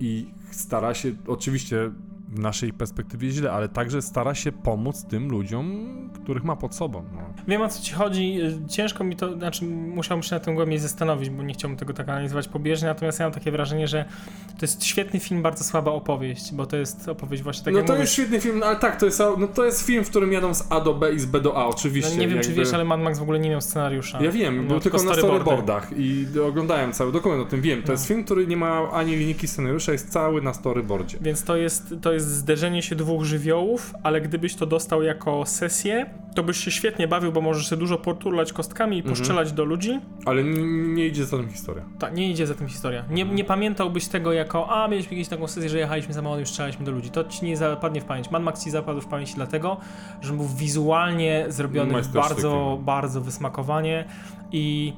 [0.00, 1.90] i stara się, oczywiście
[2.30, 5.86] w naszej perspektywie źle, ale także stara się pomóc tym ludziom,
[6.24, 7.02] których ma pod sobą.
[7.14, 7.20] No.
[7.48, 8.38] Wiem o co ci chodzi.
[8.68, 12.08] Ciężko mi to, znaczy musiałbym się na tym głębiej zastanowić, bo nie chciałbym tego tak
[12.08, 14.04] analizować pobieżnie, natomiast ja mam takie wrażenie, że
[14.48, 17.86] to jest świetny film, bardzo słaba opowieść, bo to jest opowieść właśnie tak no jak
[17.86, 20.10] to mówisz, jest świetny film, no ale tak, to jest, no to jest film, w
[20.10, 22.14] którym jadą z A do B i z B do A, oczywiście.
[22.14, 24.22] No nie wiem, czy jakby- wiesz, ale Mad Max w ogóle nie miał scenariusza.
[24.22, 25.40] Ja wiem, Miał był tylko na storyboardy.
[25.44, 27.80] storyboardach i oglądałem cały dokument o tym, wiem.
[27.82, 27.92] To No.
[27.92, 31.18] jest film, który nie ma ani linijki scenariusza, jest cały na storyboardzie.
[31.20, 36.06] Więc to jest, to jest zderzenie się dwóch żywiołów, ale gdybyś to dostał jako sesję,
[36.34, 40.00] to byś się świetnie bawił, bo możesz sobie dużo poturlać kostkami i poszczelać do ludzi.
[40.26, 41.84] Ale nie idzie za tym historia.
[41.98, 43.04] Tak, nie idzie za tym historia.
[43.10, 46.84] Nie, nie pamiętałbyś tego jako, a mieliśmy jakąś taką sesję, że jechaliśmy samochodem i strzelaliśmy
[46.84, 47.10] do ludzi.
[47.10, 48.30] To ci nie zapadnie w pamięć.
[48.30, 49.76] Mad Max ci zapadł w pamięć dlatego,
[50.20, 54.04] że był wizualnie zrobiony bardzo, bardzo wysmakowanie
[54.52, 54.92] i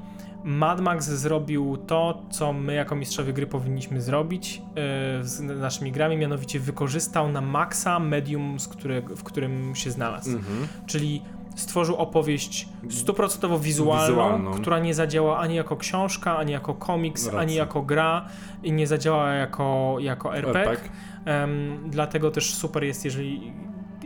[0.44, 6.16] Mad Max zrobił to, co my jako mistrzowie gry powinniśmy zrobić yy, z naszymi grami,
[6.16, 10.30] mianowicie wykorzystał na maksa medium, którego, w którym się znalazł.
[10.30, 10.68] Mhm.
[10.86, 11.22] Czyli
[11.56, 14.50] stworzył opowieść stuprocentowo wizualną, Wizualną.
[14.50, 17.40] która nie zadziała ani jako książka, ani jako komiks, Racja.
[17.40, 18.24] ani jako gra
[18.62, 20.76] i nie zadziała jako, jako RPG.
[21.24, 23.52] Em, dlatego też super jest, jeżeli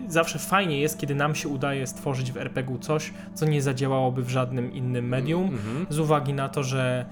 [0.08, 4.30] zawsze fajnie jest, kiedy nam się udaje stworzyć w RPG coś, co nie zadziałałoby w
[4.30, 5.86] żadnym innym medium, Mhm.
[5.88, 7.06] z uwagi na to, że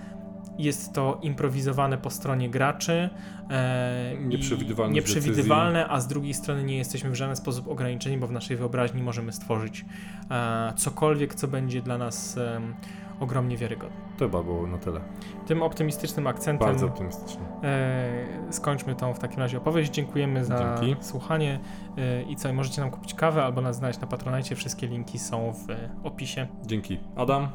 [0.59, 3.11] jest to improwizowane po stronie graczy.
[3.51, 8.27] E, i Nieprzewidywalność nieprzewidywalne, a z drugiej strony nie jesteśmy w żaden sposób ograniczeni, bo
[8.27, 9.85] w naszej wyobraźni możemy stworzyć
[10.31, 12.75] e, cokolwiek, co będzie dla nas em,
[13.21, 13.97] ogromnie wiarygodne.
[14.19, 15.01] To chyba było na tyle.
[15.47, 17.43] Tym optymistycznym akcentem Bardzo optymistycznie.
[17.63, 19.91] e, skończmy tą w takim razie opowieść.
[19.93, 21.05] Dziękujemy za Dzięki.
[21.05, 21.61] słuchanie
[21.99, 24.55] e, i co, możecie nam kupić kawę albo nas znaleźć na Patronite.
[24.55, 25.67] Wszystkie linki są w
[26.07, 26.47] opisie.
[26.67, 26.99] Dzięki.
[27.17, 27.49] Adam.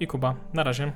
[0.00, 0.92] I Kuba, na razie.